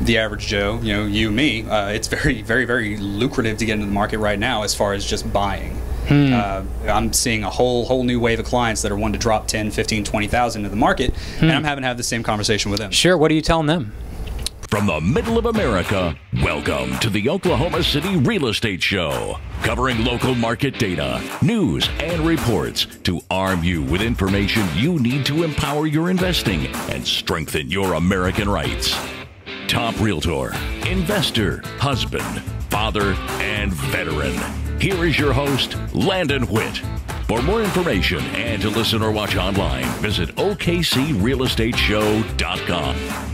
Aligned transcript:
the 0.00 0.18
average 0.18 0.46
Joe, 0.46 0.80
you 0.82 0.94
know, 0.94 1.06
you, 1.06 1.30
me, 1.30 1.68
uh, 1.68 1.88
it's 1.88 2.08
very, 2.08 2.42
very, 2.42 2.64
very 2.64 2.96
lucrative 2.96 3.58
to 3.58 3.66
get 3.66 3.74
into 3.74 3.86
the 3.86 3.92
market 3.92 4.18
right 4.18 4.38
now 4.38 4.62
as 4.62 4.74
far 4.74 4.92
as 4.92 5.04
just 5.04 5.30
buying. 5.32 5.76
Hmm. 6.08 6.32
Uh, 6.32 6.64
I'm 6.88 7.12
seeing 7.12 7.44
a 7.44 7.50
whole 7.50 7.84
whole 7.84 8.02
new 8.02 8.18
wave 8.18 8.40
of 8.40 8.46
clients 8.46 8.82
that 8.82 8.90
are 8.90 8.96
wanting 8.96 9.12
to 9.12 9.18
drop 9.18 9.46
10, 9.46 9.70
15, 9.70 10.02
20,000 10.02 10.60
into 10.60 10.70
the 10.70 10.76
market, 10.76 11.14
and 11.40 11.52
I'm 11.52 11.62
having 11.62 11.82
to 11.82 11.88
have 11.88 11.98
the 11.98 12.02
same 12.02 12.22
conversation 12.22 12.70
with 12.70 12.80
them. 12.80 12.90
Sure. 12.90 13.16
What 13.16 13.30
are 13.30 13.34
you 13.34 13.42
telling 13.42 13.66
them? 13.66 13.92
From 14.70 14.86
the 14.86 15.00
middle 15.00 15.36
of 15.36 15.46
America, 15.46 16.16
welcome 16.44 16.96
to 17.00 17.10
the 17.10 17.28
Oklahoma 17.28 17.82
City 17.82 18.16
Real 18.16 18.46
Estate 18.46 18.80
Show, 18.80 19.36
covering 19.62 20.04
local 20.04 20.34
market 20.36 20.78
data, 20.78 21.20
news, 21.42 21.88
and 21.98 22.20
reports 22.20 22.86
to 23.02 23.20
arm 23.30 23.64
you 23.64 23.82
with 23.82 24.00
information 24.00 24.62
you 24.76 25.00
need 25.00 25.26
to 25.26 25.42
empower 25.42 25.86
your 25.86 26.08
investing 26.08 26.68
and 26.88 27.04
strengthen 27.04 27.68
your 27.68 27.94
American 27.94 28.48
rights. 28.48 28.96
Top 29.70 29.98
realtor, 30.00 30.52
investor, 30.88 31.62
husband, 31.78 32.42
father, 32.70 33.14
and 33.38 33.72
veteran. 33.72 34.34
Here 34.80 35.04
is 35.04 35.16
your 35.16 35.32
host, 35.32 35.76
Landon 35.94 36.44
Witt. 36.48 36.78
For 37.28 37.40
more 37.40 37.62
information 37.62 38.18
and 38.34 38.60
to 38.62 38.68
listen 38.68 39.00
or 39.00 39.12
watch 39.12 39.36
online, 39.36 39.84
visit 40.00 40.34
OKCRealEstateShow.com. 40.34 43.29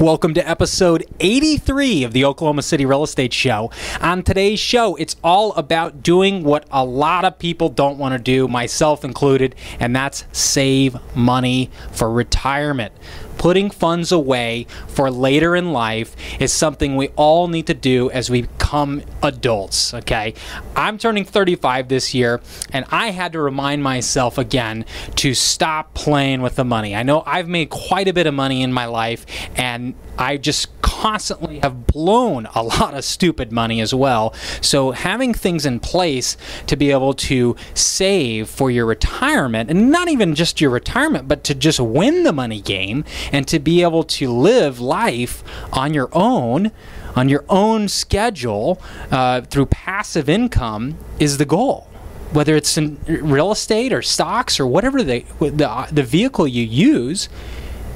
Welcome 0.00 0.32
to 0.32 0.48
episode 0.48 1.04
83 1.20 2.04
of 2.04 2.14
the 2.14 2.24
Oklahoma 2.24 2.62
City 2.62 2.86
Real 2.86 3.02
Estate 3.02 3.34
Show. 3.34 3.70
On 4.00 4.22
today's 4.22 4.58
show, 4.58 4.96
it's 4.96 5.14
all 5.22 5.52
about 5.56 6.02
doing 6.02 6.42
what 6.42 6.64
a 6.70 6.82
lot 6.82 7.26
of 7.26 7.38
people 7.38 7.68
don't 7.68 7.98
want 7.98 8.14
to 8.14 8.18
do, 8.18 8.48
myself 8.48 9.04
included, 9.04 9.54
and 9.78 9.94
that's 9.94 10.24
save 10.32 10.96
money 11.14 11.68
for 11.92 12.10
retirement. 12.10 12.94
Putting 13.40 13.70
funds 13.70 14.12
away 14.12 14.66
for 14.86 15.10
later 15.10 15.56
in 15.56 15.72
life 15.72 16.14
is 16.38 16.52
something 16.52 16.94
we 16.94 17.08
all 17.16 17.48
need 17.48 17.66
to 17.68 17.74
do 17.74 18.10
as 18.10 18.28
we 18.28 18.42
become 18.70 19.02
adults, 19.22 19.94
okay? 19.94 20.34
I'm 20.76 20.98
turning 20.98 21.24
35 21.24 21.88
this 21.88 22.12
year, 22.14 22.42
and 22.70 22.84
I 22.90 23.12
had 23.12 23.32
to 23.32 23.40
remind 23.40 23.82
myself 23.82 24.36
again 24.36 24.84
to 25.16 25.32
stop 25.32 25.94
playing 25.94 26.42
with 26.42 26.56
the 26.56 26.64
money. 26.64 26.94
I 26.94 27.02
know 27.02 27.22
I've 27.26 27.48
made 27.48 27.70
quite 27.70 28.08
a 28.08 28.12
bit 28.12 28.26
of 28.26 28.34
money 28.34 28.62
in 28.62 28.72
my 28.72 28.84
life, 28.84 29.24
and 29.56 29.94
I 30.18 30.36
just 30.36 30.68
constantly 30.82 31.60
have 31.60 31.86
blown 31.86 32.46
a 32.54 32.62
lot 32.62 32.92
of 32.92 33.04
stupid 33.04 33.50
money 33.50 33.80
as 33.80 33.94
well. 33.94 34.34
So, 34.60 34.90
having 34.90 35.32
things 35.32 35.64
in 35.64 35.80
place 35.80 36.36
to 36.66 36.76
be 36.76 36.90
able 36.90 37.14
to 37.14 37.56
save 37.72 38.50
for 38.50 38.70
your 38.70 38.84
retirement, 38.84 39.70
and 39.70 39.90
not 39.90 40.08
even 40.08 40.34
just 40.34 40.60
your 40.60 40.70
retirement, 40.70 41.26
but 41.26 41.42
to 41.44 41.54
just 41.54 41.80
win 41.80 42.22
the 42.22 42.32
money 42.32 42.60
game 42.60 43.04
and 43.32 43.46
to 43.48 43.58
be 43.58 43.82
able 43.82 44.04
to 44.04 44.30
live 44.30 44.80
life 44.80 45.42
on 45.72 45.94
your 45.94 46.08
own. 46.12 46.72
On 47.16 47.28
your 47.28 47.44
own 47.48 47.88
schedule 47.88 48.80
uh, 49.10 49.40
through 49.40 49.66
passive 49.66 50.28
income 50.28 50.96
is 51.18 51.38
the 51.38 51.44
goal 51.44 51.90
whether 52.32 52.54
it's 52.54 52.78
in 52.78 52.98
real 53.06 53.50
estate 53.50 53.92
or 53.92 54.02
stocks 54.02 54.60
or 54.60 54.66
whatever 54.66 55.02
the, 55.02 55.24
the, 55.40 55.88
the 55.90 56.02
vehicle 56.02 56.46
you 56.46 56.62
use, 56.62 57.28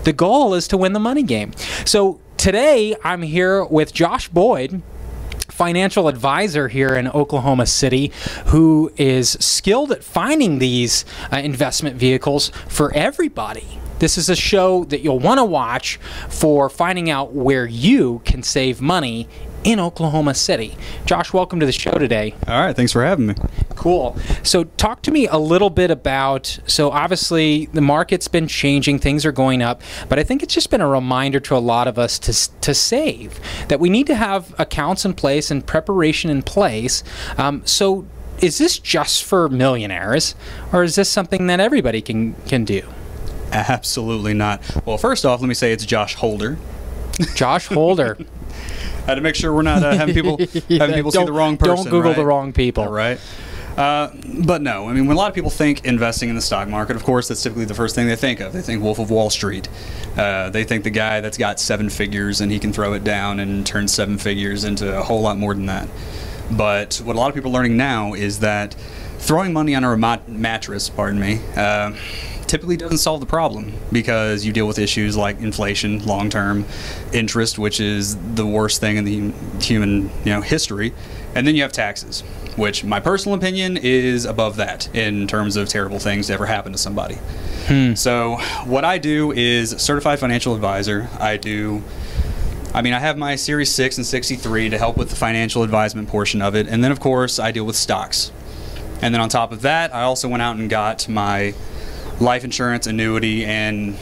the 0.05 0.13
goal 0.13 0.55
is 0.55 0.69
to 0.69 0.77
win 0.77 0.93
the 0.93 1.01
money 1.01 1.23
game. 1.23 1.53
So 1.85 2.21
today 2.37 2.97
I'm 3.05 3.23
here 3.23 3.65
with 3.65 3.93
Josh 3.95 4.29
Boyd 4.29 4.83
financial 5.49 6.09
advisor 6.09 6.67
here 6.67 6.97
in 6.97 7.07
Oklahoma 7.09 7.65
City 7.65 8.11
who 8.47 8.93
is 8.97 9.31
skilled 9.41 9.93
at 9.93 10.03
finding 10.03 10.59
these 10.59 11.05
uh, 11.33 11.37
investment 11.37 11.97
vehicles 11.97 12.49
for 12.69 12.93
everybody. 12.93 13.79
This 13.99 14.19
is 14.19 14.29
a 14.29 14.37
show 14.37 14.85
that 14.85 15.03
you'll 15.03 15.21
want 15.21 15.39
to 15.39 15.45
watch 15.45 15.97
for 16.29 16.69
finding 16.69 17.11
out 17.11 17.33
where 17.33 17.67
you 17.67 18.21
can 18.25 18.43
save 18.43 18.81
money 18.81 19.29
in 19.63 19.81
Oklahoma 19.81 20.35
City. 20.35 20.77
Josh, 21.07 21.33
welcome 21.33 21.59
to 21.61 21.67
the 21.67 21.73
show 21.73 21.93
today. 21.93 22.35
All 22.47 22.61
right, 22.61 22.77
thanks 22.77 22.93
for 22.93 23.03
having 23.05 23.27
me. 23.27 23.35
Cool. 23.77 24.17
So, 24.43 24.65
talk 24.65 25.03
to 25.03 25.11
me 25.11 25.27
a 25.27 25.39
little 25.39 25.71
bit 25.71 25.91
about. 25.91 26.59
So, 26.67 26.91
obviously, 26.91 27.67
the 27.67 27.81
market's 27.81 28.29
been 28.29 28.47
changing, 28.47 28.99
things 28.99 29.25
are 29.25 29.33
going 29.33 29.63
up, 29.63 29.81
but 30.09 30.19
I 30.19 30.25
think 30.25 30.43
it's 30.43 30.55
just 30.55 30.71
been 30.71 30.81
a 30.81 30.89
reminder 30.89 31.41
to 31.41 31.57
a 31.57 31.59
lot 31.59 31.89
of 31.89 31.99
us 31.99 32.19
to, 32.21 32.61
to 32.61 32.75
save, 32.75 33.41
that 33.69 33.81
we 33.81 33.89
need 33.89 34.07
to 34.09 34.15
have 34.15 34.55
accounts 34.59 35.05
in 35.05 35.15
place 35.15 35.51
and 35.51 35.67
preparation 35.67 36.31
in 36.31 36.43
place. 36.43 37.03
Um, 37.39 37.63
so, 37.65 38.07
is 38.41 38.59
this 38.59 38.79
just 38.79 39.25
for 39.25 39.49
millionaires, 39.49 40.35
or 40.73 40.83
is 40.83 40.97
this 40.97 41.09
something 41.09 41.47
that 41.47 41.61
everybody 41.61 42.03
can, 42.03 42.35
can 42.47 42.65
do? 42.65 42.83
Absolutely 43.55 44.35
not. 44.35 44.63
Well, 44.85 44.99
first 44.99 45.25
off, 45.25 45.41
let 45.41 45.47
me 45.47 45.55
say 45.55 45.73
it's 45.73 45.87
Josh 45.87 46.15
Holder. 46.15 46.59
Josh 47.35 47.69
Holder. 47.69 48.19
I 49.05 49.07
had 49.09 49.15
to 49.17 49.21
make 49.21 49.35
sure 49.35 49.53
we're 49.53 49.63
not 49.63 49.83
uh, 49.83 49.95
having 49.95 50.15
people 50.15 50.39
having 50.69 50.95
people 50.95 51.13
see 51.13 51.25
the 51.25 51.33
wrong 51.33 51.57
person. 51.57 51.77
Don't 51.77 51.85
Google 51.85 52.11
right? 52.11 52.17
the 52.17 52.25
wrong 52.25 52.53
people. 52.53 52.85
All 52.85 52.93
right. 52.93 53.21
Uh, 53.77 54.11
but 54.45 54.63
no, 54.63 54.89
I 54.89 54.93
mean, 54.93 55.07
when 55.07 55.17
a 55.17 55.19
lot 55.19 55.29
of 55.29 55.35
people 55.35 55.51
think 55.51 55.85
investing 55.85 56.29
in 56.29 56.37
the 56.37 56.41
stock 56.41 56.69
market, 56.69 56.95
of 56.95 57.03
course, 57.03 57.29
that's 57.29 57.43
typically 57.43 57.65
the 57.65 57.75
first 57.75 57.95
thing 57.95 58.07
they 58.07 58.17
think 58.17 58.41
of. 58.41 58.53
They 58.53 58.63
think 58.63 58.83
Wolf 58.83 58.99
of 59.01 59.11
Wall 59.11 59.31
Street. 59.31 59.69
Uh, 60.17 60.51
they 60.51 60.65
think 60.65 60.85
the 60.85 60.91
guy 60.91 61.21
that's 61.21 61.37
got 61.37 61.59
seven 61.59 61.91
figures 61.91 62.41
and 62.41 62.53
he 62.53 62.61
can 62.61 62.73
throw 62.73 62.93
it 62.93 63.03
down 63.03 63.41
and 63.41 63.67
turn 63.67 63.89
seven 63.89 64.17
figures 64.17 64.63
into 64.65 64.97
a 64.97 65.03
whole 65.03 65.21
lot 65.21 65.39
more 65.39 65.55
than 65.55 65.67
that. 65.67 65.89
But 66.53 67.01
what 67.05 67.17
a 67.17 67.19
lot 67.19 67.29
of 67.29 67.35
people 67.35 67.51
are 67.51 67.55
learning 67.55 67.77
now 67.77 68.15
is 68.15 68.41
that 68.41 68.75
throwing 69.19 69.53
money 69.53 69.75
on 69.75 69.83
a 69.83 69.91
remote 69.91 70.29
mattress, 70.29 70.89
pardon 70.89 71.19
me, 71.19 71.41
uh, 71.57 71.93
typically 72.55 72.77
doesn't 72.77 72.99
solve 72.99 73.19
the 73.19 73.27
problem 73.27 73.73
because 73.91 74.47
you 74.47 74.53
deal 74.53 74.65
with 74.65 74.79
issues 74.79 75.17
like 75.17 75.41
inflation, 75.41 76.07
long-term 76.07 76.65
interest, 77.13 77.59
which 77.59 77.81
is 77.81 78.17
the 78.37 78.47
worst 78.47 78.81
thing 78.81 78.97
in 78.97 79.05
the 79.05 79.33
human 79.61 80.03
you 80.25 80.33
know 80.33 80.41
history, 80.41 80.95
and 81.35 81.49
then 81.49 81.57
you 81.57 81.63
have 81.63 81.73
taxes, 81.73 82.21
which 82.55 82.85
my 82.85 83.01
personal 83.01 83.37
opinion 83.37 83.77
is 83.77 84.25
above 84.25 84.55
that 84.55 84.89
in 84.95 85.27
terms 85.27 85.57
of 85.57 85.69
terrible 85.69 85.99
things 85.99 86.29
to 86.29 86.33
ever 86.33 86.47
happen 86.47 86.71
to 86.71 86.79
somebody. 86.79 87.17
Hmm. 87.67 87.95
So 87.95 88.37
what 88.67 88.85
I 88.85 88.99
do 88.99 89.33
is 89.33 89.71
certified 89.71 90.21
financial 90.21 90.55
advisor. 90.55 91.09
I 91.19 91.39
do. 91.39 91.83
I 92.73 92.83
mean, 92.83 92.93
I 92.93 93.01
have 93.01 93.19
my 93.19 93.35
Series 93.35 93.73
6 93.73 93.97
and 93.97 94.07
63 94.07 94.71
to 94.71 94.79
help 94.79 94.97
with 94.97 95.11
the 95.11 95.17
financial 95.17 95.65
advisement 95.65 96.09
portion 96.09 96.41
of 96.41 96.55
it. 96.55 96.69
And 96.69 96.85
then, 96.85 96.93
of 96.93 97.01
course, 97.01 97.41
I 97.41 97.51
deal 97.51 97.65
with 97.65 97.75
stocks. 97.75 98.31
And 99.03 99.13
then 99.13 99.21
on 99.21 99.29
top 99.29 99.51
of 99.51 99.63
that, 99.63 99.93
I 99.93 100.03
also 100.03 100.29
went 100.29 100.43
out 100.43 100.57
and 100.57 100.71
got 100.71 101.09
my 101.09 101.55
life 102.21 102.45
insurance, 102.45 102.87
annuity, 102.87 103.45
and 103.45 103.97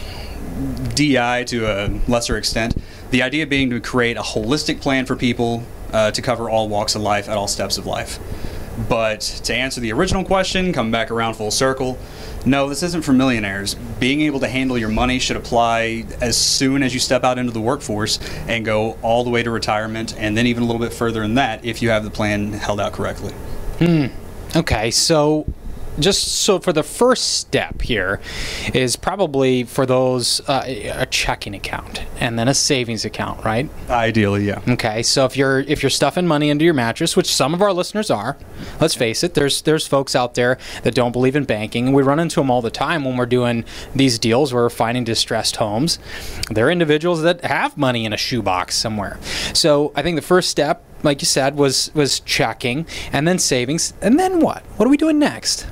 DI 0.94 1.44
to 1.44 1.66
a 1.66 1.88
lesser 2.08 2.36
extent. 2.36 2.76
The 3.10 3.22
idea 3.22 3.46
being 3.46 3.70
to 3.70 3.80
create 3.80 4.16
a 4.16 4.22
holistic 4.22 4.80
plan 4.80 5.06
for 5.06 5.16
people 5.16 5.64
uh, 5.92 6.10
to 6.12 6.22
cover 6.22 6.48
all 6.48 6.68
walks 6.68 6.94
of 6.94 7.02
life 7.02 7.28
at 7.28 7.36
all 7.36 7.48
steps 7.48 7.78
of 7.78 7.86
life. 7.86 8.18
But 8.88 9.20
to 9.20 9.54
answer 9.54 9.80
the 9.80 9.92
original 9.92 10.24
question, 10.24 10.72
come 10.72 10.90
back 10.90 11.10
around 11.10 11.34
full 11.34 11.50
circle, 11.50 11.98
no, 12.44 12.68
this 12.68 12.82
isn't 12.82 13.02
for 13.02 13.12
millionaires. 13.12 13.74
Being 14.00 14.22
able 14.22 14.40
to 14.40 14.48
handle 14.48 14.76
your 14.76 14.88
money 14.88 15.18
should 15.18 15.36
apply 15.36 16.06
as 16.20 16.36
soon 16.36 16.82
as 16.82 16.94
you 16.94 16.98
step 16.98 17.22
out 17.22 17.38
into 17.38 17.52
the 17.52 17.60
workforce 17.60 18.18
and 18.48 18.64
go 18.64 18.98
all 19.02 19.24
the 19.24 19.30
way 19.30 19.42
to 19.42 19.50
retirement, 19.50 20.16
and 20.18 20.36
then 20.36 20.46
even 20.46 20.62
a 20.62 20.66
little 20.66 20.80
bit 20.80 20.92
further 20.92 21.20
than 21.20 21.34
that 21.34 21.64
if 21.64 21.82
you 21.82 21.90
have 21.90 22.02
the 22.02 22.10
plan 22.10 22.52
held 22.52 22.80
out 22.80 22.92
correctly. 22.92 23.32
Hmm. 23.78 24.06
Okay, 24.56 24.90
so 24.90 25.46
just 25.98 26.26
so 26.42 26.58
for 26.58 26.72
the 26.72 26.82
first 26.82 27.38
step 27.38 27.82
here 27.82 28.20
is 28.72 28.96
probably 28.96 29.64
for 29.64 29.86
those 29.86 30.40
uh, 30.48 30.62
a 30.66 31.06
checking 31.06 31.54
account 31.54 32.02
and 32.18 32.38
then 32.38 32.48
a 32.48 32.54
savings 32.54 33.04
account, 33.04 33.44
right? 33.44 33.68
Ideally, 33.90 34.46
yeah. 34.46 34.60
Okay, 34.68 35.02
so 35.02 35.24
if 35.24 35.36
you're 35.36 35.60
if 35.60 35.82
you're 35.82 35.90
stuffing 35.90 36.26
money 36.26 36.50
into 36.50 36.64
your 36.64 36.74
mattress, 36.74 37.16
which 37.16 37.32
some 37.32 37.54
of 37.54 37.62
our 37.62 37.72
listeners 37.72 38.10
are, 38.10 38.36
let's 38.80 38.94
face 38.94 39.22
it, 39.22 39.34
there's 39.34 39.62
there's 39.62 39.86
folks 39.86 40.14
out 40.16 40.34
there 40.34 40.58
that 40.82 40.94
don't 40.94 41.12
believe 41.12 41.36
in 41.36 41.44
banking, 41.44 41.86
and 41.86 41.94
we 41.94 42.02
run 42.02 42.18
into 42.18 42.40
them 42.40 42.50
all 42.50 42.62
the 42.62 42.70
time 42.70 43.04
when 43.04 43.16
we're 43.16 43.26
doing 43.26 43.64
these 43.94 44.18
deals. 44.18 44.54
We're 44.54 44.70
finding 44.70 45.04
distressed 45.04 45.56
homes. 45.56 45.98
They're 46.50 46.70
individuals 46.70 47.22
that 47.22 47.44
have 47.44 47.76
money 47.76 48.04
in 48.04 48.12
a 48.12 48.16
shoebox 48.16 48.76
somewhere. 48.76 49.18
So 49.52 49.92
I 49.94 50.02
think 50.02 50.16
the 50.16 50.22
first 50.22 50.48
step, 50.48 50.84
like 51.02 51.20
you 51.20 51.26
said, 51.26 51.56
was 51.56 51.90
was 51.94 52.20
checking, 52.20 52.86
and 53.12 53.26
then 53.28 53.38
savings, 53.38 53.94
and 54.00 54.18
then 54.18 54.40
what? 54.40 54.62
What 54.76 54.86
are 54.86 54.90
we 54.90 54.96
doing 54.96 55.18
next? 55.18 55.66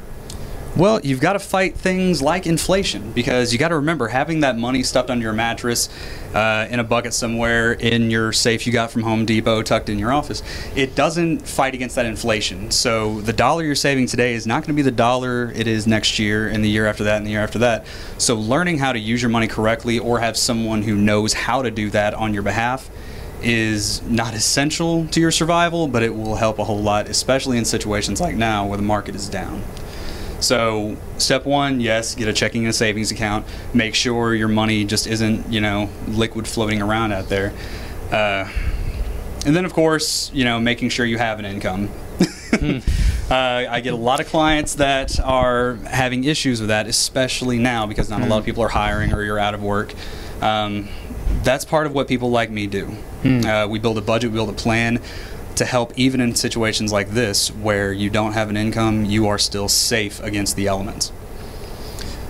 Well, 0.76 1.00
you've 1.00 1.20
got 1.20 1.32
to 1.32 1.40
fight 1.40 1.76
things 1.76 2.22
like 2.22 2.46
inflation 2.46 3.10
because 3.12 3.52
you 3.52 3.58
got 3.58 3.68
to 3.68 3.76
remember 3.76 4.06
having 4.06 4.40
that 4.40 4.56
money 4.56 4.84
stuffed 4.84 5.10
under 5.10 5.24
your 5.24 5.32
mattress, 5.32 5.88
uh, 6.32 6.68
in 6.70 6.78
a 6.78 6.84
bucket 6.84 7.12
somewhere 7.12 7.72
in 7.72 8.08
your 8.08 8.32
safe 8.32 8.66
you 8.66 8.72
got 8.72 8.92
from 8.92 9.02
Home 9.02 9.26
Depot, 9.26 9.62
tucked 9.62 9.88
in 9.88 9.98
your 9.98 10.12
office. 10.12 10.44
It 10.76 10.94
doesn't 10.94 11.46
fight 11.46 11.74
against 11.74 11.96
that 11.96 12.06
inflation. 12.06 12.70
So 12.70 13.20
the 13.20 13.32
dollar 13.32 13.64
you're 13.64 13.74
saving 13.74 14.06
today 14.06 14.34
is 14.34 14.46
not 14.46 14.62
going 14.62 14.74
to 14.74 14.74
be 14.74 14.82
the 14.82 14.92
dollar 14.92 15.50
it 15.50 15.66
is 15.66 15.88
next 15.88 16.20
year, 16.20 16.48
and 16.48 16.64
the 16.64 16.70
year 16.70 16.86
after 16.86 17.02
that, 17.04 17.16
and 17.16 17.26
the 17.26 17.30
year 17.32 17.42
after 17.42 17.58
that. 17.58 17.84
So 18.18 18.36
learning 18.36 18.78
how 18.78 18.92
to 18.92 18.98
use 18.98 19.20
your 19.20 19.30
money 19.30 19.48
correctly, 19.48 19.98
or 19.98 20.20
have 20.20 20.36
someone 20.36 20.82
who 20.82 20.94
knows 20.94 21.32
how 21.32 21.62
to 21.62 21.72
do 21.72 21.90
that 21.90 22.14
on 22.14 22.32
your 22.32 22.44
behalf. 22.44 22.88
Is 23.42 24.02
not 24.02 24.34
essential 24.34 25.06
to 25.06 25.18
your 25.18 25.30
survival, 25.30 25.88
but 25.88 26.02
it 26.02 26.14
will 26.14 26.36
help 26.36 26.58
a 26.58 26.64
whole 26.64 26.82
lot, 26.82 27.08
especially 27.08 27.56
in 27.56 27.64
situations 27.64 28.20
like 28.20 28.36
now 28.36 28.66
where 28.66 28.76
the 28.76 28.82
market 28.82 29.14
is 29.14 29.30
down. 29.30 29.62
So, 30.40 30.96
step 31.18 31.44
one, 31.44 31.80
yes, 31.80 32.14
get 32.14 32.28
a 32.28 32.32
checking 32.32 32.62
and 32.62 32.70
a 32.70 32.72
savings 32.72 33.10
account. 33.10 33.46
Make 33.74 33.94
sure 33.94 34.34
your 34.34 34.48
money 34.48 34.84
just 34.84 35.06
isn't, 35.06 35.52
you 35.52 35.60
know, 35.60 35.90
liquid 36.08 36.48
floating 36.48 36.80
around 36.80 37.12
out 37.12 37.28
there. 37.28 37.52
Uh, 38.10 38.50
and 39.46 39.56
then, 39.56 39.64
of 39.64 39.72
course, 39.72 40.30
you 40.34 40.44
know, 40.44 40.58
making 40.58 40.88
sure 40.90 41.04
you 41.06 41.18
have 41.18 41.38
an 41.38 41.44
income. 41.44 41.90
uh, 42.52 42.80
I 43.30 43.80
get 43.80 43.92
a 43.92 43.96
lot 43.96 44.20
of 44.20 44.26
clients 44.26 44.74
that 44.74 45.20
are 45.20 45.74
having 45.86 46.24
issues 46.24 46.60
with 46.60 46.68
that, 46.68 46.86
especially 46.86 47.58
now 47.58 47.86
because 47.86 48.10
not 48.10 48.22
a 48.22 48.26
lot 48.26 48.38
of 48.38 48.44
people 48.44 48.62
are 48.62 48.68
hiring 48.68 49.12
or 49.12 49.22
you're 49.22 49.38
out 49.38 49.54
of 49.54 49.62
work. 49.62 49.94
Um, 50.42 50.88
that's 51.42 51.64
part 51.64 51.86
of 51.86 51.94
what 51.94 52.08
people 52.08 52.30
like 52.30 52.50
me 52.50 52.66
do. 52.66 52.94
Uh, 53.24 53.66
we 53.68 53.78
build 53.78 53.98
a 53.98 54.02
budget, 54.02 54.30
we 54.30 54.34
build 54.34 54.48
a 54.48 54.54
plan 54.54 55.00
to 55.56 55.64
help, 55.64 55.92
even 55.98 56.20
in 56.20 56.34
situations 56.34 56.92
like 56.92 57.10
this 57.10 57.50
where 57.50 57.92
you 57.92 58.10
don't 58.10 58.32
have 58.32 58.50
an 58.50 58.56
income, 58.56 59.04
you 59.04 59.26
are 59.26 59.38
still 59.38 59.68
safe 59.68 60.20
against 60.22 60.56
the 60.56 60.66
elements. 60.66 61.12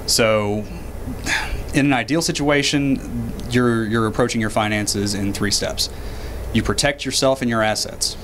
So, 0.07 0.65
in 1.73 1.87
an 1.87 1.93
ideal 1.93 2.23
situation, 2.23 3.33
you're 3.51 3.85
you're 3.85 4.07
approaching 4.07 4.41
your 4.41 4.51
finances 4.51 5.15
in 5.15 5.33
three 5.33 5.51
steps. 5.51 5.89
You 6.53 6.63
protect 6.63 7.05
yourself 7.05 7.43
and 7.43 7.49
your 7.49 7.63
assets, 7.63 8.15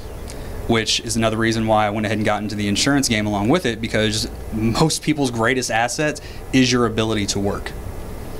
which 0.66 1.00
is 1.00 1.16
another 1.16 1.36
reason 1.36 1.66
why 1.66 1.86
I 1.86 1.90
went 1.90 2.06
ahead 2.06 2.18
and 2.18 2.24
got 2.24 2.42
into 2.42 2.56
the 2.56 2.66
insurance 2.66 3.08
game 3.08 3.26
along 3.26 3.48
with 3.48 3.66
it 3.66 3.80
because 3.80 4.28
most 4.52 5.02
people's 5.02 5.30
greatest 5.30 5.70
asset 5.70 6.20
is 6.52 6.72
your 6.72 6.86
ability 6.86 7.26
to 7.26 7.40
work. 7.40 7.68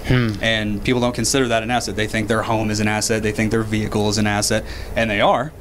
Hmm. 0.07 0.33
And 0.41 0.85
people 0.85 1.01
don't 1.01 1.15
consider 1.15 1.49
that 1.49 1.63
an 1.63 1.71
asset. 1.71 1.97
They 1.97 2.07
think 2.07 2.29
their 2.29 2.43
home 2.43 2.71
is 2.71 2.81
an 2.81 2.89
asset. 2.89 3.23
They 3.23 3.33
think 3.33 3.51
their 3.51 3.63
vehicle 3.63 4.09
is 4.09 4.19
an 4.19 4.27
asset, 4.27 4.65
and 4.95 5.11
they 5.11 5.21
are. 5.21 5.53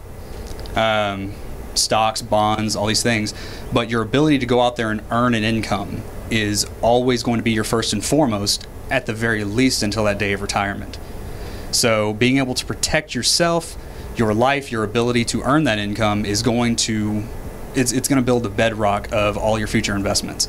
Um, 0.75 1.33
stocks, 1.73 2.21
bonds, 2.21 2.75
all 2.75 2.85
these 2.85 3.03
things. 3.03 3.33
But 3.73 3.89
your 3.89 4.01
ability 4.01 4.39
to 4.39 4.45
go 4.45 4.61
out 4.61 4.75
there 4.75 4.91
and 4.91 5.01
earn 5.11 5.33
an 5.33 5.43
income 5.43 6.01
is 6.29 6.65
always 6.81 7.23
going 7.23 7.37
to 7.37 7.43
be 7.43 7.51
your 7.51 7.63
first 7.63 7.93
and 7.93 8.03
foremost, 8.03 8.67
at 8.89 9.05
the 9.05 9.13
very 9.13 9.43
least, 9.43 9.83
until 9.83 10.05
that 10.05 10.17
day 10.17 10.33
of 10.33 10.41
retirement. 10.41 10.97
So 11.71 12.13
being 12.13 12.37
able 12.37 12.53
to 12.53 12.65
protect 12.65 13.13
yourself, 13.13 13.77
your 14.15 14.33
life, 14.33 14.71
your 14.71 14.83
ability 14.83 15.25
to 15.25 15.41
earn 15.43 15.65
that 15.65 15.77
income 15.77 16.25
is 16.25 16.41
going 16.41 16.77
to 16.77 17.23
it's, 17.75 17.91
it's 17.91 18.07
going 18.07 18.21
to 18.21 18.25
build 18.25 18.43
the 18.43 18.49
bedrock 18.49 19.11
of 19.11 19.37
all 19.37 19.59
your 19.59 19.67
future 19.67 19.95
investments. 19.95 20.47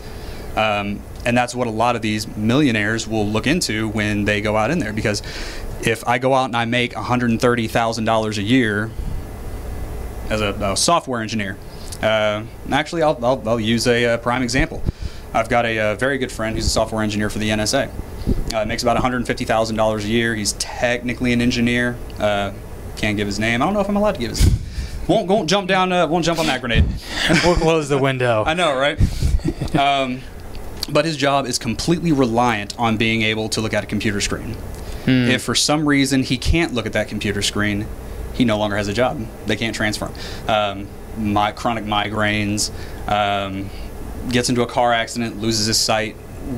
Um, 0.57 1.03
and 1.25 1.37
that's 1.37 1.55
what 1.55 1.67
a 1.67 1.71
lot 1.71 1.97
of 1.97 2.03
these 2.03 2.29
millionaires 2.37 3.09
will 3.09 3.27
look 3.27 3.49
into 3.49 3.89
when 3.89 4.25
they 4.25 4.41
go 4.41 4.57
out 4.57 4.71
in 4.71 4.79
there 4.79 4.93
because 4.93 5.23
if 5.83 6.07
I 6.07 6.19
go 6.19 6.35
out 6.35 6.47
and 6.47 6.57
I 6.57 6.65
make 6.65 6.93
$130,000 6.95 8.39
a 8.39 8.43
year 8.43 8.91
as 10.31 10.41
a, 10.41 10.53
a 10.61 10.77
software 10.77 11.21
engineer, 11.23 11.57
uh, 12.03 12.45
actually, 12.71 13.03
I'll, 13.03 13.19
I'll, 13.25 13.49
I'll 13.49 13.61
use 13.61 13.87
a, 13.87 14.05
uh 14.07 14.19
prime 14.19 14.43
example. 14.43 14.83
I've 15.33 15.49
got 15.49 15.65
a, 15.67 15.79
uh 15.79 15.95
very 15.97 16.19
good 16.19 16.33
friend 16.33 16.55
who's 16.57 16.67
a 16.67 16.71
software 16.71 17.03
engineer 17.03 17.31
for 17.31 17.39
the 17.39 17.49
NSA. 17.51 17.91
Uh, 18.53 18.65
makes 18.65 18.83
about 18.83 18.97
$150,000 18.97 19.99
a 20.05 20.09
year. 20.09 20.35
He's 20.35 20.53
technically 20.55 21.33
an 21.33 21.41
engineer. 21.41 21.97
Uh, 22.19 22.53
can't 22.97 23.17
give 23.17 23.27
his 23.27 23.39
name. 23.39 23.61
I 23.63 23.65
don't 23.65 23.75
know 23.75 23.81
if 23.81 23.89
I'm 23.89 23.97
allowed 23.97 24.13
to 24.15 24.21
give 24.21 24.31
his. 24.31 24.49
Won't 25.09 25.29
won't 25.29 25.49
jump 25.49 25.69
down. 25.69 25.93
Uh, 25.93 26.07
won't 26.09 26.25
jump 26.25 26.41
on 26.41 26.47
that 26.47 26.61
grenade. 26.61 26.85
We'll 27.45 27.55
close 27.57 27.89
the 27.89 27.99
window. 27.99 28.43
I 28.45 28.55
know, 28.55 28.77
right? 28.77 28.99
um, 29.77 30.21
but 30.91 31.05
his 31.05 31.17
job 31.17 31.47
is 31.47 31.59
completely 31.59 32.11
reliant 32.13 32.77
on 32.79 32.97
being 32.97 33.23
able 33.23 33.49
to 33.51 33.61
look 33.61 33.73
at 33.75 33.85
a 33.85 33.87
computer 33.87 34.21
screen. 34.21 34.57
If 35.07 35.43
for 35.45 35.55
some 35.55 35.87
reason 35.89 36.25
he 36.25 36.37
can't 36.39 36.75
look 36.75 36.87
at 36.87 36.93
that 36.95 37.07
computer 37.07 37.41
screen, 37.41 37.87
he 38.37 38.45
no 38.45 38.59
longer 38.59 38.77
has 38.77 38.89
a 38.89 38.93
job. 38.93 39.27
They 39.47 39.57
can't 39.57 39.75
transfer 39.75 40.07
him. 40.07 40.49
Um, 40.49 40.89
my 41.19 41.53
chronic 41.53 41.85
migraines, 41.85 42.71
um, 43.09 43.71
gets 44.31 44.49
into 44.49 44.63
a 44.63 44.67
car 44.67 44.93
accident, 44.93 45.41
loses 45.41 45.67
his 45.67 45.79
sight, 45.79 46.15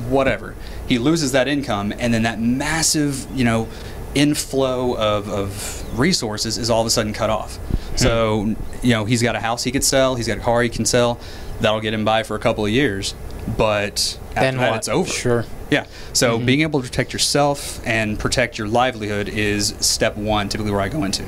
whatever. 0.09 0.55
He 0.87 0.99
loses 0.99 1.31
that 1.31 1.47
income, 1.47 1.93
and 1.97 2.13
then 2.13 2.23
that 2.23 2.39
massive, 2.39 3.27
you 3.33 3.45
know, 3.45 3.67
inflow 4.15 4.95
of, 4.97 5.29
of 5.29 5.99
resources 5.99 6.57
is 6.57 6.69
all 6.69 6.81
of 6.81 6.87
a 6.87 6.89
sudden 6.89 7.13
cut 7.13 7.29
off. 7.29 7.59
So, 7.95 8.55
you 8.81 8.91
know, 8.91 9.05
he's 9.05 9.21
got 9.21 9.35
a 9.35 9.39
house 9.39 9.63
he 9.63 9.71
could 9.71 9.83
sell, 9.83 10.15
he's 10.15 10.27
got 10.27 10.37
a 10.37 10.41
car 10.41 10.61
he 10.61 10.69
can 10.69 10.85
sell. 10.85 11.19
That'll 11.59 11.81
get 11.81 11.93
him 11.93 12.05
by 12.05 12.23
for 12.23 12.35
a 12.35 12.39
couple 12.39 12.65
of 12.65 12.71
years. 12.71 13.13
But 13.57 14.17
after 14.29 14.41
Then 14.41 14.57
that, 14.57 14.71
what? 14.71 14.77
it's 14.77 14.87
over. 14.87 15.09
Sure. 15.09 15.45
Yeah. 15.69 15.85
So 16.13 16.39
being 16.39 16.61
able 16.61 16.81
to 16.81 16.87
protect 16.87 17.13
yourself 17.13 17.85
and 17.85 18.17
protect 18.17 18.57
your 18.57 18.67
livelihood 18.67 19.27
is 19.27 19.75
step 19.79 20.15
one, 20.15 20.49
typically 20.49 20.71
where 20.71 20.81
I 20.81 20.89
go 20.89 21.03
into. 21.03 21.25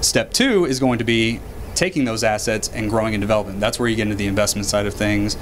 Step 0.00 0.32
two 0.32 0.64
is 0.64 0.80
going 0.80 0.98
to 0.98 1.04
be 1.04 1.40
taking 1.74 2.04
those 2.04 2.24
assets 2.24 2.68
and 2.74 2.90
growing 2.90 3.14
and 3.14 3.20
developing. 3.20 3.60
That's 3.60 3.78
where 3.78 3.88
you 3.88 3.96
get 3.96 4.02
into 4.02 4.16
the 4.16 4.26
investment 4.26 4.66
side 4.66 4.86
of 4.86 4.94
things. 4.94 5.36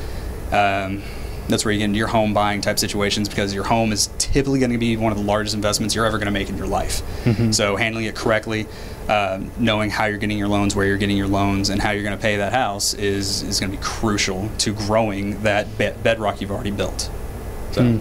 Um, 0.52 1.02
that's 1.48 1.64
where 1.64 1.72
you 1.72 1.78
get 1.78 1.86
into 1.86 1.98
your 1.98 2.08
home 2.08 2.34
buying 2.34 2.60
type 2.60 2.78
situations 2.78 3.26
because 3.28 3.54
your 3.54 3.64
home 3.64 3.90
is 3.90 4.10
typically 4.18 4.58
going 4.58 4.70
to 4.70 4.76
be 4.78 4.98
one 4.98 5.12
of 5.12 5.18
the 5.18 5.24
largest 5.24 5.54
investments 5.54 5.94
you're 5.94 6.04
ever 6.04 6.18
going 6.18 6.26
to 6.26 6.30
make 6.32 6.50
in 6.50 6.58
your 6.58 6.66
life. 6.66 7.02
So 7.54 7.76
handling 7.76 8.04
it 8.04 8.14
correctly, 8.14 8.66
um, 9.08 9.50
knowing 9.58 9.88
how 9.88 10.04
you're 10.04 10.18
getting 10.18 10.36
your 10.36 10.48
loans, 10.48 10.76
where 10.76 10.84
you're 10.86 10.98
getting 10.98 11.16
your 11.16 11.26
loans, 11.26 11.70
and 11.70 11.80
how 11.80 11.92
you're 11.92 12.02
going 12.02 12.16
to 12.16 12.20
pay 12.20 12.36
that 12.36 12.52
house 12.52 12.92
is 12.94 13.42
is 13.44 13.60
going 13.60 13.72
to 13.72 13.78
be 13.78 13.82
crucial 13.82 14.50
to 14.58 14.74
growing 14.74 15.42
that 15.42 15.78
be- 15.78 15.92
bedrock 16.02 16.42
you've 16.42 16.50
already 16.50 16.70
built. 16.70 17.10
So. 17.72 18.00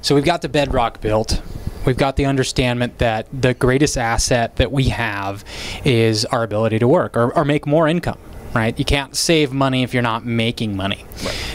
So 0.00 0.14
we've 0.16 0.24
got 0.24 0.42
the 0.42 0.48
bedrock 0.48 1.00
built. 1.00 1.42
We've 1.84 1.96
got 1.96 2.16
the 2.16 2.26
understanding 2.26 2.92
that 2.98 3.26
the 3.32 3.54
greatest 3.54 3.96
asset 3.98 4.56
that 4.56 4.70
we 4.70 4.84
have 4.84 5.44
is 5.84 6.24
our 6.26 6.42
ability 6.42 6.78
to 6.78 6.88
work 6.88 7.16
or, 7.16 7.34
or 7.36 7.44
make 7.44 7.66
more 7.66 7.88
income. 7.88 8.18
Right? 8.54 8.78
You 8.78 8.84
can't 8.84 9.16
save 9.16 9.50
money 9.50 9.82
if 9.82 9.94
you're 9.94 10.02
not 10.02 10.26
making 10.26 10.76
money. 10.76 11.06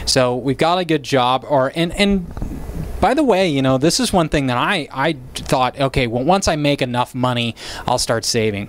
So 0.04 0.34
we've 0.36 0.58
got 0.58 0.78
a 0.78 0.84
good 0.84 1.04
job. 1.04 1.44
Or 1.48 1.70
and 1.76 1.92
and 1.94 2.26
by 3.00 3.14
the 3.14 3.22
way, 3.22 3.48
you 3.48 3.62
know 3.62 3.78
this 3.78 4.00
is 4.00 4.12
one 4.12 4.28
thing 4.28 4.48
that 4.48 4.56
I 4.56 4.88
I 4.90 5.12
thought. 5.34 5.78
Okay, 5.78 6.08
well 6.08 6.24
once 6.24 6.48
I 6.48 6.56
make 6.56 6.82
enough 6.82 7.14
money, 7.14 7.54
I'll 7.86 7.98
start 7.98 8.24
saving. 8.24 8.68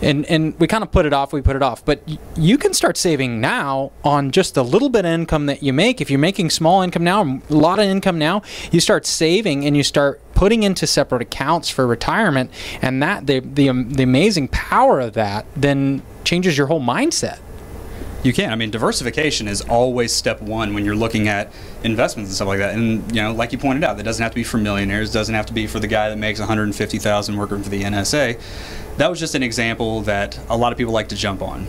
And 0.00 0.24
and 0.26 0.58
we 0.58 0.66
kind 0.66 0.82
of 0.82 0.90
put 0.90 1.04
it 1.04 1.12
off. 1.12 1.34
We 1.34 1.42
put 1.42 1.56
it 1.56 1.62
off. 1.62 1.84
But 1.84 2.00
y- 2.08 2.16
you 2.36 2.56
can 2.56 2.72
start 2.72 2.96
saving 2.96 3.38
now 3.38 3.92
on 4.02 4.30
just 4.30 4.56
a 4.56 4.62
little 4.62 4.88
bit 4.88 5.04
of 5.04 5.10
income 5.10 5.44
that 5.46 5.62
you 5.62 5.74
make. 5.74 6.00
If 6.00 6.08
you're 6.08 6.18
making 6.18 6.48
small 6.48 6.80
income 6.80 7.04
now, 7.04 7.22
a 7.50 7.54
lot 7.54 7.78
of 7.78 7.84
income 7.84 8.16
now, 8.18 8.40
you 8.72 8.80
start 8.80 9.04
saving 9.04 9.66
and 9.66 9.76
you 9.76 9.82
start 9.82 10.22
putting 10.38 10.62
into 10.62 10.86
separate 10.86 11.20
accounts 11.20 11.68
for 11.68 11.84
retirement. 11.84 12.48
And 12.80 13.02
that 13.02 13.26
the 13.26 13.40
the 13.40 13.68
um, 13.68 13.90
the 13.90 14.04
amazing 14.04 14.46
power 14.48 15.00
of 15.00 15.14
that 15.14 15.44
then 15.56 16.02
changes 16.22 16.56
your 16.56 16.68
whole 16.68 16.80
mindset. 16.80 17.40
You 18.22 18.32
can. 18.32 18.52
I 18.52 18.56
mean, 18.56 18.70
diversification 18.70 19.48
is 19.48 19.62
always 19.62 20.12
step 20.12 20.40
one 20.40 20.74
when 20.74 20.84
you're 20.84 20.96
looking 20.96 21.26
at 21.28 21.52
investments 21.82 22.30
and 22.30 22.36
stuff 22.36 22.48
like 22.48 22.58
that. 22.58 22.74
And 22.74 23.14
you 23.14 23.20
know, 23.20 23.32
like 23.32 23.50
you 23.50 23.58
pointed 23.58 23.82
out, 23.82 23.96
that 23.96 24.04
doesn't 24.04 24.22
have 24.22 24.30
to 24.30 24.36
be 24.36 24.44
for 24.44 24.58
millionaires. 24.58 25.12
Doesn't 25.12 25.34
have 25.34 25.46
to 25.46 25.52
be 25.52 25.66
for 25.66 25.80
the 25.80 25.88
guy 25.88 26.08
that 26.08 26.16
makes 26.16 26.38
150,000 26.38 27.36
working 27.36 27.62
for 27.62 27.68
the 27.68 27.82
NSA. 27.82 28.40
That 28.96 29.10
was 29.10 29.18
just 29.18 29.34
an 29.34 29.42
example 29.42 30.02
that 30.02 30.38
a 30.48 30.56
lot 30.56 30.70
of 30.70 30.78
people 30.78 30.92
like 30.92 31.08
to 31.08 31.16
jump 31.16 31.42
on. 31.42 31.66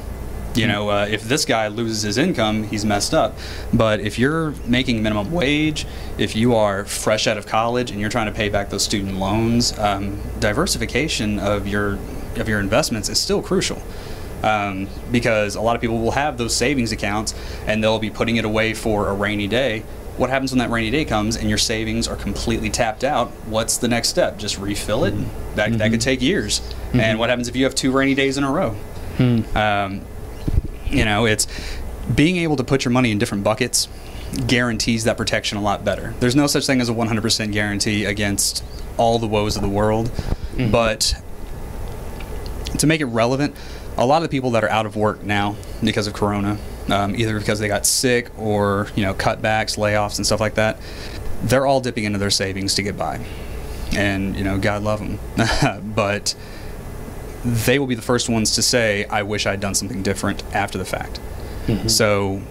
You 0.59 0.67
know, 0.67 0.89
uh, 0.89 1.07
if 1.09 1.23
this 1.23 1.45
guy 1.45 1.69
loses 1.69 2.01
his 2.01 2.17
income, 2.17 2.63
he's 2.63 2.83
messed 2.83 3.13
up. 3.13 3.37
But 3.73 4.01
if 4.01 4.19
you're 4.19 4.51
making 4.67 5.01
minimum 5.01 5.31
wage, 5.31 5.87
if 6.17 6.35
you 6.35 6.53
are 6.55 6.83
fresh 6.83 7.27
out 7.27 7.37
of 7.37 7.47
college 7.47 7.91
and 7.91 8.01
you're 8.01 8.09
trying 8.09 8.25
to 8.25 8.33
pay 8.33 8.49
back 8.49 8.69
those 8.69 8.83
student 8.83 9.17
loans, 9.17 9.77
um, 9.79 10.19
diversification 10.39 11.39
of 11.39 11.65
your 11.65 11.97
of 12.35 12.49
your 12.49 12.59
investments 12.59 13.07
is 13.07 13.17
still 13.17 13.41
crucial 13.41 13.81
um, 14.43 14.89
because 15.13 15.55
a 15.55 15.61
lot 15.61 15.75
of 15.75 15.81
people 15.81 15.97
will 15.97 16.11
have 16.11 16.37
those 16.37 16.53
savings 16.53 16.91
accounts 16.91 17.33
and 17.65 17.81
they'll 17.81 17.97
be 17.97 18.09
putting 18.09 18.35
it 18.35 18.43
away 18.43 18.73
for 18.73 19.07
a 19.07 19.13
rainy 19.13 19.47
day. 19.47 19.83
What 20.17 20.29
happens 20.29 20.51
when 20.51 20.59
that 20.59 20.69
rainy 20.69 20.91
day 20.91 21.05
comes 21.05 21.37
and 21.37 21.47
your 21.47 21.57
savings 21.57 22.05
are 22.05 22.17
completely 22.17 22.69
tapped 22.69 23.05
out? 23.05 23.29
What's 23.47 23.77
the 23.77 23.87
next 23.87 24.09
step? 24.09 24.37
Just 24.37 24.57
refill 24.57 25.05
it. 25.05 25.13
That, 25.55 25.77
that 25.77 25.91
could 25.91 26.01
take 26.01 26.21
years. 26.21 26.61
And 27.01 27.17
what 27.17 27.29
happens 27.29 27.47
if 27.47 27.55
you 27.55 27.63
have 27.63 27.75
two 27.75 27.93
rainy 27.93 28.13
days 28.13 28.37
in 28.37 28.43
a 28.43 28.51
row? 28.51 28.75
Um, 29.55 30.01
you 30.89 31.05
know, 31.05 31.25
it's 31.25 31.47
being 32.13 32.37
able 32.37 32.55
to 32.55 32.63
put 32.63 32.85
your 32.85 32.91
money 32.91 33.11
in 33.11 33.17
different 33.17 33.43
buckets 33.43 33.87
guarantees 34.47 35.05
that 35.05 35.17
protection 35.17 35.57
a 35.57 35.61
lot 35.61 35.83
better. 35.83 36.13
There's 36.19 36.35
no 36.35 36.47
such 36.47 36.65
thing 36.65 36.81
as 36.81 36.89
a 36.89 36.93
100% 36.93 37.51
guarantee 37.51 38.05
against 38.05 38.63
all 38.97 39.17
the 39.19 39.27
woes 39.27 39.55
of 39.55 39.61
the 39.61 39.69
world, 39.69 40.11
but 40.71 41.15
to 42.77 42.87
make 42.87 43.01
it 43.01 43.05
relevant, 43.05 43.55
a 43.97 44.05
lot 44.05 44.17
of 44.17 44.23
the 44.23 44.29
people 44.29 44.51
that 44.51 44.63
are 44.63 44.69
out 44.69 44.85
of 44.85 44.95
work 44.95 45.23
now 45.23 45.55
because 45.83 46.07
of 46.07 46.13
Corona, 46.13 46.57
um, 46.89 47.15
either 47.15 47.37
because 47.39 47.59
they 47.59 47.67
got 47.67 47.85
sick 47.85 48.29
or 48.37 48.87
you 48.95 49.03
know 49.03 49.13
cutbacks, 49.13 49.77
layoffs, 49.77 50.17
and 50.17 50.25
stuff 50.25 50.39
like 50.39 50.55
that, 50.55 50.77
they're 51.43 51.65
all 51.65 51.81
dipping 51.81 52.03
into 52.03 52.19
their 52.19 52.29
savings 52.29 52.75
to 52.75 52.83
get 52.83 52.97
by, 52.97 53.19
and 53.93 54.35
you 54.35 54.43
know 54.43 54.57
God 54.57 54.83
love 54.83 54.99
them, 54.99 55.19
but 55.95 56.35
they 57.43 57.79
will 57.79 57.87
be 57.87 57.95
the 57.95 58.01
first 58.01 58.29
ones 58.29 58.53
to 58.55 58.61
say, 58.61 59.05
"I 59.09 59.23
wish 59.23 59.45
I'd 59.45 59.59
done 59.59 59.75
something 59.75 60.03
different" 60.03 60.43
after 60.53 60.77
the 60.77 60.85
fact. 60.85 61.19
So 61.87 62.41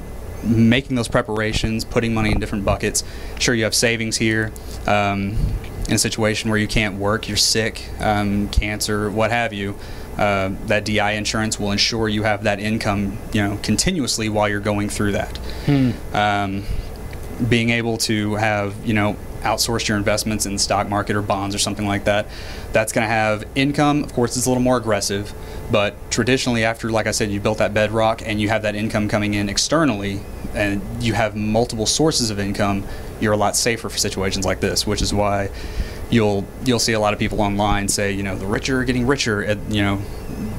making 0.44 0.94
those 0.96 1.08
preparations, 1.08 1.84
putting 1.84 2.14
money 2.14 2.30
in 2.30 2.38
different 2.38 2.64
buckets. 2.64 3.02
Sure, 3.38 3.54
you 3.54 3.64
have 3.64 3.74
savings 3.74 4.16
here. 4.18 4.52
Um, 4.86 5.36
in 5.88 5.94
a 5.94 5.98
situation 5.98 6.50
where 6.50 6.58
you 6.58 6.68
can't 6.68 6.96
work, 6.96 7.28
you're 7.28 7.36
sick, 7.36 7.82
um, 7.98 8.48
cancer, 8.50 9.10
what 9.10 9.30
have 9.30 9.52
you, 9.54 9.74
uh, 10.18 10.50
that 10.66 10.84
DI 10.84 11.12
insurance 11.12 11.58
will 11.58 11.72
ensure 11.72 12.08
you 12.08 12.22
have 12.24 12.44
that 12.44 12.60
income, 12.60 13.16
you 13.32 13.42
know, 13.42 13.58
continuously 13.62 14.28
while 14.28 14.48
you're 14.48 14.60
going 14.60 14.88
through 14.90 15.12
that. 15.12 15.38
Um, 16.12 16.64
being 17.48 17.70
able 17.70 17.96
to 17.98 18.34
have 18.34 18.74
you 18.84 18.94
know 18.94 19.16
outsource 19.42 19.88
your 19.88 19.96
investments 19.96 20.46
in 20.46 20.54
the 20.54 20.58
stock 20.58 20.88
market 20.88 21.16
or 21.16 21.22
bonds 21.22 21.54
or 21.54 21.58
something 21.58 21.86
like 21.86 22.04
that. 22.04 22.26
That's 22.72 22.92
going 22.92 23.04
to 23.04 23.12
have 23.12 23.44
income. 23.54 24.04
Of 24.04 24.12
course 24.12 24.36
it's 24.36 24.46
a 24.46 24.50
little 24.50 24.62
more 24.62 24.76
aggressive 24.76 25.32
but 25.70 25.94
traditionally 26.10 26.64
after 26.64 26.90
like 26.90 27.06
i 27.06 27.10
said 27.10 27.30
you 27.30 27.38
built 27.38 27.58
that 27.58 27.74
bedrock 27.74 28.22
and 28.24 28.40
you 28.40 28.48
have 28.48 28.62
that 28.62 28.74
income 28.74 29.06
coming 29.06 29.34
in 29.34 29.50
externally 29.50 30.18
and 30.54 30.80
you 31.02 31.12
have 31.12 31.36
multiple 31.36 31.84
sources 31.84 32.30
of 32.30 32.38
income 32.38 32.82
you're 33.20 33.34
a 33.34 33.36
lot 33.36 33.54
safer 33.54 33.90
for 33.90 33.98
situations 33.98 34.46
like 34.46 34.60
this 34.60 34.86
which 34.86 35.02
is 35.02 35.12
why 35.12 35.50
you'll 36.10 36.46
you'll 36.64 36.78
see 36.78 36.94
a 36.94 37.00
lot 37.00 37.12
of 37.12 37.18
people 37.18 37.40
online 37.42 37.86
say 37.86 38.10
you 38.12 38.22
know 38.22 38.34
the 38.34 38.46
richer 38.46 38.80
are 38.80 38.84
getting 38.84 39.06
richer 39.06 39.44
at, 39.44 39.58
you 39.70 39.82
know 39.82 40.00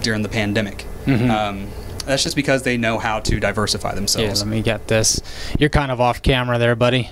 during 0.01 0.21
the 0.21 0.29
pandemic. 0.29 0.85
Um, 1.07 1.67
that's 2.05 2.23
just 2.23 2.35
because 2.35 2.63
they 2.63 2.77
know 2.77 2.99
how 2.99 3.19
to 3.21 3.39
diversify 3.39 3.89
Yeah, 3.89 3.95
themselves 3.95 4.41
let 4.41 4.49
me 4.49 4.61
get 4.61 4.87
this. 4.87 5.21
You're 5.57 5.69
kind 5.69 5.91
of 5.91 5.99
off 5.99 6.21
camera 6.21 6.57
there, 6.57 6.75
buddy. 6.75 7.09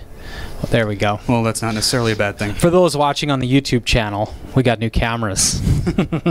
Well, 0.58 0.72
there 0.72 0.88
we 0.88 0.96
go. 0.96 1.20
well 1.28 1.44
that's 1.44 1.62
not 1.62 1.76
necessarily 1.76 2.14
a 2.14 2.16
bad 2.16 2.40
thing 2.40 2.54
For 2.54 2.70
those 2.70 2.98
watching 2.98 3.30
on 3.30 3.40
the 3.40 3.52
YouTube 3.52 3.86
channel, 3.86 4.34
we 4.56 4.64
got 4.64 4.80
new 4.80 4.90
cameras. 4.90 5.62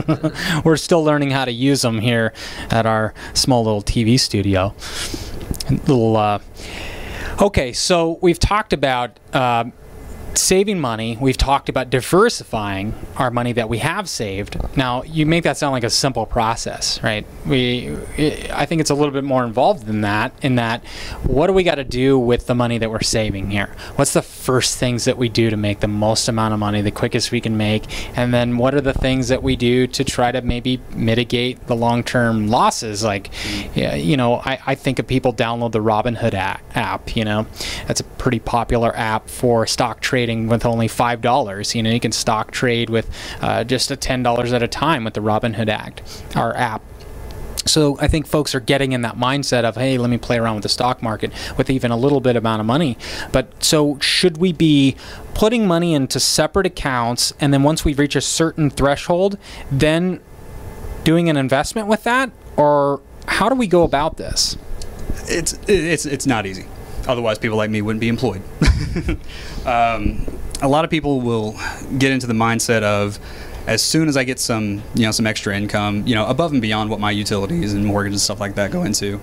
We're 0.65 0.77
still 0.77 1.05
learning 1.05 1.31
how 1.31 1.45
to 1.45 1.53
use 1.53 1.83
them 1.83 2.01
here 2.01 2.33
at 2.71 2.87
our 2.87 3.15
small 3.35 3.63
little 3.65 3.83
TV 3.83 4.19
studio. 4.19 4.75
Little. 5.71 6.17
Uh, 6.17 6.41
okay, 7.41 7.73
so 7.73 8.19
we've 8.21 8.39
talked 8.39 8.73
about. 8.73 9.19
Uh, 9.33 9.65
saving 10.39 10.79
money 10.79 11.17
we've 11.21 11.37
talked 11.37 11.69
about 11.69 11.91
diversifying 11.91 12.95
our 13.17 13.31
money 13.31 13.53
that 13.53 13.69
we 13.69 13.79
have 13.79 14.09
saved. 14.09 14.57
Now 14.77 15.03
you 15.03 15.27
make 15.27 15.45
that 15.45 15.57
sound 15.57 15.73
like 15.73 15.85
a 15.85 15.91
simple 15.91 16.27
process 16.27 17.03
right? 17.03 17.27
We 17.47 17.97
i 18.53 18.67
think 18.67 18.81
it's 18.81 18.91
a 18.91 18.95
little 18.95 19.13
bit 19.13 19.25
more 19.25 19.45
involved 19.45 19.87
than 19.87 20.03
that 20.03 20.33
in 20.43 20.57
that 20.57 20.85
what 21.25 21.47
do 21.47 21.53
we 21.53 21.63
got 21.63 21.77
to 21.77 21.85
do 21.85 22.19
with 22.19 22.47
the 22.47 22.55
money 22.55 22.79
that 22.79 22.91
we're 22.91 23.03
saving 23.03 23.51
here? 23.51 23.75
What's 23.97 24.13
the 24.13 24.23
first 24.23 24.79
things 24.79 25.05
that 25.05 25.19
we 25.19 25.29
do 25.29 25.51
to 25.51 25.57
make 25.57 25.81
the 25.81 25.89
most 25.89 26.29
amount 26.29 26.55
of 26.55 26.61
money 26.61 26.83
the 26.83 26.91
quickest 26.91 27.33
we 27.33 27.41
can 27.41 27.57
make? 27.57 27.85
And 28.17 28.33
then 28.33 28.57
what 28.59 28.75
are 28.75 28.81
the 28.81 28.95
things 28.95 29.29
that 29.29 29.43
we 29.43 29.57
do 29.57 29.87
to 29.89 30.05
try 30.05 30.33
to 30.33 30.43
maybe 30.43 30.81
mitigate 30.95 31.67
the 31.67 31.77
long-term 31.77 32.49
losses? 32.49 33.03
Like 33.03 33.31
you 33.75 34.17
know 34.17 34.37
I, 34.37 34.59
I 34.67 34.75
think 34.75 34.99
of 34.99 35.07
people 35.07 35.33
download 35.33 35.73
the 35.73 35.83
robinhood 35.83 36.35
app 36.35 37.17
you 37.17 37.25
know? 37.25 37.47
That's 37.87 38.01
a 38.01 38.05
pretty 38.05 38.39
popular 38.39 38.95
app 38.97 39.29
for 39.29 39.67
stock 39.67 40.01
trading 40.01 40.26
with 40.47 40.65
only 40.65 40.89
five 40.89 41.21
dollars 41.21 41.75
you 41.75 41.83
know 41.83 41.91
you 41.91 42.01
can 42.01 42.13
stock 42.13 42.51
trade 42.51 42.91
with 42.91 43.11
uh, 43.41 43.65
just 43.65 43.91
a 43.91 43.97
ten 43.97 44.23
dollars 44.23 44.53
at 44.53 44.63
a 44.63 44.69
time 44.69 45.05
with 45.05 45.15
the 45.15 45.21
robinhood 45.21 45.69
act 45.69 46.03
our 46.37 46.55
app 46.57 46.83
so 47.65 47.99
I 47.99 48.07
think 48.07 48.29
folks 48.29 48.55
are 48.55 48.61
getting 48.61 48.93
in 48.93 49.03
that 49.03 49.17
mindset 49.17 49.65
of, 49.65 49.75
hey, 49.75 49.99
let 49.99 50.09
me 50.09 50.19
play 50.19 50.39
around 50.39 50.55
with 50.55 50.63
the 50.63 50.69
stock 50.69 51.03
market 51.03 51.33
with 51.59 51.69
even 51.69 51.91
a 51.91 51.97
little 51.97 52.21
bit 52.21 52.37
amount 52.37 52.61
of 52.61 52.67
money. 52.67 52.97
But 53.33 53.65
so 53.65 53.99
should 53.99 54.37
we 54.37 54.53
be 54.53 54.95
putting 55.35 55.67
money 55.67 55.93
into 55.93 56.21
separate 56.21 56.67
accounts 56.67 57.33
and 57.41 57.53
then 57.53 57.65
once 57.65 57.85
we 57.85 57.93
reach 57.93 58.15
a 58.15 58.21
certain 58.21 58.71
threshold, 58.71 59.37
then 59.69 60.21
doing 61.03 61.29
an 61.29 61.37
investment 61.37 61.89
with 61.89 62.05
that? 62.05 62.31
Or 62.57 63.01
how 63.27 63.49
do 63.49 63.57
we 63.57 63.67
go 63.67 63.83
about 63.83 64.17
this? 64.17 64.57
it's 65.29 65.59
it's 65.69 66.07
it's 66.07 66.27
not 66.27 66.47
easy. 66.47 66.67
Otherwise, 67.07 67.39
people 67.39 67.57
like 67.57 67.71
me 67.71 67.83
wouldn't 67.83 68.01
be 68.01 68.09
employed. 68.09 68.43
um, 69.67 70.27
a 70.63 70.69
lot 70.69 70.85
of 70.85 70.91
people 70.91 71.21
will 71.21 71.59
get 71.99 72.11
into 72.13 72.27
the 72.27 72.35
mindset 72.35 72.83
of 72.83 73.19
as 73.67 73.83
soon 73.83 74.09
as 74.09 74.17
I 74.17 74.25
get 74.25 74.39
some 74.39 74.83
you 74.95 75.03
know 75.03 75.11
some 75.11 75.27
extra 75.27 75.57
income, 75.57 76.07
you 76.07 76.15
know 76.15 76.27
above 76.27 76.53
and 76.53 76.63
beyond 76.63 76.91
what 76.91 77.01
my 77.01 77.11
utilities 77.11 77.75
and 77.75 77.85
mortgage 77.85 78.13
and 78.13 78.21
stuff 78.21 78.41
like 78.41 78.55
that 78.55 78.71
go 78.71 78.85
into. 78.85 79.21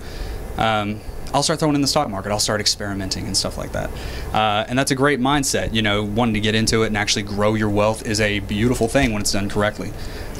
Um, 0.56 1.00
I'll 1.32 1.42
start 1.42 1.58
throwing 1.58 1.74
in 1.74 1.80
the 1.80 1.88
stock 1.88 2.08
market. 2.08 2.30
I'll 2.30 2.38
start 2.38 2.60
experimenting 2.60 3.26
and 3.26 3.36
stuff 3.36 3.58
like 3.58 3.72
that. 3.72 3.90
Uh, 4.32 4.64
and 4.68 4.78
that's 4.78 4.92
a 4.92 4.94
great 4.94 5.18
mindset. 5.18 5.74
You 5.74 5.82
know, 5.82 6.04
wanting 6.04 6.34
to 6.34 6.40
get 6.40 6.54
into 6.54 6.84
it 6.84 6.88
and 6.88 6.96
actually 6.96 7.24
grow 7.24 7.54
your 7.54 7.68
wealth 7.68 8.06
is 8.06 8.20
a 8.20 8.38
beautiful 8.38 8.86
thing 8.86 9.12
when 9.12 9.20
it's 9.20 9.32
done 9.32 9.48
correctly. 9.48 9.92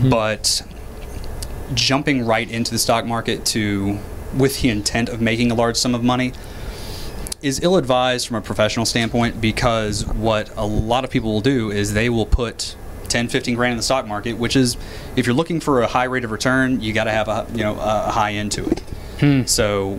But 0.09 0.63
jumping 1.75 2.25
right 2.25 2.49
into 2.49 2.71
the 2.71 2.79
stock 2.79 3.07
market 3.07 3.45
to 3.47 3.99
with 4.37 4.61
the 4.61 4.69
intent 4.69 5.09
of 5.09 5.21
making 5.21 5.51
a 5.51 5.55
large 5.55 5.77
sum 5.77 5.95
of 5.95 6.05
money 6.05 6.33
is 7.45 7.63
ill 7.63 7.77
advised 7.77 8.27
from 8.27 8.37
a 8.37 8.41
professional 8.41 8.87
standpoint 8.87 9.41
because 9.41 10.07
what 10.07 10.51
a 10.57 10.65
lot 10.65 11.05
of 11.05 11.11
people 11.11 11.33
will 11.33 11.41
do 11.41 11.71
is 11.71 11.93
they 11.93 12.09
will 12.09 12.27
put 12.27 12.75
10 13.09 13.29
15 13.29 13.55
grand 13.55 13.73
in 13.73 13.77
the 13.77 13.83
stock 13.83 14.07
market 14.07 14.35
which 14.35 14.57
is 14.57 14.77
if 15.15 15.27
you're 15.27 15.35
looking 15.35 15.61
for 15.61 15.83
a 15.83 15.87
high 15.87 16.05
rate 16.05 16.25
of 16.25 16.31
return 16.31 16.81
you 16.81 16.93
got 16.93 17.05
to 17.05 17.11
have 17.11 17.29
a 17.29 17.47
you 17.53 17.63
know 17.63 17.79
a 17.79 18.11
high 18.11 18.33
end 18.33 18.51
to 18.51 18.65
it 18.65 18.81
hmm. 19.21 19.43
so 19.45 19.97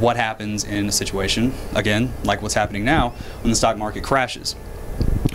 what 0.00 0.16
happens 0.16 0.64
in 0.64 0.88
a 0.88 0.92
situation 0.92 1.54
again 1.74 2.12
like 2.24 2.42
what's 2.42 2.54
happening 2.54 2.84
now 2.84 3.10
when 3.42 3.50
the 3.50 3.56
stock 3.56 3.78
market 3.78 4.02
crashes 4.02 4.56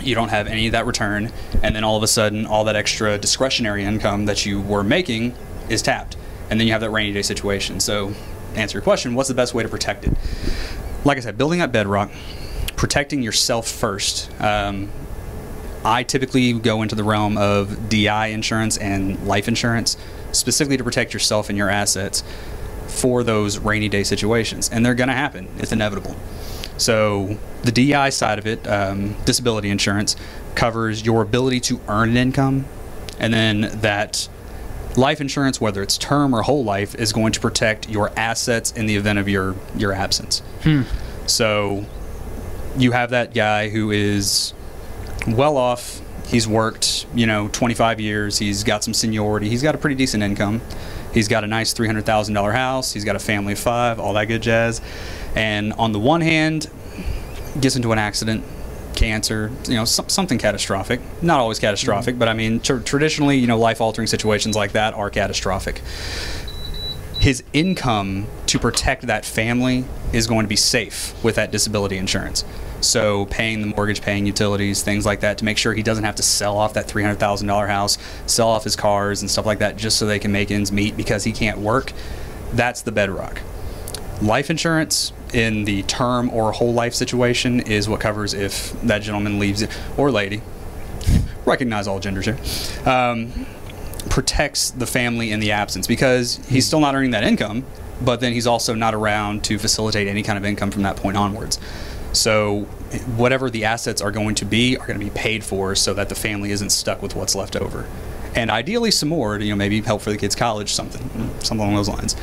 you 0.04 0.14
don't 0.14 0.28
have 0.28 0.46
any 0.46 0.66
of 0.66 0.72
that 0.72 0.86
return, 0.86 1.32
and 1.62 1.74
then 1.74 1.84
all 1.84 1.96
of 1.96 2.02
a 2.02 2.06
sudden, 2.06 2.46
all 2.46 2.64
that 2.64 2.76
extra 2.76 3.18
discretionary 3.18 3.84
income 3.84 4.26
that 4.26 4.44
you 4.44 4.60
were 4.60 4.84
making 4.84 5.34
is 5.68 5.82
tapped, 5.82 6.16
and 6.50 6.60
then 6.60 6.66
you 6.66 6.72
have 6.72 6.82
that 6.82 6.90
rainy 6.90 7.12
day 7.12 7.22
situation. 7.22 7.80
So, 7.80 8.12
answer 8.54 8.78
your 8.78 8.82
question: 8.82 9.14
What's 9.14 9.28
the 9.28 9.34
best 9.34 9.54
way 9.54 9.62
to 9.62 9.68
protect 9.68 10.04
it? 10.04 10.12
Like 11.04 11.18
I 11.18 11.20
said, 11.20 11.36
building 11.36 11.60
up 11.60 11.70
bedrock, 11.70 12.10
protecting 12.76 13.22
yourself 13.22 13.68
first. 13.68 14.30
Um, 14.40 14.90
I 15.84 16.02
typically 16.02 16.54
go 16.54 16.80
into 16.80 16.94
the 16.94 17.04
realm 17.04 17.36
of 17.36 17.90
DI 17.90 18.28
insurance 18.28 18.78
and 18.78 19.26
life 19.26 19.48
insurance, 19.48 19.98
specifically 20.32 20.78
to 20.78 20.84
protect 20.84 21.12
yourself 21.12 21.50
and 21.50 21.58
your 21.58 21.68
assets 21.68 22.24
for 22.86 23.22
those 23.22 23.58
rainy 23.58 23.88
day 23.88 24.02
situations, 24.02 24.70
and 24.70 24.84
they're 24.84 24.94
going 24.94 25.08
to 25.08 25.14
happen. 25.14 25.48
It's 25.58 25.72
inevitable. 25.72 26.16
So 26.78 27.38
the 27.62 27.72
DI 27.72 28.10
side 28.10 28.38
of 28.38 28.46
it, 28.46 28.66
um, 28.66 29.14
disability 29.24 29.68
insurance, 29.68 30.16
covers 30.54 31.04
your 31.04 31.22
ability 31.22 31.60
to 31.60 31.80
earn 31.88 32.10
an 32.10 32.16
income, 32.16 32.64
and 33.18 33.32
then 33.32 33.80
that 33.80 34.28
life 34.96 35.20
insurance, 35.20 35.60
whether 35.60 35.82
it's 35.82 35.98
term 35.98 36.34
or 36.34 36.42
whole 36.42 36.64
life, 36.64 36.94
is 36.94 37.12
going 37.12 37.32
to 37.32 37.40
protect 37.40 37.88
your 37.88 38.12
assets 38.18 38.72
in 38.72 38.86
the 38.86 38.96
event 38.96 39.18
of 39.18 39.28
your 39.28 39.54
your 39.76 39.92
absence. 39.92 40.40
Hmm. 40.62 40.82
So 41.26 41.86
you 42.76 42.92
have 42.92 43.10
that 43.10 43.34
guy 43.34 43.68
who 43.68 43.90
is 43.90 44.52
well 45.26 45.56
off. 45.56 46.00
He's 46.26 46.48
worked, 46.48 47.06
you 47.14 47.26
know, 47.26 47.48
25 47.48 48.00
years. 48.00 48.38
He's 48.38 48.64
got 48.64 48.82
some 48.82 48.94
seniority. 48.94 49.48
He's 49.48 49.62
got 49.62 49.74
a 49.74 49.78
pretty 49.78 49.96
decent 49.96 50.22
income. 50.22 50.62
He's 51.12 51.28
got 51.28 51.44
a 51.44 51.46
nice 51.46 51.72
$300,000 51.74 52.52
house. 52.52 52.92
He's 52.92 53.04
got 53.04 53.14
a 53.14 53.20
family 53.20 53.52
of 53.52 53.58
five, 53.58 54.00
all 54.00 54.14
that 54.14 54.24
good 54.24 54.42
jazz. 54.42 54.80
And 55.36 55.72
on 55.74 55.92
the 55.92 56.00
one 56.00 56.22
hand, 56.22 56.68
gets 57.60 57.76
into 57.76 57.92
an 57.92 57.98
accident, 57.98 58.42
cancer, 58.94 59.50
you 59.68 59.74
know, 59.74 59.84
some, 59.84 60.08
something 60.08 60.38
catastrophic. 60.38 61.00
Not 61.22 61.40
always 61.40 61.58
catastrophic, 61.58 62.14
mm-hmm. 62.14 62.18
but 62.20 62.28
I 62.28 62.34
mean, 62.34 62.60
tr- 62.60 62.78
traditionally, 62.78 63.38
you 63.38 63.46
know, 63.46 63.58
life 63.58 63.80
altering 63.80 64.06
situations 64.06 64.56
like 64.56 64.72
that 64.72 64.94
are 64.94 65.10
catastrophic. 65.10 65.82
His 67.18 67.42
income 67.52 68.26
to 68.46 68.58
protect 68.58 69.06
that 69.06 69.24
family 69.24 69.84
is 70.12 70.26
going 70.26 70.44
to 70.44 70.48
be 70.48 70.56
safe 70.56 71.14
with 71.24 71.36
that 71.36 71.50
disability 71.50 71.96
insurance. 71.96 72.44
So, 72.80 73.24
paying 73.26 73.62
the 73.62 73.66
mortgage, 73.68 74.02
paying 74.02 74.26
utilities, 74.26 74.82
things 74.82 75.06
like 75.06 75.20
that 75.20 75.38
to 75.38 75.44
make 75.44 75.56
sure 75.56 75.72
he 75.72 75.82
doesn't 75.82 76.04
have 76.04 76.16
to 76.16 76.22
sell 76.22 76.58
off 76.58 76.74
that 76.74 76.86
$300,000 76.86 77.68
house, 77.68 77.96
sell 78.26 78.48
off 78.48 78.64
his 78.64 78.76
cars 78.76 79.22
and 79.22 79.30
stuff 79.30 79.46
like 79.46 79.60
that 79.60 79.76
just 79.76 79.96
so 79.96 80.04
they 80.04 80.18
can 80.18 80.32
make 80.32 80.50
ends 80.50 80.70
meet 80.70 80.96
because 80.96 81.24
he 81.24 81.32
can't 81.32 81.58
work. 81.58 81.92
That's 82.52 82.82
the 82.82 82.92
bedrock. 82.92 83.40
Life 84.20 84.50
insurance 84.50 85.12
in 85.34 85.64
the 85.64 85.82
term 85.82 86.30
or 86.30 86.52
whole 86.52 86.72
life 86.72 86.94
situation 86.94 87.60
is 87.60 87.88
what 87.88 88.00
covers 88.00 88.32
if 88.34 88.72
that 88.82 89.02
gentleman 89.02 89.38
leaves 89.38 89.62
it, 89.62 89.70
or 89.96 90.10
lady. 90.10 90.40
Recognize 91.44 91.86
all 91.86 92.00
genders 92.00 92.24
here. 92.24 92.38
Um, 92.90 93.46
protects 94.08 94.70
the 94.70 94.86
family 94.86 95.32
in 95.32 95.40
the 95.40 95.52
absence 95.52 95.86
because 95.86 96.36
he's 96.48 96.66
still 96.66 96.80
not 96.80 96.94
earning 96.94 97.10
that 97.10 97.24
income, 97.24 97.64
but 98.02 98.20
then 98.20 98.32
he's 98.32 98.46
also 98.46 98.74
not 98.74 98.94
around 98.94 99.44
to 99.44 99.58
facilitate 99.58 100.08
any 100.08 100.22
kind 100.22 100.38
of 100.38 100.44
income 100.44 100.70
from 100.70 100.82
that 100.82 100.96
point 100.96 101.16
onwards. 101.16 101.58
So, 102.12 102.60
whatever 103.16 103.50
the 103.50 103.64
assets 103.64 104.00
are 104.00 104.12
going 104.12 104.36
to 104.36 104.44
be 104.44 104.76
are 104.76 104.86
going 104.86 104.98
to 104.98 105.04
be 105.04 105.10
paid 105.10 105.42
for 105.42 105.74
so 105.74 105.94
that 105.94 106.08
the 106.08 106.14
family 106.14 106.52
isn't 106.52 106.70
stuck 106.70 107.02
with 107.02 107.16
what's 107.16 107.34
left 107.34 107.56
over. 107.56 107.86
And 108.36 108.50
ideally, 108.50 108.90
some 108.90 109.08
more 109.08 109.38
to 109.38 109.44
you 109.44 109.50
know 109.50 109.56
maybe 109.56 109.80
help 109.80 110.02
for 110.02 110.10
the 110.10 110.16
kids' 110.16 110.34
college, 110.34 110.72
something, 110.72 111.02
something 111.40 111.60
along 111.60 111.74
those 111.74 111.88
lines. 111.88 112.16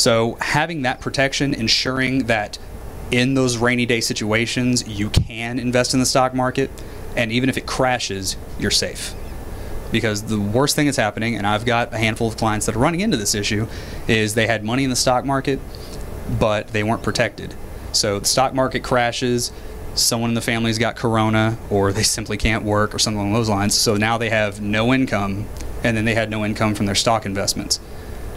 So, 0.00 0.38
having 0.40 0.80
that 0.80 1.02
protection, 1.02 1.52
ensuring 1.52 2.24
that 2.24 2.58
in 3.10 3.34
those 3.34 3.58
rainy 3.58 3.84
day 3.84 4.00
situations 4.00 4.88
you 4.88 5.10
can 5.10 5.58
invest 5.58 5.92
in 5.92 6.00
the 6.00 6.06
stock 6.06 6.32
market, 6.32 6.70
and 7.14 7.30
even 7.30 7.50
if 7.50 7.58
it 7.58 7.66
crashes, 7.66 8.38
you're 8.58 8.70
safe 8.70 9.14
because 9.92 10.22
the 10.22 10.40
worst 10.40 10.74
thing 10.74 10.86
that's 10.86 10.96
happening, 10.96 11.36
and 11.36 11.46
I've 11.46 11.66
got 11.66 11.92
a 11.92 11.98
handful 11.98 12.28
of 12.28 12.38
clients 12.38 12.64
that 12.64 12.76
are 12.76 12.78
running 12.78 13.00
into 13.00 13.18
this 13.18 13.34
issue, 13.34 13.66
is 14.08 14.32
they 14.32 14.46
had 14.46 14.64
money 14.64 14.84
in 14.84 14.90
the 14.90 14.96
stock 14.96 15.26
market, 15.26 15.60
but 16.38 16.68
they 16.68 16.82
weren't 16.82 17.02
protected. 17.02 17.54
So 17.92 18.20
the 18.20 18.26
stock 18.26 18.54
market 18.54 18.82
crashes, 18.82 19.52
someone 19.94 20.30
in 20.30 20.34
the 20.34 20.40
family's 20.40 20.78
got 20.78 20.96
corona, 20.96 21.58
or 21.68 21.92
they 21.92 22.04
simply 22.04 22.38
can't 22.38 22.64
work, 22.64 22.94
or 22.94 22.98
something 22.98 23.20
along 23.20 23.34
those 23.34 23.50
lines. 23.50 23.74
So 23.74 23.96
now 23.96 24.16
they 24.16 24.30
have 24.30 24.62
no 24.62 24.94
income, 24.94 25.46
and 25.84 25.94
then 25.94 26.06
they 26.06 26.14
had 26.14 26.30
no 26.30 26.42
income 26.42 26.74
from 26.74 26.86
their 26.86 26.94
stock 26.94 27.26
investments. 27.26 27.80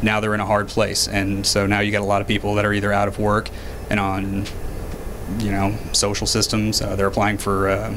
Now 0.03 0.19
they're 0.19 0.33
in 0.35 0.41
a 0.41 0.45
hard 0.45 0.67
place, 0.67 1.07
and 1.07 1.45
so 1.45 1.65
now 1.65 1.79
you 1.79 1.91
got 1.91 2.01
a 2.01 2.05
lot 2.05 2.21
of 2.21 2.27
people 2.27 2.55
that 2.55 2.65
are 2.65 2.73
either 2.73 2.91
out 2.91 3.07
of 3.07 3.17
work 3.17 3.49
and 3.89 3.99
on 3.99 4.45
you 5.39 5.51
know, 5.51 5.77
social 5.91 6.27
systems. 6.27 6.81
Uh, 6.81 6.95
they're 6.95 7.07
applying 7.07 7.37
for 7.37 7.69
uh, 7.69 7.93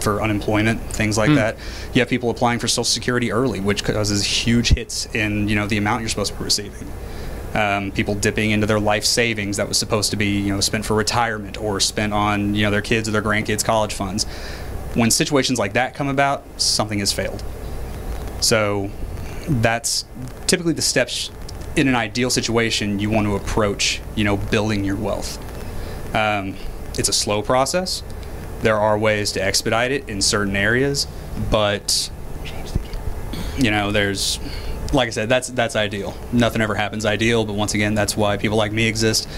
for 0.00 0.22
unemployment, 0.22 0.80
things 0.80 1.18
like 1.18 1.34
that. 1.34 1.56
You 1.92 2.00
have 2.00 2.08
people 2.08 2.30
applying 2.30 2.60
for 2.60 2.68
Social 2.68 2.84
Security 2.84 3.32
early, 3.32 3.60
which 3.60 3.82
causes 3.82 4.24
huge 4.24 4.70
hits 4.70 5.06
in 5.14 5.48
you 5.48 5.56
know 5.56 5.66
the 5.66 5.76
amount 5.76 6.00
you're 6.02 6.08
supposed 6.08 6.32
to 6.32 6.38
be 6.38 6.44
receiving. 6.44 6.90
Um, 7.52 7.90
people 7.90 8.14
dipping 8.14 8.52
into 8.52 8.66
their 8.66 8.78
life 8.78 9.04
savings 9.04 9.56
that 9.56 9.66
was 9.66 9.76
supposed 9.76 10.12
to 10.12 10.16
be 10.16 10.40
you 10.40 10.54
know 10.54 10.60
spent 10.60 10.84
for 10.84 10.94
retirement 10.94 11.58
or 11.58 11.80
spent 11.80 12.12
on 12.12 12.54
you 12.54 12.62
know 12.62 12.70
their 12.70 12.82
kids 12.82 13.08
or 13.08 13.12
their 13.12 13.22
grandkids' 13.22 13.64
college 13.64 13.94
funds. 13.94 14.24
When 14.94 15.10
situations 15.10 15.58
like 15.58 15.74
that 15.74 15.94
come 15.94 16.08
about, 16.08 16.44
something 16.60 16.98
has 16.98 17.12
failed. 17.12 17.42
So 18.40 18.90
that's 19.48 20.04
typically 20.46 20.72
the 20.72 20.82
steps 20.82 21.30
in 21.76 21.88
an 21.88 21.94
ideal 21.94 22.30
situation 22.30 22.98
you 22.98 23.10
want 23.10 23.26
to 23.26 23.36
approach 23.36 24.00
you 24.16 24.24
know 24.24 24.36
building 24.36 24.84
your 24.84 24.96
wealth. 24.96 25.38
Um, 26.14 26.56
it's 26.98 27.08
a 27.08 27.12
slow 27.12 27.42
process. 27.42 28.02
There 28.62 28.78
are 28.78 28.98
ways 28.98 29.32
to 29.32 29.42
expedite 29.42 29.90
it 29.90 30.08
in 30.08 30.20
certain 30.20 30.56
areas, 30.56 31.06
but 31.50 32.10
you 33.56 33.70
know, 33.70 33.92
there's 33.92 34.38
like 34.92 35.06
I 35.06 35.10
said, 35.10 35.28
that's 35.28 35.48
that's 35.48 35.76
ideal. 35.76 36.16
Nothing 36.32 36.62
ever 36.62 36.74
happens 36.74 37.06
ideal, 37.06 37.44
but 37.44 37.54
once 37.54 37.74
again, 37.74 37.94
that's 37.94 38.16
why 38.16 38.36
people 38.36 38.56
like 38.56 38.72
me 38.72 38.86
exist. 38.86 39.28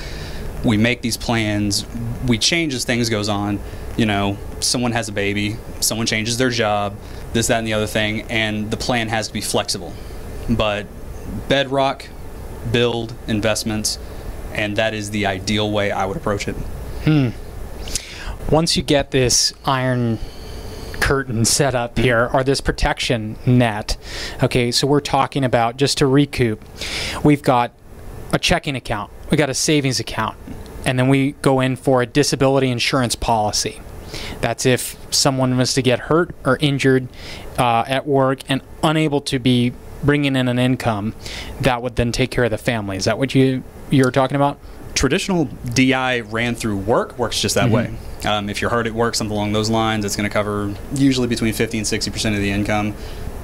We 0.64 0.76
make 0.76 1.02
these 1.02 1.16
plans, 1.16 1.84
we 2.26 2.38
change 2.38 2.72
as 2.74 2.84
things 2.84 3.08
goes 3.08 3.28
on. 3.28 3.58
You 3.96 4.06
know, 4.06 4.38
someone 4.60 4.92
has 4.92 5.08
a 5.08 5.12
baby, 5.12 5.56
someone 5.80 6.06
changes 6.06 6.38
their 6.38 6.50
job, 6.50 6.96
this, 7.32 7.48
that, 7.48 7.58
and 7.58 7.66
the 7.66 7.74
other 7.74 7.86
thing, 7.86 8.22
and 8.30 8.70
the 8.70 8.76
plan 8.76 9.08
has 9.08 9.26
to 9.26 9.32
be 9.34 9.40
flexible. 9.40 9.92
But 10.48 10.86
bedrock, 11.48 12.08
build 12.70 13.14
investments, 13.26 13.98
and 14.52 14.76
that 14.76 14.94
is 14.94 15.10
the 15.10 15.26
ideal 15.26 15.70
way 15.70 15.90
I 15.90 16.04
would 16.06 16.16
approach 16.16 16.46
it. 16.48 16.56
once 18.50 18.76
you 18.76 18.82
get 18.82 19.10
this 19.10 19.52
iron 19.64 20.18
curtain 21.00 21.44
set 21.44 21.74
up 21.74 21.98
here 21.98 22.30
or 22.32 22.44
this 22.44 22.60
protection 22.60 23.36
net 23.44 23.96
okay 24.42 24.70
so 24.70 24.86
we're 24.86 25.00
talking 25.00 25.42
about 25.42 25.76
just 25.76 25.98
to 25.98 26.06
recoup 26.06 26.62
we've 27.24 27.42
got 27.42 27.72
a 28.32 28.38
checking 28.38 28.76
account 28.76 29.10
we 29.30 29.36
got 29.36 29.50
a 29.50 29.54
savings 29.54 29.98
account 29.98 30.36
and 30.84 30.98
then 30.98 31.08
we 31.08 31.32
go 31.42 31.58
in 31.60 31.74
for 31.74 32.02
a 32.02 32.06
disability 32.06 32.68
insurance 32.68 33.16
policy 33.16 33.80
that's 34.40 34.64
if 34.64 34.96
someone 35.12 35.56
was 35.56 35.74
to 35.74 35.82
get 35.82 35.98
hurt 35.98 36.32
or 36.44 36.56
injured 36.60 37.08
uh, 37.58 37.84
at 37.88 38.06
work 38.06 38.40
and 38.48 38.60
unable 38.82 39.20
to 39.20 39.38
be 39.38 39.72
bringing 40.02 40.36
in 40.36 40.48
an 40.48 40.58
income 40.58 41.14
that 41.60 41.82
would 41.82 41.96
then 41.96 42.12
take 42.12 42.30
care 42.30 42.44
of 42.44 42.50
the 42.50 42.58
family 42.58 42.96
is 42.96 43.04
that 43.04 43.18
what 43.18 43.34
you 43.34 43.62
you're 43.90 44.10
talking 44.10 44.36
about 44.36 44.58
traditional 44.94 45.46
DI 45.74 46.20
ran 46.20 46.54
through 46.54 46.76
work 46.76 47.18
works 47.18 47.40
just 47.40 47.54
that 47.54 47.70
way. 47.70 47.92
Um, 48.24 48.48
if 48.48 48.60
you're 48.60 48.70
hard 48.70 48.86
at 48.86 48.92
work, 48.92 49.14
something 49.14 49.36
along 49.36 49.52
those 49.52 49.70
lines, 49.70 50.04
it's 50.04 50.16
going 50.16 50.28
to 50.28 50.32
cover 50.32 50.74
usually 50.94 51.26
between 51.28 51.52
50 51.52 51.78
and 51.78 51.86
60 51.86 52.10
percent 52.10 52.34
of 52.34 52.40
the 52.40 52.50
income, 52.50 52.94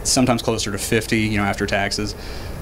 sometimes 0.05 0.43
closer 0.43 0.71
to 0.71 0.79
50, 0.79 1.19
you 1.19 1.37
know, 1.37 1.45
after 1.45 1.67
taxes. 1.67 2.15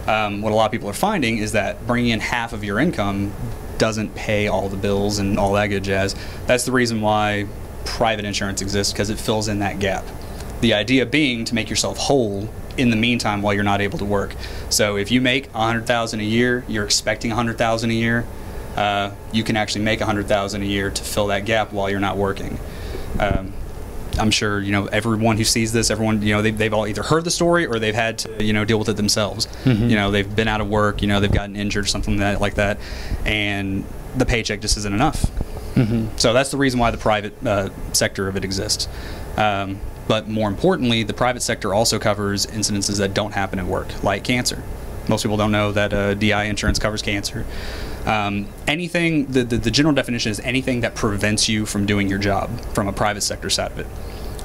Um, 0.06 0.40
what 0.40 0.52
a 0.52 0.54
lot 0.54 0.66
of 0.66 0.72
people 0.72 0.88
are 0.88 0.94
finding 0.94 1.38
is 1.38 1.52
that 1.52 1.86
bringing 1.86 2.12
in 2.12 2.20
half 2.20 2.52
of 2.52 2.62
your 2.62 2.78
income 2.78 3.32
doesn't 3.76 4.14
pay 4.14 4.48
all 4.48 4.68
the 4.68 4.76
bills 4.76 5.18
and 5.18 5.38
all 5.38 5.52
that 5.54 5.66
good 5.66 5.84
jazz. 5.84 6.14
That's 6.46 6.64
the 6.64 6.72
reason 6.72 7.00
why 7.00 7.46
private 7.84 8.24
insurance 8.24 8.62
exists 8.62 8.92
because 8.92 9.10
it 9.10 9.18
fills 9.18 9.48
in 9.48 9.58
that 9.58 9.78
gap. 9.78 10.04
The 10.60 10.74
idea 10.74 11.04
being 11.06 11.44
to 11.44 11.54
make 11.54 11.68
yourself 11.68 11.98
whole 11.98 12.48
in 12.78 12.90
the 12.90 12.96
meantime 12.96 13.42
while 13.42 13.54
you're 13.54 13.64
not 13.64 13.80
able 13.80 13.98
to 13.98 14.04
work. 14.04 14.34
So 14.68 14.96
if 14.96 15.10
you 15.10 15.20
make 15.20 15.46
100,000 15.52 16.20
a 16.20 16.22
year, 16.22 16.64
you're 16.68 16.84
expecting 16.84 17.30
100,000 17.30 17.90
a 17.90 17.94
year, 17.94 18.26
uh, 18.76 19.12
you 19.32 19.42
can 19.42 19.56
actually 19.56 19.84
make 19.84 20.00
100,000 20.00 20.62
a 20.62 20.64
year 20.64 20.90
to 20.90 21.02
fill 21.02 21.28
that 21.28 21.44
gap 21.44 21.72
while 21.72 21.88
you're 21.90 22.00
not 22.00 22.16
working. 22.16 22.58
Um, 23.18 23.52
I'm 24.18 24.30
sure 24.30 24.60
you 24.60 24.72
know 24.72 24.86
everyone 24.86 25.36
who 25.36 25.44
sees 25.44 25.72
this, 25.72 25.90
everyone 25.90 26.22
you 26.22 26.32
know 26.34 26.40
they've, 26.40 26.56
they've 26.56 26.72
all 26.72 26.86
either 26.86 27.02
heard 27.02 27.24
the 27.24 27.30
story 27.30 27.66
or 27.66 27.78
they've 27.78 27.94
had 27.94 28.18
to 28.20 28.42
you 28.42 28.52
know 28.54 28.64
deal 28.64 28.78
with 28.78 28.88
it 28.88 28.96
themselves. 28.96 29.46
You 29.90 29.96
know 29.96 30.10
they've 30.10 30.36
been 30.36 30.48
out 30.48 30.60
of 30.62 30.68
work, 30.68 31.02
you 31.02 31.08
know 31.08 31.20
they've 31.20 31.30
gotten 31.32 31.54
injured, 31.54 31.88
something 31.88 32.16
that 32.18 32.40
like 32.40 32.54
that, 32.54 32.78
and 33.26 33.84
the 34.16 34.24
paycheck 34.24 34.60
just 34.60 34.76
isn't 34.78 34.94
enough. 34.94 35.26
So 36.16 36.32
that's 36.32 36.50
the 36.50 36.56
reason 36.56 36.80
why 36.80 36.90
the 36.90 36.96
private 36.98 37.34
uh, 37.46 37.68
sector 37.92 38.28
of 38.28 38.36
it 38.36 38.44
exists. 38.44 38.88
Um, 39.36 39.78
but 40.08 40.28
more 40.28 40.48
importantly, 40.48 41.02
the 41.02 41.14
private 41.14 41.42
sector 41.42 41.74
also 41.74 41.98
covers 41.98 42.46
incidences 42.46 42.98
that 42.98 43.14
don't 43.14 43.32
happen 43.32 43.58
at 43.58 43.66
work, 43.66 44.02
like 44.02 44.24
cancer. 44.24 44.62
Most 45.08 45.22
people 45.22 45.36
don't 45.36 45.52
know 45.52 45.72
that 45.72 45.92
uh, 45.92 46.14
DI 46.14 46.44
insurance 46.44 46.78
covers 46.78 47.02
cancer. 47.02 47.46
Um, 48.04 48.48
anything, 48.66 49.26
the, 49.26 49.44
the, 49.44 49.56
the 49.56 49.70
general 49.70 49.94
definition 49.94 50.30
is 50.30 50.40
anything 50.40 50.80
that 50.80 50.94
prevents 50.94 51.48
you 51.48 51.66
from 51.66 51.86
doing 51.86 52.08
your 52.08 52.18
job 52.18 52.60
from 52.72 52.88
a 52.88 52.92
private 52.92 53.22
sector 53.22 53.50
side 53.50 53.72
of 53.72 53.78
it. 53.80 53.86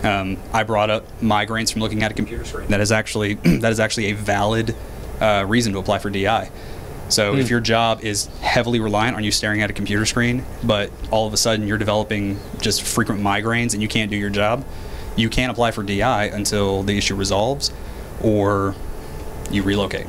Um, 0.05 0.37
I 0.51 0.63
brought 0.63 0.89
up 0.89 1.05
migraines 1.19 1.71
from 1.71 1.81
looking 1.81 2.01
at 2.01 2.11
a 2.11 2.13
computer 2.15 2.43
screen. 2.43 2.67
That 2.69 2.81
is 2.81 2.91
actually 2.91 3.33
that 3.43 3.71
is 3.71 3.79
actually 3.79 4.11
a 4.11 4.15
valid 4.15 4.75
uh, 5.19 5.45
reason 5.47 5.73
to 5.73 5.79
apply 5.79 5.99
for 5.99 6.09
DI. 6.09 6.49
So 7.09 7.35
if 7.35 7.49
your 7.49 7.59
job 7.59 8.01
is 8.01 8.27
heavily 8.39 8.79
reliant 8.79 9.17
on 9.17 9.23
you 9.25 9.31
staring 9.31 9.61
at 9.61 9.69
a 9.69 9.73
computer 9.73 10.05
screen, 10.05 10.45
but 10.63 10.89
all 11.11 11.27
of 11.27 11.33
a 11.33 11.37
sudden 11.37 11.67
you're 11.67 11.77
developing 11.77 12.39
just 12.61 12.83
frequent 12.83 13.19
migraines 13.19 13.73
and 13.73 13.81
you 13.81 13.89
can't 13.89 14.09
do 14.09 14.15
your 14.15 14.29
job, 14.29 14.65
you 15.15 15.29
can't 15.29 15.51
apply 15.51 15.71
for 15.71 15.83
DI 15.83 16.25
until 16.25 16.83
the 16.83 16.97
issue 16.97 17.15
resolves 17.15 17.71
or 18.23 18.75
you 19.49 19.63
relocate. 19.63 20.07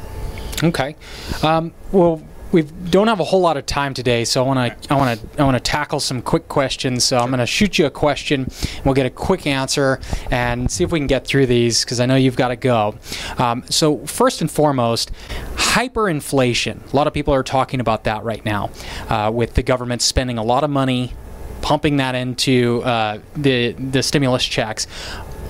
Okay. 0.62 0.96
Um, 1.42 1.72
well, 1.90 2.22
we 2.52 2.62
don't 2.62 3.08
have 3.08 3.18
a 3.18 3.24
whole 3.24 3.40
lot 3.40 3.56
of 3.56 3.64
time 3.64 3.94
today, 3.94 4.24
so 4.24 4.44
I 4.44 4.46
want 4.46 4.82
to 4.82 4.92
I 4.92 4.96
want 4.96 5.20
to 5.20 5.40
I 5.40 5.44
want 5.44 5.56
to 5.56 5.60
tackle 5.60 6.00
some 6.00 6.20
quick 6.20 6.48
questions. 6.48 7.02
So 7.02 7.18
I'm 7.18 7.28
going 7.28 7.40
to 7.40 7.46
shoot 7.46 7.78
you 7.78 7.86
a 7.86 7.90
question. 7.90 8.42
And 8.42 8.84
we'll 8.84 8.94
get 8.94 9.06
a 9.06 9.10
quick 9.10 9.46
answer 9.46 10.00
and 10.30 10.70
see 10.70 10.84
if 10.84 10.92
we 10.92 11.00
can 11.00 11.06
get 11.06 11.26
through 11.26 11.46
these 11.46 11.82
because 11.82 11.98
I 11.98 12.06
know 12.06 12.14
you've 12.14 12.36
got 12.36 12.48
to 12.48 12.56
go. 12.56 12.94
Um, 13.38 13.64
so 13.70 14.06
first 14.06 14.42
and 14.42 14.50
foremost, 14.50 15.10
hyperinflation. 15.54 16.92
A 16.92 16.96
lot 16.96 17.06
of 17.06 17.14
people 17.14 17.32
are 17.32 17.42
talking 17.42 17.80
about 17.80 18.04
that 18.04 18.22
right 18.22 18.44
now, 18.44 18.70
uh, 19.08 19.30
with 19.32 19.54
the 19.54 19.62
government 19.62 20.02
spending 20.02 20.36
a 20.36 20.44
lot 20.44 20.62
of 20.62 20.70
money, 20.70 21.14
pumping 21.62 21.96
that 21.96 22.14
into 22.14 22.82
uh, 22.82 23.18
the 23.34 23.72
the 23.72 24.02
stimulus 24.02 24.44
checks. 24.44 24.84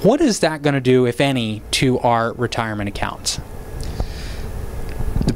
What 0.02 0.20
is 0.20 0.40
that 0.40 0.62
going 0.62 0.74
to 0.74 0.80
do, 0.80 1.06
if 1.06 1.20
any, 1.20 1.62
to 1.72 1.98
our 2.00 2.32
retirement 2.32 2.88
accounts? 2.88 3.40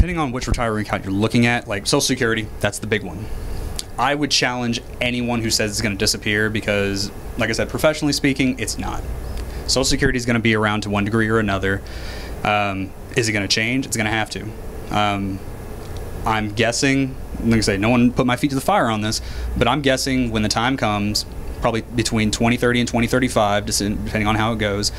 depending 0.06 0.18
on 0.18 0.30
which 0.30 0.46
retirement 0.46 0.86
account 0.86 1.04
you're 1.04 1.12
looking 1.12 1.46
at, 1.46 1.66
like 1.66 1.86
Social 1.86 2.00
Security, 2.00 2.46
that's 2.60 2.78
the 2.78 2.86
big 2.86 3.02
one. 3.02 3.26
I 3.98 4.14
would 4.14 4.30
challenge 4.30 4.80
anyone 5.00 5.40
who 5.40 5.50
says 5.50 5.72
it's 5.72 5.80
going 5.80 5.94
to 5.94 5.98
disappear 5.98 6.48
because, 6.48 7.10
like 7.38 7.50
I 7.50 7.52
said, 7.52 7.68
professionally 7.68 8.12
speaking, 8.12 8.58
it's 8.60 8.78
not. 8.78 9.02
Social 9.66 9.84
Security 9.84 10.16
is 10.16 10.26
going 10.26 10.34
to 10.34 10.42
be 10.42 10.54
around 10.54 10.82
to 10.82 10.90
one 10.90 11.04
degree 11.04 11.28
or 11.28 11.38
another. 11.38 11.82
Um, 12.44 12.92
is 13.16 13.28
it 13.28 13.32
going 13.32 13.46
to 13.46 13.52
change? 13.52 13.86
It's 13.86 13.96
going 13.96 14.06
to 14.06 14.12
have 14.12 14.30
to. 14.30 14.46
Um, 14.90 15.40
I'm 16.24 16.52
guessing, 16.52 17.16
like 17.46 17.58
I 17.58 17.60
say, 17.60 17.76
no 17.76 17.88
one 17.90 18.12
put 18.12 18.26
my 18.26 18.36
feet 18.36 18.50
to 18.50 18.54
the 18.54 18.60
fire 18.60 18.86
on 18.86 19.00
this, 19.00 19.20
but 19.56 19.66
I'm 19.68 19.82
guessing 19.82 20.30
when 20.30 20.42
the 20.42 20.48
time 20.48 20.76
comes, 20.76 21.24
probably 21.60 21.82
between 21.82 22.30
2030 22.30 22.80
and 22.80 22.88
2035, 22.88 23.66
depending 23.66 24.26
on 24.26 24.34
how 24.34 24.52
it 24.52 24.58
goes, 24.58 24.92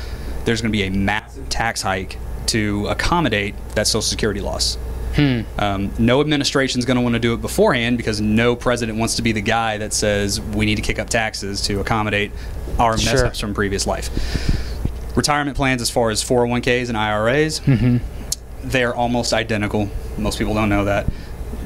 there's 0.44 0.60
going 0.60 0.72
to 0.72 0.76
be 0.76 0.84
a 0.84 0.90
massive 0.90 1.48
tax 1.48 1.82
hike 1.82 2.18
to 2.46 2.86
accommodate 2.88 3.54
that 3.74 3.86
Social 3.86 4.02
Security 4.02 4.40
loss. 4.40 4.78
Um, 5.58 5.90
no 5.98 6.20
administration 6.20 6.78
is 6.78 6.84
going 6.84 6.96
to 6.96 7.00
want 7.00 7.14
to 7.14 7.18
do 7.18 7.34
it 7.34 7.40
beforehand 7.42 7.96
because 7.96 8.20
no 8.20 8.54
president 8.54 8.98
wants 8.98 9.16
to 9.16 9.22
be 9.22 9.32
the 9.32 9.40
guy 9.40 9.76
that 9.78 9.92
says 9.92 10.40
we 10.40 10.64
need 10.64 10.76
to 10.76 10.82
kick 10.82 11.00
up 11.00 11.10
taxes 11.10 11.60
to 11.62 11.80
accommodate 11.80 12.30
our 12.78 12.92
mess 12.92 13.02
Sure. 13.08 13.26
ups 13.26 13.40
from 13.40 13.52
previous 13.52 13.84
life. 13.84 14.10
Retirement 15.16 15.56
plans, 15.56 15.82
as 15.82 15.90
far 15.90 16.10
as 16.10 16.22
401ks 16.22 16.88
and 16.88 16.96
IRAs, 16.96 17.60
they're 18.62 18.94
almost 18.94 19.32
identical. 19.32 19.90
Most 20.16 20.38
people 20.38 20.54
don't 20.54 20.68
know 20.68 20.84
that. 20.84 21.06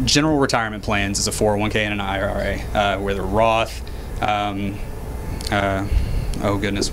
General 0.04 0.38
retirement 0.38 0.82
plans 0.82 1.18
is 1.18 1.28
a 1.28 1.30
401k 1.30 1.76
and 1.76 1.92
an 1.94 2.00
IRA, 2.00 2.58
uh, 2.74 2.98
where 2.98 3.14
the 3.14 3.22
Roth, 3.22 3.82
um, 4.22 4.78
uh, 5.50 5.86
oh 6.42 6.56
goodness, 6.58 6.90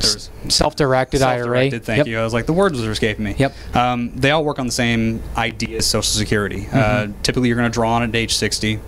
there's 0.00 0.30
Self-directed, 0.48 1.22
IRA. 1.22 1.38
Self-directed, 1.38 1.84
Thank 1.84 1.98
Yep. 1.98 2.06
you. 2.08 2.18
I 2.18 2.24
was 2.24 2.32
like, 2.32 2.46
the 2.46 2.52
words 2.52 2.80
were 2.82 2.90
escaping 2.90 3.24
me. 3.24 3.34
Yep. 3.38 3.54
Um, 3.76 4.10
they 4.16 4.30
all 4.32 4.44
work 4.44 4.58
on 4.58 4.66
the 4.66 4.72
same 4.72 5.22
idea 5.36 5.78
as 5.78 5.86
Social 5.86 6.02
Security. 6.02 6.66
Uh, 6.72 6.76
Mm-hmm. 7.06 7.22
typically, 7.22 7.48
you're 7.48 7.56
going 7.56 7.70
to 7.70 7.74
draw 7.74 7.94
on 7.94 8.02
at 8.02 8.14
age 8.14 8.34
60, 8.34 8.80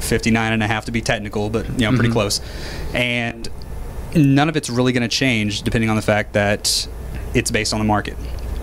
59 0.00 0.52
and 0.52 0.62
a 0.62 0.66
half 0.66 0.84
to 0.86 0.92
be 0.92 1.00
technical, 1.00 1.50
but 1.50 1.66
you 1.66 1.72
know, 1.72 1.88
Mm-hmm. 1.88 1.96
pretty 1.96 2.12
close. 2.12 2.40
And 2.94 3.48
none 4.16 4.48
of 4.48 4.56
it's 4.56 4.68
really 4.68 4.92
going 4.92 5.02
to 5.02 5.08
change 5.08 5.62
depending 5.62 5.88
on 5.90 5.96
the 5.96 6.02
fact 6.02 6.32
that 6.34 6.88
it's 7.34 7.50
based 7.50 7.72
on 7.72 7.78
the 7.78 7.84
market. 7.86 8.14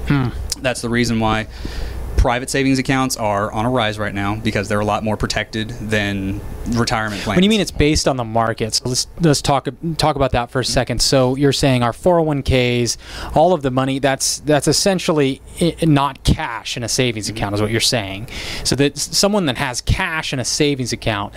Hmm. 0.08 0.30
That's 0.62 0.82
the 0.82 0.90
reason 0.90 1.20
why 1.20 1.48
private 2.18 2.50
savings 2.50 2.80
accounts 2.80 3.18
are 3.18 3.52
on 3.52 3.66
a 3.66 3.70
rise 3.70 4.00
right 4.00 4.14
now 4.14 4.36
because 4.36 4.68
they're 4.68 4.80
a 4.80 4.86
lot 4.86 5.04
more 5.04 5.18
protected 5.18 5.70
than 5.70 6.42
retirement 6.70 7.22
plans. 7.22 7.38
When 7.38 7.44
you 7.44 7.50
mean 7.50 7.62
it's 7.62 7.72
based 7.72 8.08
on 8.08 8.18
the 8.18 8.24
markets, 8.24 8.82
let's 8.86 9.08
let's 9.20 9.42
talk 9.42 9.68
talk 9.98 10.16
about 10.16 10.32
that 10.32 10.50
for 10.52 10.60
a 10.60 10.66
second. 10.66 11.02
So 11.02 11.36
you're 11.36 11.54
saying 11.54 11.84
our 11.84 11.92
401ks, 11.92 12.98
all 13.36 13.54
of 13.54 13.62
the 13.62 13.72
money 13.72 14.00
that's 14.00 14.40
that's 14.40 14.68
essentially 14.68 15.42
not 15.84 16.24
cash 16.24 16.78
in 16.78 16.84
a 16.84 16.90
savings 16.90 17.28
mm-hmm. 17.28 17.38
account, 17.38 17.56
is 17.56 17.62
what 17.62 17.72
you're 17.72 17.80
saying. 17.80 18.28
So 18.64 18.76
that 18.76 18.98
someone 18.98 19.46
that 19.46 19.58
has 19.58 19.82
cash 19.82 20.34
in 20.34 20.40
a 20.40 20.46
savings 20.46 20.94
account, 20.94 21.34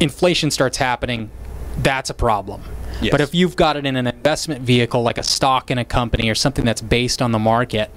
inflation 0.00 0.50
starts 0.50 0.76
happening, 0.76 1.30
that's 1.78 2.10
a 2.10 2.14
problem. 2.14 2.62
Yes. 3.00 3.10
But 3.10 3.20
if 3.20 3.34
you've 3.34 3.56
got 3.56 3.76
it 3.76 3.86
in 3.86 3.96
an 3.96 4.06
investment 4.06 4.62
vehicle 4.62 5.02
like 5.02 5.18
a 5.18 5.22
stock 5.22 5.70
in 5.70 5.78
a 5.78 5.84
company 5.84 6.28
or 6.28 6.34
something 6.34 6.64
that's 6.64 6.80
based 6.80 7.20
on 7.20 7.32
the 7.32 7.38
market, 7.38 7.90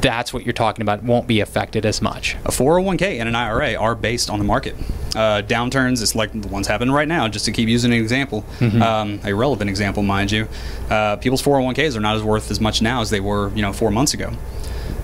that's 0.00 0.32
what 0.32 0.44
you're 0.44 0.52
talking 0.52 0.82
about. 0.82 1.02
Won't 1.02 1.26
be 1.26 1.40
affected 1.40 1.84
as 1.84 2.00
much. 2.00 2.34
A 2.44 2.50
401k 2.50 3.18
and 3.18 3.28
an 3.28 3.34
IRA 3.34 3.74
are 3.74 3.94
based 3.94 4.30
on 4.30 4.38
the 4.38 4.44
market. 4.44 4.76
Uh, 5.14 5.42
downturns, 5.42 6.02
it's 6.02 6.14
like 6.14 6.32
the 6.40 6.48
ones 6.48 6.66
happening 6.66 6.94
right 6.94 7.08
now, 7.08 7.28
just 7.28 7.44
to 7.46 7.52
keep 7.52 7.68
using 7.68 7.92
an 7.92 7.98
example, 8.00 8.44
um, 8.60 9.20
a 9.24 9.32
relevant 9.32 9.68
example, 9.68 10.02
mind 10.02 10.30
you. 10.30 10.48
Uh, 10.88 11.16
people's 11.16 11.42
401ks 11.42 11.96
are 11.96 12.00
not 12.00 12.16
as 12.16 12.22
worth 12.22 12.50
as 12.50 12.60
much 12.60 12.80
now 12.80 13.00
as 13.00 13.10
they 13.10 13.20
were, 13.20 13.50
you 13.54 13.62
know, 13.62 13.72
four 13.72 13.90
months 13.90 14.14
ago. 14.14 14.32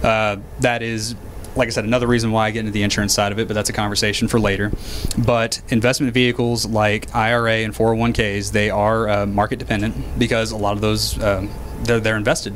Uh, 0.02 0.36
that 0.60 0.82
is, 0.82 1.16
like 1.56 1.66
I 1.66 1.70
said, 1.70 1.84
another 1.84 2.06
reason 2.06 2.30
why 2.30 2.46
I 2.46 2.50
get 2.52 2.60
into 2.60 2.72
the 2.72 2.82
insurance 2.84 3.12
side 3.12 3.32
of 3.32 3.38
it, 3.38 3.48
but 3.48 3.54
that's 3.54 3.68
a 3.68 3.72
conversation 3.72 4.28
for 4.28 4.38
later. 4.38 4.70
But 5.18 5.60
investment 5.70 6.14
vehicles 6.14 6.66
like 6.66 7.14
IRA 7.14 7.58
and 7.58 7.74
401ks, 7.74 8.52
they 8.52 8.70
are 8.70 9.08
uh, 9.08 9.26
market 9.26 9.58
dependent 9.58 10.18
because 10.18 10.52
a 10.52 10.56
lot 10.56 10.74
of 10.74 10.80
those 10.80 11.20
um, 11.22 11.50
they're, 11.82 12.00
they're 12.00 12.16
invested 12.16 12.54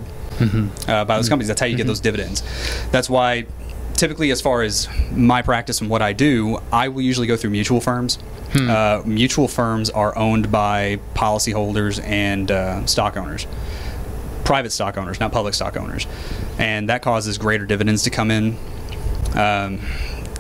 uh, 0.89 1.05
by 1.05 1.17
those 1.17 1.29
companies. 1.29 1.49
That's 1.49 1.61
how 1.61 1.67
you 1.67 1.77
get 1.77 1.87
those 1.87 2.01
dividends. 2.01 2.43
That's 2.91 3.09
why, 3.09 3.47
typically, 3.95 4.31
as 4.31 4.41
far 4.41 4.63
as 4.63 4.89
my 5.13 5.43
practice 5.43 5.81
and 5.81 5.91
what 5.91 6.03
I 6.03 6.13
do, 6.13 6.59
I 6.73 6.89
will 6.89 7.03
usually 7.03 7.27
go 7.27 7.37
through 7.37 7.51
mutual 7.51 7.81
firms. 7.81 8.19
Uh, 8.55 9.03
mutual 9.07 9.49
firms 9.49 9.89
are 9.91 10.17
owned 10.17 10.53
by 10.53 10.99
policyholders 11.15 12.05
and 12.05 12.51
uh, 12.51 12.85
stock 12.87 13.17
owners 13.17 13.47
private 14.45 14.71
stock 14.71 14.99
owners, 14.99 15.21
not 15.21 15.33
public 15.33 15.55
stock 15.55 15.77
owners, 15.77 16.07
and 16.59 16.89
that 16.89 17.03
causes 17.03 17.39
greater 17.39 17.65
dividends 17.65 18.03
to 18.03 18.11
come 18.11 18.31
in. 18.31 18.57
Um, 19.35 19.81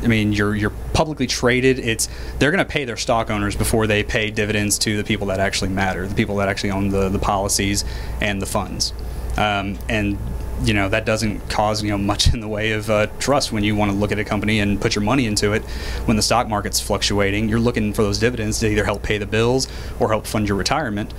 I 0.02 0.08
mean, 0.08 0.32
you're 0.32 0.54
you're 0.54 0.72
publicly 0.92 1.26
traded. 1.26 1.78
It's 1.78 2.08
they're 2.38 2.50
going 2.50 2.64
to 2.64 2.70
pay 2.70 2.84
their 2.84 2.96
stock 2.96 3.30
owners 3.30 3.56
before 3.56 3.86
they 3.86 4.02
pay 4.02 4.30
dividends 4.30 4.78
to 4.80 4.96
the 4.96 5.04
people 5.04 5.28
that 5.28 5.40
actually 5.40 5.70
matter, 5.70 6.06
the 6.06 6.14
people 6.14 6.36
that 6.36 6.48
actually 6.48 6.72
own 6.72 6.88
the 6.88 7.08
the 7.08 7.18
policies 7.18 7.84
and 8.20 8.42
the 8.42 8.46
funds, 8.46 8.92
um, 9.37 9.79
and 9.88 10.18
you 10.64 10.75
know 10.75 10.88
that 10.88 11.05
doesn't 11.05 11.49
cause 11.51 11.83
you 11.83 11.90
know 11.90 11.99
much 11.99 12.33
in 12.33 12.40
the 12.40 12.47
way 12.49 12.73
of 12.73 12.88
uh, 12.88 13.07
trust 13.18 13.51
when 13.53 13.64
you 13.64 13.75
want 13.75 13.90
to 13.90 13.97
look 13.97 14.12
at 14.12 14.18
a 14.18 14.25
company 14.25 14.61
and 14.61 14.81
put 14.81 14.95
your 14.95 15.03
money 15.03 15.27
into 15.27 15.53
it. 15.53 15.62
When 16.07 16.16
the 16.16 16.23
stock 16.23 16.49
market's 16.49 16.81
fluctuating, 16.81 17.49
you're 17.49 17.59
looking 17.61 17.92
for 17.92 18.03
those 18.03 18.18
dividends 18.18 18.59
to 18.61 18.68
either 18.68 18.85
help 18.85 19.03
pay 19.03 19.18
the 19.18 19.27
bills 19.27 19.66
or 19.99 20.09
help 20.11 20.27
fund 20.27 20.49
your 20.49 20.57
retirement. 20.57 21.12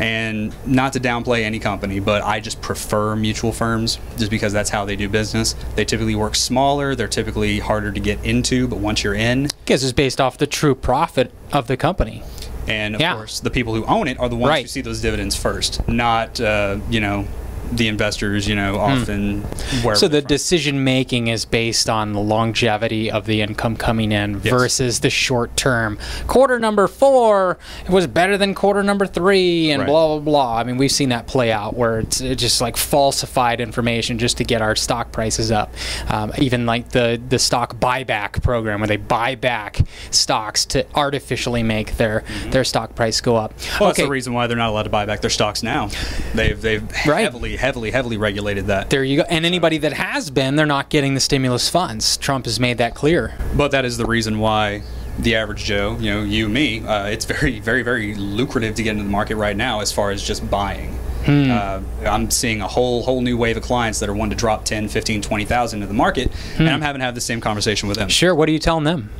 And 0.00 0.54
not 0.64 0.92
to 0.92 1.00
downplay 1.00 1.42
any 1.42 1.58
company, 1.58 1.98
but 1.98 2.22
I 2.22 2.38
just 2.38 2.60
prefer 2.60 3.16
mutual 3.16 3.50
firms 3.52 3.98
just 4.16 4.30
because 4.30 4.52
that's 4.52 4.70
how 4.70 4.84
they 4.84 4.94
do 4.94 5.08
business. 5.08 5.56
They 5.74 5.84
typically 5.84 6.14
work 6.14 6.36
smaller, 6.36 6.94
they're 6.94 7.08
typically 7.08 7.58
harder 7.58 7.90
to 7.90 7.98
get 7.98 8.24
into, 8.24 8.68
but 8.68 8.78
once 8.78 9.02
you're 9.02 9.14
in, 9.14 9.48
Because 9.64 9.82
it's 9.82 9.92
based 9.92 10.20
off 10.20 10.38
the 10.38 10.46
true 10.46 10.76
profit 10.76 11.32
of 11.52 11.66
the 11.66 11.76
company. 11.76 12.22
and 12.68 12.94
of 12.94 13.00
Yeah. 13.00 13.14
course, 13.14 13.40
the 13.40 13.50
people 13.50 13.74
who 13.74 13.84
own 13.86 14.06
it 14.06 14.20
are 14.20 14.28
the 14.28 14.36
ones 14.36 14.60
who 14.60 14.66
see 14.68 14.82
those 14.82 15.00
dividends 15.00 15.34
first, 15.34 15.86
not, 15.88 16.40
uh, 16.40 16.76
you 16.88 17.00
know, 17.00 17.24
the 17.72 17.88
investors, 17.88 18.48
you 18.48 18.54
know, 18.54 18.78
often 18.78 19.42
wherever 19.82 19.90
Hmm. 19.90 19.94
So 19.96 20.08
the 20.08 20.22
decision 20.22 20.84
making 20.84 21.26
is 21.28 21.44
based 21.44 21.88
on 21.90 22.12
the 22.12 22.20
longevity 22.20 23.10
of 23.10 23.26
the 23.26 23.42
income 23.42 23.76
coming 23.76 24.10
in 24.12 24.40
Yes. 24.42 24.50
versus 24.50 25.00
the 25.00 25.10
short 25.10 25.56
term. 25.56 25.98
Quarter 26.26 26.58
number 26.58 26.88
four 26.88 27.58
was 27.88 28.06
better 28.06 28.38
than 28.38 28.54
quarter 28.54 28.82
number 28.82 29.06
three, 29.06 29.70
and 29.70 29.80
Right. 29.82 29.88
blah 29.88 30.06
blah 30.06 30.18
blah. 30.18 30.56
I 30.58 30.64
mean, 30.64 30.76
we've 30.78 30.90
seen 30.92 31.10
that 31.10 31.26
play 31.26 31.52
out 31.52 31.76
where 31.76 31.98
it's 32.00 32.20
just 32.20 32.60
like 32.60 32.76
falsified 32.76 33.60
information 33.60 34.18
just 34.18 34.38
to 34.38 34.44
get 34.44 34.62
our 34.62 34.74
stock 34.74 35.12
prices 35.12 35.50
up. 35.52 35.72
Um, 36.08 36.32
even 36.38 36.64
like 36.66 36.90
the 36.90 37.20
the 37.28 37.38
stock 37.38 37.78
buyback 37.78 38.42
program 38.42 38.80
where 38.80 38.86
they 38.88 38.96
buy 38.96 39.34
back 39.34 39.80
stocks 40.10 40.64
to 40.66 40.86
artificially 40.94 41.62
make 41.62 41.96
their 41.98 42.24
their 42.50 42.64
stock 42.64 42.94
price 42.94 43.20
go 43.20 43.36
up. 43.36 43.56
Mm-hmm. 43.58 43.78
Well, 43.84 43.88
that's 43.90 43.98
the 44.00 44.08
reason 44.08 44.32
why 44.32 44.46
they're 44.46 44.56
not 44.56 44.70
allowed 44.70 44.84
to 44.84 44.90
buy 44.90 45.04
back 45.06 45.20
their 45.20 45.30
stocks 45.30 45.62
now. 45.62 45.90
They've 46.34 46.60
they've 46.60 46.82
Right. 47.06 47.22
heavily, 47.22 47.56
heavily, 47.58 47.90
heavily 47.90 48.16
regulated 48.16 48.66
that. 48.68 48.88
There 48.90 49.04
you 49.04 49.18
go. 49.18 49.24
And 49.28 49.44
anybody 49.44 49.78
that 49.78 49.92
has 49.92 50.30
been, 50.30 50.56
they're 50.56 50.66
not 50.66 50.88
getting 50.88 51.14
the 51.14 51.20
stimulus 51.20 51.68
funds. 51.68 52.16
Trump 52.16 52.46
has 52.46 52.58
made 52.58 52.78
that 52.78 52.94
clear. 52.94 53.34
But 53.56 53.72
that 53.72 53.84
is 53.84 53.96
the 53.98 54.06
reason 54.06 54.38
why 54.38 54.82
the 55.18 55.34
average 55.34 55.64
Joe, 55.64 55.96
you 56.00 56.10
know, 56.14 56.22
you, 56.22 56.48
me, 56.48 56.80
uh, 56.86 57.06
it's 57.06 57.24
very, 57.24 57.58
very, 57.60 57.82
very 57.82 58.14
lucrative 58.14 58.74
to 58.76 58.82
get 58.82 58.92
into 58.92 59.02
the 59.04 59.10
market 59.10 59.36
right 59.36 59.56
now 59.56 59.80
as 59.80 59.92
far 59.92 60.10
as 60.10 60.22
just 60.22 60.48
buying. 60.50 60.94
Hmm. 61.24 61.50
Uh, 61.50 61.80
I'm 62.08 62.30
seeing 62.30 62.62
a 62.62 62.68
whole 62.68 63.02
whole 63.02 63.20
new 63.20 63.36
wave 63.36 63.56
of 63.56 63.62
clients 63.64 63.98
that 63.98 64.08
are 64.08 64.14
wanting 64.14 64.30
to 64.30 64.36
drop 64.36 64.64
10, 64.64 64.88
15, 64.88 65.20
20,000 65.20 65.78
into 65.82 65.86
the 65.88 65.92
market, 65.94 66.32
Hmm. 66.56 66.62
and 66.62 66.70
I'm 66.70 66.80
having 66.80 67.00
to 67.00 67.04
have 67.04 67.16
the 67.16 67.20
same 67.20 67.40
conversation 67.40 67.88
with 67.88 67.98
them. 67.98 68.08
Sure. 68.08 68.34
What 68.34 68.48
are 68.48 68.52
you 68.52 68.60
telling 68.60 68.84
them? 68.84 69.10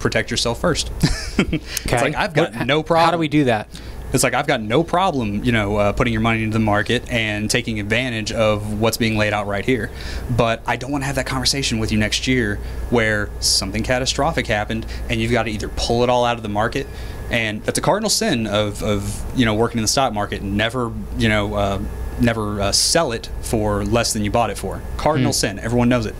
Protect 0.00 0.30
yourself 0.30 0.60
first. 0.60 0.90
It's 1.38 1.92
like 1.92 2.16
I've 2.16 2.34
got 2.34 2.52
What- 2.54 2.66
no 2.66 2.82
problem. 2.82 3.04
How 3.06 3.12
do 3.12 3.18
we 3.18 3.28
do 3.28 3.44
that? 3.44 3.68
It's 4.12 4.22
like 4.22 4.34
I've 4.34 4.46
got 4.46 4.60
no 4.60 4.82
problem, 4.82 5.44
you 5.44 5.52
know, 5.52 5.76
uh, 5.76 5.92
putting 5.92 6.12
your 6.12 6.22
money 6.22 6.42
into 6.42 6.54
the 6.54 6.64
market 6.64 7.08
and 7.10 7.50
taking 7.50 7.78
advantage 7.78 8.32
of 8.32 8.80
what's 8.80 8.96
being 8.96 9.18
laid 9.18 9.32
out 9.32 9.46
right 9.46 9.64
here. 9.64 9.90
But 10.34 10.62
I 10.66 10.76
don't 10.76 10.90
want 10.90 11.02
to 11.02 11.06
have 11.06 11.16
that 11.16 11.26
conversation 11.26 11.78
with 11.78 11.92
you 11.92 11.98
next 11.98 12.26
year 12.26 12.56
where 12.90 13.28
something 13.40 13.82
catastrophic 13.82 14.46
happened 14.46 14.86
and 15.08 15.20
you've 15.20 15.32
got 15.32 15.44
to 15.44 15.50
either 15.50 15.68
pull 15.68 16.02
it 16.02 16.08
all 16.08 16.24
out 16.24 16.36
of 16.36 16.42
the 16.42 16.48
market. 16.48 16.86
And 17.30 17.62
that's 17.64 17.78
a 17.78 17.82
cardinal 17.82 18.08
sin 18.08 18.46
of, 18.46 18.82
of 18.82 19.38
you 19.38 19.44
know 19.44 19.54
working 19.54 19.78
in 19.78 19.82
the 19.82 19.88
stock 19.88 20.14
market. 20.14 20.42
Never 20.42 20.90
you 21.18 21.28
know 21.28 21.54
uh, 21.54 21.82
never 22.20 22.60
uh, 22.60 22.72
sell 22.72 23.12
it 23.12 23.28
for 23.42 23.84
less 23.84 24.12
than 24.12 24.22
you 24.24 24.30
bought 24.30 24.50
it 24.50 24.58
for. 24.58 24.80
Cardinal 24.96 25.32
sin. 25.32 25.58
Everyone 25.58 25.88
knows 25.88 26.06
it. 26.06 26.14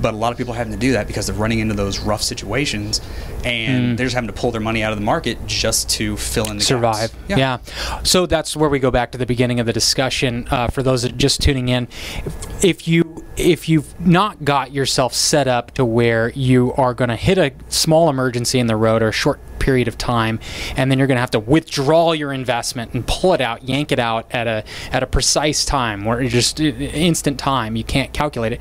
But 0.00 0.14
a 0.14 0.16
lot 0.16 0.32
of 0.32 0.38
people 0.38 0.54
are 0.54 0.56
having 0.56 0.72
to 0.72 0.78
do 0.78 0.92
that 0.92 1.06
because 1.06 1.26
they're 1.26 1.36
running 1.36 1.58
into 1.58 1.74
those 1.74 1.98
rough 1.98 2.22
situations 2.22 3.00
and 3.44 3.98
they're 3.98 4.06
just 4.06 4.14
having 4.14 4.28
to 4.28 4.32
pull 4.34 4.50
their 4.50 4.60
money 4.60 4.82
out 4.82 4.92
of 4.92 4.98
the 4.98 5.04
market 5.04 5.38
just 5.46 5.90
to 5.90 6.16
fill 6.16 6.50
in 6.50 6.58
the 6.58 6.64
survive. 6.64 7.12
gaps. 7.28 7.72
Yeah. 7.78 8.02
So 8.02 8.26
that's 8.26 8.56
where 8.56 8.68
we 8.68 8.78
go 8.78 8.90
back 8.90 9.12
to 9.12 9.18
the 9.18 9.26
beginning 9.26 9.60
of 9.60 9.66
the 9.66 9.72
discussion. 9.72 10.46
Uh, 10.50 10.68
for 10.68 10.82
those 10.82 11.02
that 11.02 11.12
are 11.12 11.16
just 11.16 11.40
tuning 11.40 11.68
in, 11.68 11.88
if, 12.24 12.64
if 12.64 12.88
you 12.88 13.24
if 13.36 13.68
you've 13.68 13.98
not 13.98 14.44
got 14.44 14.72
yourself 14.72 15.14
set 15.14 15.48
up 15.48 15.72
to 15.72 15.84
where 15.84 16.30
you 16.30 16.72
are 16.74 16.92
going 16.94 17.08
to 17.08 17.16
hit 17.16 17.38
a 17.38 17.52
small 17.68 18.10
emergency 18.10 18.58
in 18.58 18.66
the 18.66 18.76
road 18.76 19.02
or 19.02 19.08
a 19.08 19.12
short 19.12 19.40
period 19.62 19.86
of 19.88 19.96
time, 19.96 20.40
and 20.76 20.90
then 20.90 20.98
you're 20.98 21.06
going 21.06 21.16
to 21.16 21.20
have 21.20 21.30
to 21.30 21.40
withdraw 21.40 22.12
your 22.12 22.32
investment 22.32 22.92
and 22.92 23.06
pull 23.06 23.32
it 23.32 23.40
out, 23.40 23.62
yank 23.62 23.92
it 23.92 23.98
out 23.98 24.26
at 24.32 24.46
a 24.46 24.64
at 24.90 25.02
a 25.02 25.06
precise 25.06 25.64
time 25.64 26.04
where 26.04 26.20
it's 26.20 26.32
just 26.32 26.60
uh, 26.60 26.64
instant 26.64 27.38
time. 27.38 27.76
You 27.76 27.84
can't 27.84 28.12
calculate 28.12 28.52
it. 28.52 28.60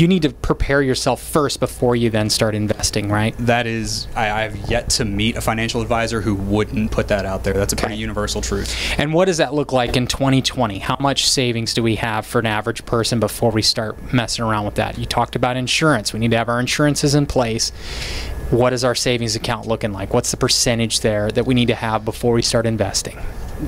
You 0.00 0.08
need 0.08 0.22
to 0.22 0.30
prepare 0.30 0.82
yourself 0.82 1.22
first 1.22 1.60
before 1.60 1.94
you 1.96 2.10
then 2.10 2.28
start 2.28 2.54
investing, 2.54 3.08
right? 3.08 3.34
That 3.38 3.66
is, 3.66 4.08
I, 4.16 4.44
I've 4.44 4.56
yet 4.70 4.90
to 4.90 5.04
meet 5.04 5.36
a 5.36 5.40
financial 5.40 5.80
advisor 5.80 6.20
who 6.20 6.34
wouldn't 6.34 6.90
put 6.90 7.08
that 7.08 7.24
out 7.24 7.44
there. 7.44 7.54
That's 7.54 7.72
a 7.72 7.76
pretty 7.76 7.94
Okay. 7.94 8.00
universal 8.00 8.40
truth. 8.40 8.74
And 8.98 9.12
what 9.14 9.26
does 9.26 9.36
that 9.36 9.54
look 9.54 9.72
like 9.72 9.96
in 9.96 10.06
2020? 10.06 10.78
How 10.80 10.96
much 10.98 11.28
savings 11.28 11.72
do 11.74 11.82
we 11.82 11.96
have 11.96 12.26
for 12.26 12.38
an 12.40 12.46
average 12.46 12.84
person 12.84 13.20
before 13.20 13.50
we 13.52 13.62
start 13.62 14.12
messing 14.12 14.44
around 14.44 14.64
with 14.64 14.74
that? 14.76 14.98
You 14.98 15.06
talked 15.06 15.36
about 15.36 15.56
insurance. 15.56 16.12
We 16.12 16.18
need 16.18 16.30
to 16.32 16.36
have 16.38 16.48
our 16.48 16.58
insurances 16.58 17.14
in 17.14 17.26
place. 17.26 17.70
What 18.52 18.74
is 18.74 18.84
our 18.84 18.94
savings 18.94 19.34
account 19.34 19.66
looking 19.66 19.92
like? 19.92 20.12
What's 20.12 20.30
the 20.30 20.36
percentage 20.36 21.00
there 21.00 21.30
that 21.30 21.46
we 21.46 21.54
need 21.54 21.68
to 21.68 21.74
have 21.74 22.04
before 22.04 22.34
we 22.34 22.42
start 22.42 22.66
investing? 22.66 23.18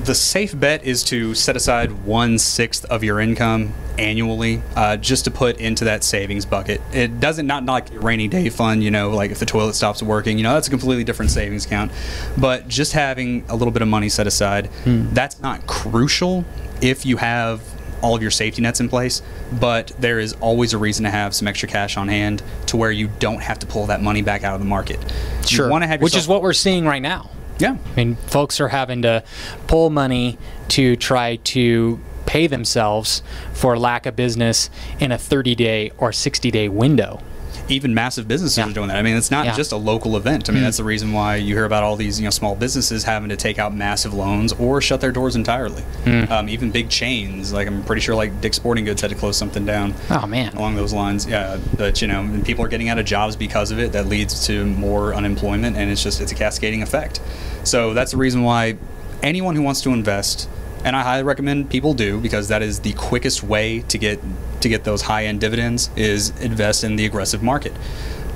The 0.03 0.13
safe 0.13 0.57
bet 0.59 0.83
is 0.83 1.03
to 1.05 1.33
set 1.33 1.55
aside 1.55 2.05
one 2.05 2.37
sixth 2.37 2.85
of 2.85 3.03
your 3.03 3.19
income 3.19 3.73
annually, 3.97 4.61
uh, 4.75 4.97
just 4.97 5.25
to 5.25 5.31
put 5.31 5.57
into 5.57 5.85
that 5.85 6.03
savings 6.03 6.45
bucket. 6.45 6.81
It 6.93 7.19
doesn't 7.19 7.47
not, 7.47 7.65
like 7.65 7.87
rainy 7.93 8.27
day 8.27 8.47
fund, 8.49 8.83
you 8.83 8.91
know, 8.91 9.09
like 9.09 9.31
if 9.31 9.39
the 9.39 9.47
toilet 9.47 9.73
stops 9.73 10.03
working, 10.03 10.37
you 10.37 10.43
know, 10.43 10.53
that's 10.53 10.67
a 10.67 10.69
completely 10.69 11.03
different 11.03 11.31
savings 11.31 11.65
account. 11.65 11.91
But 12.37 12.67
just 12.67 12.93
having 12.93 13.43
a 13.49 13.55
little 13.55 13.71
bit 13.71 13.81
of 13.81 13.87
money 13.87 14.09
set 14.09 14.27
aside, 14.27 14.69
that's 14.85 15.39
not 15.39 15.65
crucial 15.65 16.45
if 16.79 17.07
you 17.07 17.17
have 17.17 17.59
all 18.01 18.15
of 18.15 18.21
your 18.21 18.31
safety 18.31 18.61
nets 18.61 18.79
in 18.79 18.89
place, 18.89 19.21
but 19.59 19.91
there 19.99 20.19
is 20.19 20.33
always 20.33 20.73
a 20.73 20.77
reason 20.77 21.03
to 21.03 21.09
have 21.09 21.33
some 21.33 21.47
extra 21.47 21.67
cash 21.67 21.97
on 21.97 22.07
hand 22.07 22.43
to 22.67 22.77
where 22.77 22.91
you 22.91 23.09
don't 23.19 23.41
have 23.41 23.59
to 23.59 23.65
pull 23.65 23.87
that 23.87 24.01
money 24.01 24.21
back 24.21 24.43
out 24.43 24.53
of 24.53 24.59
the 24.59 24.65
market. 24.67 24.99
You 25.47 25.69
want 25.69 25.83
to 25.83 25.97
Which 25.97 26.15
is 26.15 26.27
what 26.27 26.41
we're 26.41 26.53
seeing 26.53 26.85
right 26.85 27.01
now. 27.01 27.29
yeah. 27.59 27.77
I 27.91 27.95
mean, 27.95 28.15
folks 28.15 28.59
are 28.59 28.67
having 28.69 29.01
to 29.03 29.23
pull 29.67 29.89
money 29.89 30.37
to 30.69 30.95
try 30.95 31.37
to 31.37 31.99
pay 32.25 32.47
themselves 32.47 33.21
for 33.53 33.77
lack 33.77 34.05
of 34.05 34.15
business 34.15 34.69
in 34.99 35.11
a 35.11 35.17
30 35.17 35.55
day 35.55 35.91
or 35.97 36.11
60 36.11 36.51
day 36.51 36.67
window. 36.69 37.21
Even 37.67 37.93
massive 37.93 38.27
businesses 38.27 38.57
Yeah. 38.57 38.69
are 38.69 38.73
doing 38.73 38.89
that. 38.89 38.97
I 38.97 39.01
mean, 39.01 39.15
it's 39.17 39.31
not 39.31 39.45
Yeah. 39.45 39.55
just 39.55 39.71
a 39.71 39.75
local 39.77 40.17
event. 40.17 40.49
I 40.49 40.53
mean, 40.53 40.61
that's 40.63 40.77
the 40.77 40.83
reason 40.83 41.13
why 41.13 41.37
you 41.37 41.55
hear 41.55 41.65
about 41.65 41.83
all 41.83 41.95
these 41.95 42.19
you 42.19 42.25
know 42.25 42.29
small 42.29 42.55
businesses 42.55 43.03
having 43.03 43.29
to 43.29 43.35
take 43.35 43.57
out 43.57 43.73
massive 43.75 44.13
loans 44.13 44.53
or 44.53 44.81
shut 44.81 45.01
their 45.01 45.11
doors 45.11 45.35
entirely. 45.35 45.83
Um, 46.29 46.47
even 46.49 46.69
big 46.71 46.89
chains, 46.89 47.51
like 47.53 47.67
I'm 47.67 47.83
pretty 47.83 48.01
sure 48.01 48.13
like 48.15 48.39
Dick's 48.41 48.57
Sporting 48.57 48.85
Goods 48.85 49.01
had 49.01 49.09
to 49.09 49.15
close 49.15 49.35
something 49.37 49.65
down. 49.65 49.95
Oh, 50.09 50.27
man. 50.27 50.55
along 50.55 50.75
those 50.75 50.93
lines. 50.93 51.25
Yeah, 51.25 51.57
but 51.77 52.01
you 52.01 52.07
know, 52.07 52.19
and 52.21 52.45
people 52.45 52.63
are 52.63 52.67
getting 52.67 52.89
out 52.89 52.99
of 52.99 53.05
jobs 53.05 53.35
because 53.35 53.71
of 53.71 53.79
it. 53.79 53.91
That 53.93 54.07
leads 54.07 54.45
to 54.47 54.65
more 54.65 55.13
unemployment, 55.15 55.75
and 55.77 55.89
it's 55.89 56.03
just 56.03 56.21
it's 56.21 56.31
a 56.31 56.35
cascading 56.35 56.81
effect. 56.83 57.19
So 57.63 57.93
that's 57.93 58.11
the 58.11 58.17
reason 58.17 58.43
why 58.43 58.75
anyone 59.23 59.55
who 59.55 59.61
wants 59.63 59.81
to 59.81 59.91
invest, 59.91 60.47
and 60.83 60.95
I 60.95 61.01
highly 61.01 61.23
recommend 61.23 61.69
people 61.71 61.93
do, 61.95 62.19
because 62.19 62.47
that 62.49 62.61
is 62.61 62.81
the 62.81 62.93
quickest 62.93 63.41
way 63.43 63.79
to 63.87 63.97
get 63.97 64.19
to 64.65 64.69
get 64.69 64.83
those 64.83 65.03
high 65.03 65.25
end 65.25 65.39
dividends 65.39 65.91
is 65.95 66.31
invest 66.41 66.83
in 66.83 66.95
the 66.95 67.05
aggressive 67.05 67.43
market. 67.43 67.71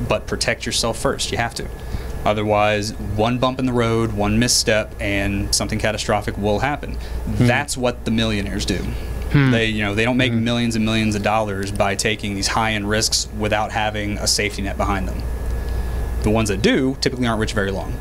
But 0.08 0.28
protect 0.28 0.63
yourself 0.65 0.98
first. 1.00 1.32
You 1.32 1.39
have 1.39 1.56
to. 1.56 1.68
Otherwise, 2.24 2.94
one 2.94 3.39
bump 3.39 3.58
in 3.58 3.65
the 3.65 3.74
road, 3.74 4.13
one 4.13 4.38
misstep, 4.38 4.94
and 5.00 5.54
something 5.56 5.80
catastrophic 5.80 6.38
will 6.38 6.60
happen. 6.60 6.94
Hmm. 6.94 7.48
That's 7.48 7.76
what 7.76 8.06
the 8.06 8.12
millionaires 8.12 8.65
do. 8.65 8.78
Hmm. 9.32 9.52
They, 9.52 9.65
you 9.65 9.84
know, 9.84 9.96
they 9.96 10.06
don't 10.06 10.18
make 10.18 10.34
hmm. 10.34 10.44
millions 10.44 10.76
and 10.76 10.86
millions 10.86 11.15
of 11.15 11.24
dollars 11.24 11.72
by 11.72 11.96
taking 11.96 12.36
these 12.36 12.48
high-end 12.48 12.88
risks 12.88 13.28
without 13.38 13.72
having 13.72 14.20
a 14.20 14.28
safety 14.28 14.62
net 14.62 14.78
behind 14.78 15.08
them. 15.08 15.22
The 16.22 16.30
ones 16.30 16.50
that 16.50 16.62
do 16.62 16.96
typically 17.02 17.26
aren't 17.26 17.39
rich 17.39 17.54
very 17.54 17.72
long. 17.72 17.98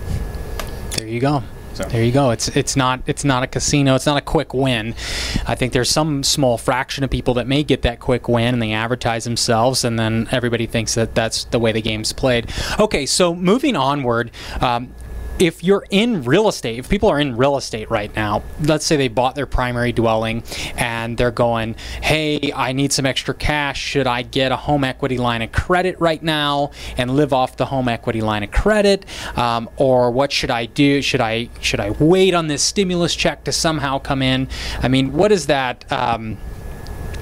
There 0.93 1.07
you 1.07 1.21
go. 1.21 1.45
So- 1.79 1.85
There 1.85 2.03
you 2.03 2.11
go. 2.11 2.31
It's 2.31 2.49
it's 2.49 2.75
not 2.75 3.03
it's 3.07 3.25
not 3.25 3.45
a 3.45 3.47
casino. 3.47 3.95
It's 3.95 4.05
not 4.07 4.17
a 4.19 4.21
quick 4.21 4.53
win. 4.53 4.97
I 5.47 5.55
think 5.55 5.73
there's 5.73 5.89
some 5.91 6.25
small 6.25 6.59
fraction 6.59 7.05
of 7.05 7.11
people 7.11 7.35
that 7.35 7.47
may 7.47 7.63
get 7.63 7.83
that 7.83 8.01
quick 8.01 8.29
win 8.29 8.53
and 8.55 8.61
they 8.61 8.73
advertise 8.73 9.23
themselves, 9.23 9.85
and 9.85 9.97
then 9.97 10.27
everybody 10.33 10.67
thinks 10.67 10.95
that 10.97 11.15
that's 11.15 11.45
the 11.45 11.61
way 11.61 11.71
the 11.71 11.81
game's 11.81 12.13
played. 12.13 12.53
Okay, 12.81 13.07
so 13.07 13.33
moving 13.33 13.77
onward. 13.77 14.33
Um, 14.61 14.93
if 15.39 15.63
you're 15.63 15.85
in 15.91 16.25
real 16.25 16.49
estate, 16.49 16.79
if 16.79 16.89
people 16.89 17.09
are 17.09 17.21
in 17.21 17.37
real 17.37 17.57
estate 17.57 17.91
right 17.91 18.15
now, 18.17 18.43
let's 18.63 18.85
say 18.85 18.97
they 18.97 19.09
bought 19.09 19.35
their 19.35 19.47
primary 19.47 19.93
dwelling 19.93 20.43
and 20.77 21.17
they're 21.17 21.31
going, 21.31 21.75
hey, 22.03 22.53
I 22.55 22.73
need 22.73 22.93
some 22.93 23.07
extra 23.07 23.35
cash. 23.35 23.81
Should 23.81 24.07
I 24.07 24.23
get 24.23 24.53
a 24.53 24.57
home 24.57 24.85
equity 24.85 25.19
line 25.19 25.43
of 25.43 25.53
credit 25.53 25.99
right 26.01 26.23
now 26.23 26.73
and 26.97 27.15
live 27.15 27.33
off 27.33 27.57
the 27.57 27.67
home 27.67 27.89
equity 27.89 28.21
line 28.21 28.43
of 28.43 28.51
credit? 28.51 29.05
Um, 29.37 29.71
or 29.77 30.11
what 30.11 30.33
should 30.33 30.51
I 30.51 30.67
do? 30.67 31.03
Should 31.03 31.21
I 31.21 31.49
should 31.61 31.81
I 31.81 31.91
wait 31.91 32.35
on 32.35 32.49
this 32.49 32.63
stimulus 32.63 33.15
check 33.15 33.45
to 33.45 33.53
somehow 33.53 33.99
come 33.99 34.23
in? 34.23 34.49
I 34.83 34.89
mean, 34.89 35.13
what 35.13 35.33
is 35.33 35.47
that? 35.47 35.91
Um, 35.93 36.39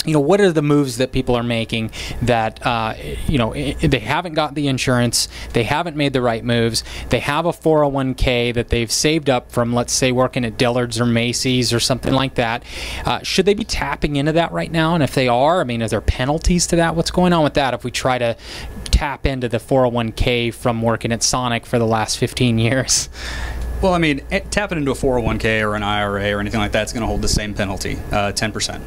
you 0.06 0.12
know 0.12 0.20
what 0.20 0.40
are 0.40 0.52
the 0.52 0.62
moves 0.62 0.96
that 0.98 1.12
people 1.12 1.34
are 1.34 1.42
making 1.42 1.90
that 2.22 2.64
uh, 2.64 2.94
you 3.26 3.38
know 3.38 3.52
they 3.52 3.98
haven't 3.98 4.34
got 4.34 4.54
the 4.54 4.68
insurance 4.68 5.28
they 5.52 5.64
haven't 5.64 5.96
made 5.96 6.12
the 6.12 6.22
right 6.22 6.44
moves 6.44 6.84
they 7.10 7.18
have 7.18 7.44
a 7.44 7.50
401k 7.50 8.54
that 8.54 8.68
they've 8.68 8.90
saved 8.90 9.28
up 9.28 9.50
from 9.50 9.74
let's 9.74 9.92
say 9.92 10.12
working 10.12 10.44
at 10.44 10.56
dillard's 10.56 11.00
or 11.00 11.06
macy's 11.06 11.72
or 11.72 11.80
something 11.80 12.12
like 12.12 12.34
that. 12.36 12.64
Uh, 13.04 13.22
should 13.22 13.46
they 13.46 13.54
be 13.54 13.64
tapping 13.64 14.16
into 14.16 14.32
that 14.32 14.52
right 14.52 14.70
now? 14.70 14.94
And 14.94 15.02
if 15.02 15.14
they 15.14 15.28
are 15.28 15.60
i 15.60 15.64
mean 15.64 15.82
are 15.82 15.88
there 15.88 16.00
penalties 16.00 16.66
to 16.68 16.76
that? 16.76 16.94
What's 16.94 17.10
going 17.10 17.32
on 17.32 17.44
with 17.44 17.54
that 17.54 17.74
if 17.74 17.84
we 17.84 17.90
try 17.90 18.18
to 18.18 18.36
tap 18.84 19.26
into 19.26 19.48
the 19.48 19.58
401k 19.58 20.54
from 20.54 20.82
working 20.82 21.12
at 21.12 21.22
sonic 21.22 21.66
for 21.66 21.78
the 21.78 21.86
last 21.86 22.18
15 22.18 22.58
years? 22.58 23.08
Well, 23.82 23.92
I 23.92 23.98
mean, 23.98 24.22
eh, 24.30 24.40
tapping 24.50 24.78
into 24.78 24.90
a 24.90 24.94
401k 24.94 25.62
or 25.62 25.74
an 25.74 25.82
IRA 25.82 26.32
or 26.32 26.40
anything 26.40 26.60
like 26.60 26.72
that's 26.72 26.92
going 26.92 27.02
to 27.02 27.06
hold 27.06 27.20
the 27.20 27.28
same 27.28 27.52
penalty, 27.52 27.98
uh, 28.10 28.32
10%. 28.32 28.80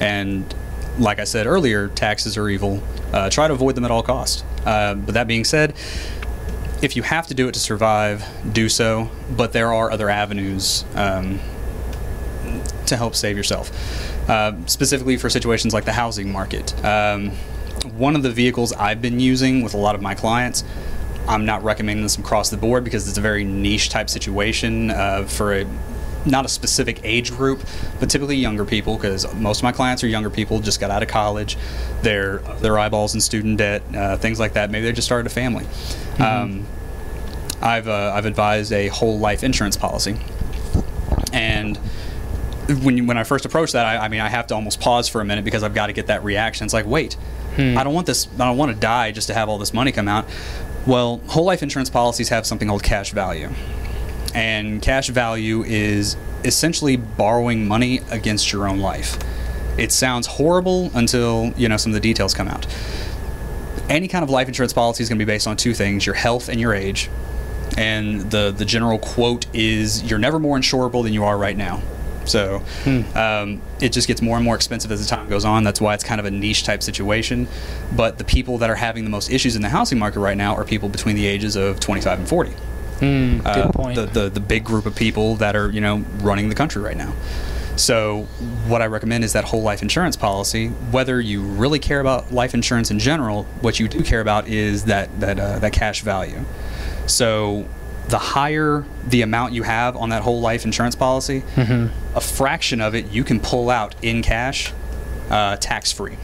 And 0.00 0.52
like 0.98 1.18
I 1.18 1.24
said 1.24 1.46
earlier, 1.46 1.88
taxes 1.88 2.36
are 2.36 2.48
evil. 2.48 2.82
Uh, 3.12 3.30
try 3.30 3.48
to 3.48 3.54
avoid 3.54 3.74
them 3.74 3.84
at 3.84 3.90
all 3.90 4.02
costs. 4.02 4.44
Uh, 4.64 4.94
but 4.94 5.14
that 5.14 5.26
being 5.26 5.44
said, 5.44 5.74
if 6.82 6.96
you 6.96 7.02
have 7.02 7.26
to 7.26 7.34
do 7.34 7.48
it 7.48 7.52
to 7.54 7.60
survive, 7.60 8.24
do 8.52 8.68
so. 8.68 9.10
But 9.30 9.52
there 9.52 9.72
are 9.72 9.90
other 9.90 10.08
avenues 10.08 10.84
um, 10.94 11.40
to 12.86 12.96
help 12.96 13.14
save 13.14 13.36
yourself, 13.36 13.70
uh, 14.28 14.54
specifically 14.66 15.16
for 15.16 15.30
situations 15.30 15.74
like 15.74 15.84
the 15.84 15.92
housing 15.92 16.32
market. 16.32 16.72
Um, 16.84 17.30
one 17.96 18.16
of 18.16 18.22
the 18.22 18.30
vehicles 18.30 18.72
I've 18.72 19.00
been 19.00 19.20
using 19.20 19.62
with 19.62 19.74
a 19.74 19.78
lot 19.78 19.94
of 19.94 20.02
my 20.02 20.14
clients, 20.14 20.64
I'm 21.28 21.46
not 21.46 21.62
recommending 21.62 22.02
this 22.02 22.18
across 22.18 22.50
the 22.50 22.56
board 22.56 22.84
because 22.84 23.08
it's 23.08 23.18
a 23.18 23.22
very 23.22 23.44
niche 23.44 23.88
type 23.88 24.10
situation 24.10 24.90
uh, 24.90 25.24
for 25.24 25.54
a 25.54 25.66
not 26.26 26.44
a 26.44 26.48
specific 26.48 27.00
age 27.04 27.30
group, 27.30 27.60
but 27.98 28.10
typically 28.10 28.36
younger 28.36 28.64
people 28.64 28.96
because 28.96 29.32
most 29.34 29.58
of 29.58 29.62
my 29.64 29.72
clients 29.72 30.04
are 30.04 30.08
younger 30.08 30.30
people, 30.30 30.60
just 30.60 30.80
got 30.80 30.90
out 30.90 31.02
of 31.02 31.08
college, 31.08 31.56
they're 32.02 32.38
their 32.60 32.78
eyeballs 32.78 33.14
in 33.14 33.20
student 33.20 33.58
debt, 33.58 33.82
uh, 33.94 34.16
things 34.16 34.38
like 34.38 34.52
that. 34.54 34.70
Maybe 34.70 34.84
they 34.86 34.92
just 34.92 35.08
started 35.08 35.26
a 35.26 35.30
family. 35.30 35.66
Um, 36.18 36.66
I've 37.62 37.88
uh, 37.88 38.12
I've 38.14 38.26
advised 38.26 38.72
a 38.72 38.88
whole 38.88 39.18
life 39.18 39.44
insurance 39.44 39.76
policy, 39.76 40.16
and 41.32 41.78
when 42.82 42.96
you, 42.96 43.04
when 43.04 43.18
I 43.18 43.24
first 43.24 43.44
approached 43.44 43.72
that, 43.72 43.84
I, 43.84 44.04
I 44.04 44.08
mean, 44.08 44.20
I 44.20 44.28
have 44.28 44.46
to 44.48 44.54
almost 44.54 44.80
pause 44.80 45.08
for 45.08 45.20
a 45.20 45.24
minute 45.24 45.44
because 45.44 45.62
I've 45.62 45.74
got 45.74 45.88
to 45.88 45.92
get 45.92 46.06
that 46.06 46.22
reaction. 46.24 46.64
It's 46.64 46.74
like, 46.74 46.86
wait, 46.86 47.16
I 47.76 47.84
don't 47.84 47.92
want 47.92 48.06
this. 48.06 48.28
I 48.34 48.46
don't 48.46 48.56
want 48.56 48.72
to 48.72 48.78
die 48.78 49.12
just 49.12 49.26
to 49.26 49.34
have 49.34 49.48
all 49.48 49.58
this 49.58 49.74
money 49.74 49.92
come 49.92 50.08
out. 50.08 50.26
Well, 50.86 51.20
whole 51.26 51.44
life 51.44 51.62
insurance 51.62 51.90
policies 51.90 52.30
have 52.30 52.46
something 52.46 52.68
called 52.68 52.82
cash 52.82 53.12
value, 53.12 53.50
and 54.34 54.80
cash 54.82 55.08
value 55.08 55.62
is 55.62 56.16
essentially 56.44 56.96
borrowing 56.96 57.66
money 57.66 58.00
against 58.10 58.52
your 58.52 58.68
own 58.68 58.78
life. 58.78 59.18
It 59.78 59.92
sounds 59.92 60.26
horrible 60.26 60.90
until 60.94 61.52
you 61.56 61.68
know 61.68 61.76
some 61.76 61.90
of 61.90 61.94
the 61.94 62.00
details 62.00 62.34
come 62.34 62.48
out. 62.48 62.66
Any 63.88 64.08
kind 64.08 64.22
of 64.22 64.30
life 64.30 64.48
insurance 64.48 64.72
policy 64.72 65.02
is 65.02 65.08
going 65.08 65.18
to 65.18 65.24
be 65.24 65.30
based 65.30 65.46
on 65.46 65.56
two 65.56 65.74
things: 65.74 66.04
your 66.06 66.14
health 66.14 66.48
and 66.48 66.60
your 66.60 66.74
age. 66.74 67.10
And 67.78 68.30
the 68.30 68.50
the 68.50 68.64
general 68.64 68.98
quote 68.98 69.46
is, 69.54 70.02
"You're 70.02 70.18
never 70.18 70.38
more 70.38 70.58
insurable 70.58 71.02
than 71.02 71.12
you 71.12 71.24
are 71.24 71.38
right 71.38 71.56
now." 71.56 71.80
So 72.24 72.62
um, 73.14 73.60
it 73.80 73.90
just 73.90 74.06
gets 74.06 74.22
more 74.22 74.36
and 74.36 74.44
more 74.44 74.54
expensive 74.54 74.92
as 74.92 75.00
the 75.00 75.06
time 75.06 75.28
goes 75.28 75.44
on. 75.44 75.64
That's 75.64 75.80
why 75.80 75.94
it's 75.94 76.04
kind 76.04 76.20
of 76.20 76.26
a 76.26 76.30
niche 76.30 76.64
type 76.64 76.82
situation. 76.82 77.48
But 77.96 78.18
the 78.18 78.24
people 78.24 78.58
that 78.58 78.70
are 78.70 78.76
having 78.76 79.04
the 79.04 79.10
most 79.10 79.30
issues 79.30 79.56
in 79.56 79.62
the 79.62 79.68
housing 79.68 79.98
market 79.98 80.20
right 80.20 80.36
now 80.36 80.54
are 80.54 80.64
people 80.64 80.88
between 80.88 81.16
the 81.16 81.26
ages 81.26 81.56
of 81.56 81.80
25 81.80 82.20
and 82.20 82.28
40. 82.28 82.52
Good 83.00 83.46
Uh, 83.46 83.72
point 83.72 83.96
The, 83.96 84.06
the 84.06 84.28
the 84.30 84.40
big 84.40 84.64
group 84.64 84.86
of 84.86 84.94
people 84.94 85.36
that 85.36 85.56
are 85.56 85.70
you 85.70 85.80
know 85.80 86.04
running 86.22 86.48
the 86.48 86.54
country 86.54 86.82
right 86.82 86.96
now. 86.96 87.12
So 87.76 88.26
what 88.68 88.82
I 88.82 88.86
recommend 88.86 89.24
is 89.24 89.32
that 89.32 89.44
whole 89.44 89.62
life 89.62 89.80
insurance 89.80 90.16
policy. 90.16 90.68
Whether 90.90 91.20
you 91.20 91.40
really 91.42 91.78
care 91.78 92.00
about 92.00 92.30
life 92.32 92.52
insurance 92.52 92.90
in 92.90 92.98
general, 92.98 93.44
what 93.62 93.80
you 93.80 93.88
do 93.88 94.02
care 94.02 94.20
about 94.20 94.48
is 94.48 94.84
that 94.84 95.08
that 95.20 95.38
uh, 95.38 95.58
that 95.60 95.72
cash 95.72 96.02
value. 96.02 96.40
So 97.06 97.66
the 98.08 98.18
higher 98.18 98.84
the 99.08 99.22
amount 99.22 99.52
you 99.52 99.62
have 99.62 99.96
on 99.96 100.10
that 100.10 100.22
whole 100.22 100.40
life 100.40 100.64
insurance 100.64 100.96
policy, 100.96 101.42
a 102.14 102.20
fraction 102.20 102.80
of 102.80 102.94
it 102.94 103.10
you 103.12 103.24
can 103.24 103.40
pull 103.40 103.70
out 103.70 103.94
in 104.02 104.20
cash, 104.22 104.72
uh, 105.30 105.56
tax 105.56 105.92
free 105.92 106.16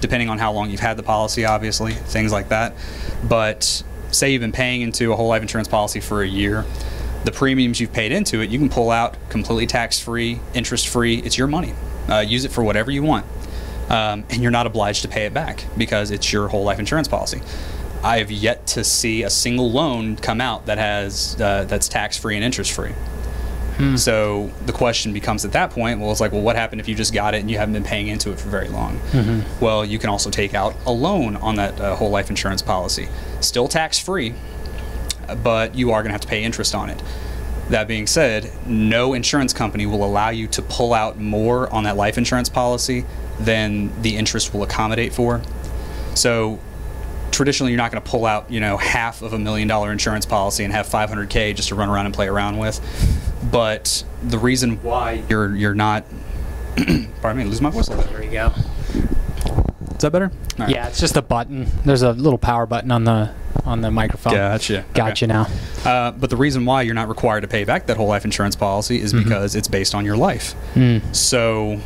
depending 0.00 0.28
on 0.28 0.38
how 0.38 0.52
long 0.52 0.70
you've 0.70 0.78
had 0.78 0.96
the 0.96 1.02
policy, 1.02 1.44
obviously, 1.44 1.92
things 1.92 2.30
like 2.30 2.50
that. 2.50 2.72
But 3.28 3.82
say 4.10 4.32
you've 4.32 4.40
been 4.40 4.52
paying 4.52 4.82
into 4.82 5.12
a 5.12 5.16
whole 5.16 5.28
life 5.28 5.42
insurance 5.42 5.68
policy 5.68 6.00
for 6.00 6.22
a 6.22 6.26
year, 6.26 6.64
the 7.24 7.32
premiums 7.32 7.80
you've 7.80 7.92
paid 7.92 8.12
into 8.12 8.40
it, 8.40 8.50
you 8.50 8.58
can 8.58 8.68
pull 8.68 8.90
out 8.90 9.16
completely 9.28 9.66
tax 9.66 9.98
free, 9.98 10.40
interest 10.54 10.88
free. 10.88 11.16
It's 11.16 11.36
your 11.36 11.48
money. 11.48 11.74
Uh, 12.08 12.20
use 12.20 12.44
it 12.44 12.52
for 12.52 12.62
whatever 12.62 12.90
you 12.90 13.02
want. 13.02 13.26
Um, 13.88 14.24
and 14.30 14.42
you're 14.42 14.52
not 14.52 14.66
obliged 14.66 15.02
to 15.02 15.08
pay 15.08 15.26
it 15.26 15.34
back 15.34 15.64
because 15.76 16.10
it's 16.10 16.32
your 16.32 16.48
whole 16.48 16.64
life 16.64 16.78
insurance 16.78 17.08
policy. 17.08 17.40
I 18.02 18.18
have 18.18 18.30
yet 18.30 18.66
to 18.68 18.84
see 18.84 19.22
a 19.22 19.30
single 19.30 19.70
loan 19.70 20.16
come 20.16 20.40
out 20.40 20.66
that 20.66 20.78
has 20.78 21.40
uh, 21.40 21.64
that's 21.64 21.88
tax 21.88 22.16
free 22.16 22.36
and 22.36 22.44
interest 22.44 22.72
free. 22.72 22.92
So 23.96 24.50
the 24.64 24.72
question 24.72 25.12
becomes 25.12 25.44
at 25.44 25.52
that 25.52 25.70
point, 25.70 26.00
well, 26.00 26.10
it's 26.10 26.20
like, 26.20 26.32
well, 26.32 26.40
what 26.40 26.56
happened 26.56 26.80
if 26.80 26.88
you 26.88 26.94
just 26.94 27.12
got 27.12 27.34
it 27.34 27.40
and 27.40 27.50
you 27.50 27.58
haven't 27.58 27.74
been 27.74 27.84
paying 27.84 28.08
into 28.08 28.30
it 28.32 28.40
for 28.40 28.48
very 28.48 28.68
long? 28.68 29.00
Well, 29.60 29.84
you 29.84 29.98
can 29.98 30.08
also 30.10 30.30
take 30.30 30.54
out 30.54 30.74
a 30.86 30.92
loan 30.92 31.36
on 31.36 31.56
that 31.56 31.78
uh, 31.80 31.94
whole 31.96 32.10
life 32.10 32.30
insurance 32.30 32.62
policy, 32.62 33.08
still 33.40 33.68
tax 33.68 33.98
free, 33.98 34.34
but 35.42 35.74
you 35.74 35.90
are 35.92 36.02
going 36.02 36.08
to 36.10 36.12
have 36.14 36.20
to 36.22 36.28
pay 36.28 36.42
interest 36.42 36.74
on 36.74 36.88
it. 36.90 37.02
That 37.68 37.88
being 37.88 38.06
said, 38.06 38.50
no 38.66 39.12
insurance 39.12 39.52
company 39.52 39.86
will 39.86 40.04
allow 40.04 40.30
you 40.30 40.46
to 40.48 40.62
pull 40.62 40.94
out 40.94 41.18
more 41.18 41.68
on 41.72 41.84
that 41.84 41.96
life 41.96 42.16
insurance 42.16 42.48
policy 42.48 43.04
than 43.40 43.90
the 44.02 44.16
interest 44.16 44.54
will 44.54 44.62
accommodate 44.62 45.12
for. 45.12 45.42
So 46.14 46.60
traditionally 47.32 47.72
you're 47.72 47.76
not 47.76 47.90
going 47.90 48.02
to 48.02 48.08
pull 48.08 48.24
out 48.24 48.50
you 48.50 48.60
know 48.60 48.78
half 48.78 49.20
of 49.20 49.34
a 49.34 49.38
million 49.38 49.68
dollar 49.68 49.92
insurance 49.92 50.24
policy 50.24 50.64
and 50.64 50.72
have 50.72 50.86
500k 50.86 51.54
just 51.54 51.68
to 51.68 51.74
run 51.74 51.90
around 51.90 52.06
and 52.06 52.14
play 52.14 52.28
around 52.28 52.56
with 52.56 52.80
but 53.50 54.04
the 54.22 54.38
reason 54.38 54.82
why 54.82 55.22
you're 55.28 55.54
you're 55.54 55.74
not 55.74 56.04
pardon 57.22 57.38
me 57.38 57.44
lose 57.44 57.60
my 57.60 57.70
voice 57.70 57.88
a 57.88 57.90
little 57.96 58.04
bit 58.04 58.12
there 58.12 58.22
you 58.24 58.30
go 58.30 58.52
is 59.94 60.00
that 60.02 60.10
better 60.10 60.30
right. 60.58 60.68
Yeah, 60.68 60.88
it's 60.88 61.00
just 61.00 61.16
a 61.16 61.22
button. 61.22 61.66
There's 61.84 62.02
a 62.02 62.12
little 62.12 62.38
power 62.38 62.66
button 62.66 62.90
on 62.90 63.04
the 63.04 63.30
on 63.64 63.80
the 63.80 63.90
microphone. 63.90 64.34
Gotcha. 64.34 64.84
Gotcha 64.94 65.24
Okay. 65.24 65.32
now. 65.32 65.46
Uh, 65.84 66.10
but 66.12 66.28
the 66.30 66.36
reason 66.36 66.64
why 66.66 66.82
you're 66.82 66.94
not 66.94 67.08
required 67.08 67.40
to 67.40 67.48
pay 67.48 67.64
back 67.64 67.86
that 67.86 67.96
whole 67.96 68.06
life 68.06 68.24
insurance 68.24 68.54
policy 68.56 69.00
is 69.00 69.12
because 69.12 69.54
it's 69.56 69.68
based 69.68 69.94
on 69.94 70.04
your 70.04 70.16
life. 70.16 70.54
So, 71.12 71.80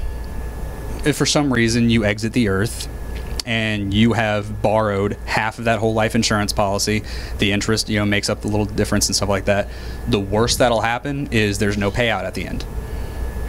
if 1.04 1.16
for 1.16 1.24
some 1.26 1.52
reason 1.52 1.88
you 1.88 2.04
exit 2.04 2.32
the 2.32 2.48
earth 2.48 2.88
and 3.46 3.92
you 3.94 4.12
have 4.12 4.62
borrowed 4.62 5.14
half 5.26 5.58
of 5.58 5.64
that 5.64 5.78
whole 5.78 5.94
life 5.94 6.14
insurance 6.14 6.52
policy, 6.52 7.02
the 7.38 7.52
interest 7.52 7.88
you 7.88 7.98
know 7.98 8.04
makes 8.06 8.28
up 8.28 8.42
the 8.42 8.48
little 8.48 8.66
difference 8.66 9.08
and 9.08 9.16
stuff 9.16 9.28
like 9.28 9.46
that. 9.46 9.68
The 10.08 10.20
worst 10.20 10.58
that'll 10.58 10.82
happen 10.82 11.28
is 11.30 11.58
there's 11.58 11.78
no 11.78 11.90
payout 11.90 12.24
at 12.24 12.34
the 12.34 12.46
end. 12.46 12.64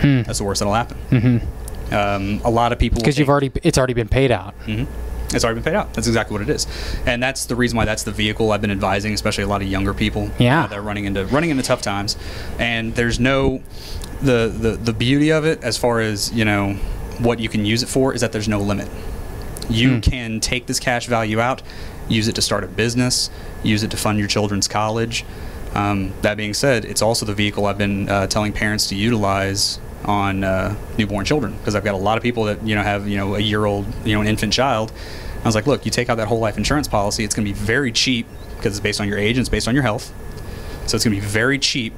That's 0.01 0.39
the 0.39 0.43
worst 0.45 0.59
that'll 0.59 0.73
happen. 0.73 0.97
Mm-hmm. 1.11 1.93
Um, 1.93 2.41
a 2.43 2.49
lot 2.49 2.71
of 2.71 2.79
people 2.79 3.01
Because 3.01 3.19
you've 3.19 3.29
already 3.29 3.51
it's 3.63 3.77
already 3.77 3.93
been 3.93 4.07
paid 4.07 4.31
out. 4.31 4.55
it's 5.33 5.43
already 5.43 5.59
been 5.59 5.71
paid 5.71 5.75
out. 5.77 5.93
That's 5.93 6.07
exactly 6.07 6.33
what 6.33 6.41
it 6.41 6.49
is, 6.49 6.65
and 7.05 7.21
that's 7.21 7.45
the 7.45 7.55
reason 7.55 7.77
why 7.77 7.85
that's 7.85 8.03
the 8.03 8.11
vehicle 8.11 8.51
I've 8.51 8.61
been 8.61 8.71
advising, 8.71 9.13
especially 9.13 9.43
a 9.43 9.47
lot 9.47 9.61
of 9.61 9.67
younger 9.67 9.93
people. 9.93 10.29
Yeah. 10.39 10.63
uh, 10.63 10.67
that 10.67 10.79
are 10.79 10.81
running 10.81 11.05
into 11.05 11.25
running 11.25 11.49
into 11.49 11.63
tough 11.63 11.81
times, 11.81 12.17
and 12.59 12.95
there's 12.95 13.19
no 13.19 13.61
the 14.21 14.47
the 14.47 14.71
the 14.77 14.93
beauty 14.93 15.31
of 15.31 15.45
it 15.45 15.63
as 15.63 15.77
far 15.77 15.99
as 15.99 16.31
you 16.33 16.45
know 16.45 16.73
what 17.19 17.39
you 17.39 17.49
can 17.49 17.65
use 17.65 17.83
it 17.83 17.89
for 17.89 18.13
is 18.13 18.21
that 18.21 18.31
there's 18.31 18.47
no 18.47 18.59
limit. 18.59 18.87
You 19.69 19.99
can 20.01 20.39
take 20.39 20.65
this 20.65 20.79
cash 20.79 21.07
value 21.07 21.39
out, 21.39 21.61
use 22.09 22.27
it 22.27 22.35
to 22.35 22.41
start 22.41 22.63
a 22.63 22.67
business, 22.67 23.29
use 23.63 23.83
it 23.83 23.91
to 23.91 23.97
fund 23.97 24.19
your 24.19 24.27
children's 24.27 24.67
college. 24.67 25.25
Um, 25.73 26.13
that 26.21 26.35
being 26.35 26.53
said, 26.53 26.83
it's 26.83 27.01
also 27.01 27.25
the 27.25 27.33
vehicle 27.33 27.65
I've 27.65 27.77
been 27.77 28.09
uh, 28.09 28.27
telling 28.27 28.51
parents 28.51 28.87
to 28.87 28.95
utilize 28.95 29.79
on 30.05 30.43
uh, 30.43 30.75
newborn 30.97 31.25
children 31.25 31.55
because 31.57 31.75
I've 31.75 31.83
got 31.83 31.93
a 31.93 31.97
lot 31.97 32.17
of 32.17 32.23
people 32.23 32.45
that 32.45 32.61
you 32.63 32.75
know 32.75 32.81
have 32.81 33.07
you 33.07 33.17
know 33.17 33.35
a 33.35 33.39
year 33.39 33.65
old 33.65 33.85
you 34.03 34.15
know 34.15 34.21
an 34.21 34.27
infant 34.27 34.53
child. 34.53 34.91
I 35.43 35.47
was 35.47 35.55
like, 35.55 35.67
look, 35.67 35.85
you 35.85 35.91
take 35.91 36.09
out 36.09 36.15
that 36.15 36.27
whole 36.27 36.39
life 36.39 36.57
insurance 36.57 36.87
policy, 36.87 37.23
it's 37.23 37.33
going 37.33 37.47
to 37.47 37.51
be 37.51 37.57
very 37.57 37.91
cheap 37.91 38.27
because 38.57 38.73
it's 38.73 38.79
based 38.79 39.01
on 39.01 39.07
your 39.07 39.17
age 39.17 39.37
and 39.37 39.39
it's 39.39 39.49
based 39.49 39.67
on 39.67 39.73
your 39.73 39.83
health. 39.83 40.13
So 40.85 40.95
it's 40.95 41.03
going 41.03 41.15
to 41.15 41.21
be 41.21 41.27
very 41.27 41.57
cheap. 41.57 41.93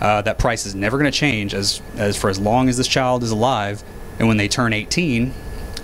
Uh, 0.00 0.22
that 0.22 0.38
price 0.38 0.66
is 0.66 0.74
never 0.74 0.98
going 0.98 1.10
to 1.10 1.16
change 1.16 1.54
as 1.54 1.82
as 1.96 2.16
for 2.16 2.30
as 2.30 2.38
long 2.38 2.68
as 2.68 2.76
this 2.76 2.88
child 2.88 3.22
is 3.22 3.30
alive. 3.30 3.82
And 4.18 4.26
when 4.26 4.36
they 4.36 4.48
turn 4.48 4.72
18, 4.72 5.32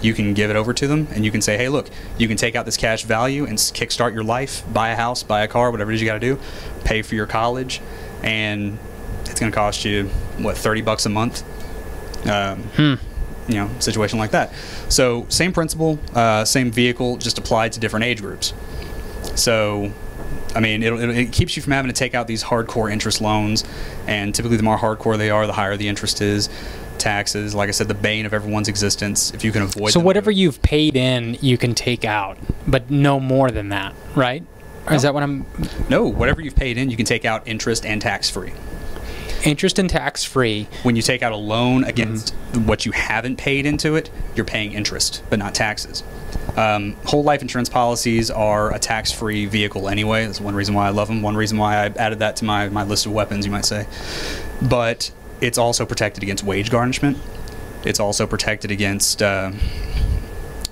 you 0.02 0.14
can 0.14 0.34
give 0.34 0.50
it 0.50 0.56
over 0.56 0.72
to 0.74 0.86
them 0.86 1.08
and 1.12 1.24
you 1.24 1.30
can 1.30 1.40
say, 1.40 1.56
hey, 1.56 1.68
look, 1.68 1.88
you 2.18 2.28
can 2.28 2.36
take 2.36 2.54
out 2.54 2.64
this 2.66 2.76
cash 2.76 3.04
value 3.04 3.44
and 3.46 3.56
kickstart 3.58 4.12
your 4.14 4.24
life, 4.24 4.62
buy 4.72 4.90
a 4.90 4.96
house, 4.96 5.22
buy 5.22 5.42
a 5.42 5.48
car, 5.48 5.70
whatever 5.70 5.90
it 5.90 5.94
is 5.94 6.00
you 6.00 6.06
got 6.06 6.14
to 6.14 6.20
do, 6.20 6.38
pay 6.84 7.02
for 7.02 7.14
your 7.14 7.26
college, 7.26 7.80
and 8.22 8.78
it's 9.26 9.40
going 9.40 9.50
to 9.50 9.56
cost 9.56 9.84
you 9.84 10.08
what 10.38 10.56
30 10.56 10.82
bucks 10.82 11.06
a 11.06 11.08
month. 11.10 11.42
Um, 12.28 12.62
You 13.46 13.56
know, 13.56 13.70
situation 13.78 14.18
like 14.18 14.30
that. 14.30 14.54
So 14.88 15.26
same 15.28 15.52
principle, 15.52 15.98
uh, 16.14 16.46
same 16.46 16.70
vehicle, 16.70 17.18
just 17.18 17.36
applied 17.36 17.72
to 17.74 17.80
different 17.80 18.06
age 18.06 18.22
groups. 18.22 18.54
So, 19.34 19.92
I 20.54 20.60
mean, 20.60 20.82
it, 20.82 20.92
it 20.94 21.32
keeps 21.32 21.54
you 21.54 21.60
from 21.62 21.72
having 21.74 21.90
to 21.90 21.94
take 21.94 22.14
out 22.14 22.26
these 22.26 22.42
hardcore 22.44 22.90
interest 22.90 23.20
loans, 23.20 23.62
and 24.06 24.34
typically 24.34 24.56
the 24.56 24.62
more 24.62 24.78
hardcore 24.78 25.18
they 25.18 25.28
are, 25.28 25.46
the 25.46 25.52
higher 25.52 25.76
the 25.76 25.88
interest 25.88 26.22
is. 26.22 26.48
Taxes, 27.04 27.54
like 27.54 27.68
I 27.68 27.72
said, 27.72 27.86
the 27.88 27.92
bane 27.94 28.24
of 28.24 28.32
everyone's 28.32 28.66
existence. 28.66 29.30
If 29.34 29.44
you 29.44 29.52
can 29.52 29.60
avoid, 29.60 29.90
So 29.92 29.98
them- 29.98 30.06
whatever 30.06 30.30
you've 30.30 30.62
paid 30.62 30.96
in, 30.96 31.36
you 31.42 31.58
can 31.58 31.74
take 31.74 32.06
out, 32.06 32.38
but 32.66 32.90
no 32.90 33.20
more 33.20 33.50
than 33.50 33.68
that, 33.68 33.94
right? 34.14 34.42
Or 34.86 34.94
is 34.94 35.02
that 35.02 35.12
what 35.12 35.22
I'm 35.22 35.44
no, 35.90 36.06
whatever 36.06 36.40
you've 36.40 36.56
paid 36.56 36.78
in, 36.78 36.90
you 36.90 36.96
can 36.96 37.04
take 37.04 37.26
out 37.26 37.46
interest 37.46 37.84
and 37.84 38.00
tax 38.00 38.30
free. 38.30 38.52
interest 39.44 39.78
and 39.78 39.90
tax 39.90 40.24
free? 40.24 40.66
When 40.82 40.96
you 40.96 41.02
take 41.02 41.22
out 41.22 41.32
a 41.32 41.36
loan 41.36 41.84
against 41.84 42.30
what 42.64 42.86
you 42.86 42.92
haven't 42.92 43.36
paid 43.36 43.66
into 43.66 43.96
it, 43.96 44.08
you're 44.34 44.46
paying 44.46 44.72
interest, 44.72 45.22
but 45.28 45.38
not 45.38 45.54
taxes. 45.54 46.02
Um, 46.56 46.96
whole 47.04 47.22
life 47.22 47.42
insurance 47.42 47.68
policies 47.68 48.30
are 48.30 48.74
a 48.74 48.78
tax-free 48.78 49.44
vehicle 49.46 49.88
anyway. 49.90 50.24
That's 50.24 50.40
one 50.40 50.54
reason 50.54 50.74
why 50.74 50.86
I 50.86 50.90
love 50.90 51.08
them. 51.08 51.20
One 51.20 51.36
reason 51.36 51.58
why 51.58 51.76
I 51.76 51.86
added 51.88 52.20
that 52.20 52.36
to 52.36 52.44
my, 52.46 52.68
my 52.70 52.84
list 52.84 53.04
of 53.06 53.12
weapons, 53.12 53.44
you 53.44 53.52
might 53.52 53.64
say. 53.66 53.86
But 54.62 55.10
it's 55.40 55.58
also 55.58 55.84
protected 55.86 56.22
against 56.22 56.44
wage 56.44 56.70
garnishment. 56.70 57.18
It's 57.84 58.00
also 58.00 58.26
protected 58.26 58.70
against. 58.70 59.22
Uh, 59.22 59.52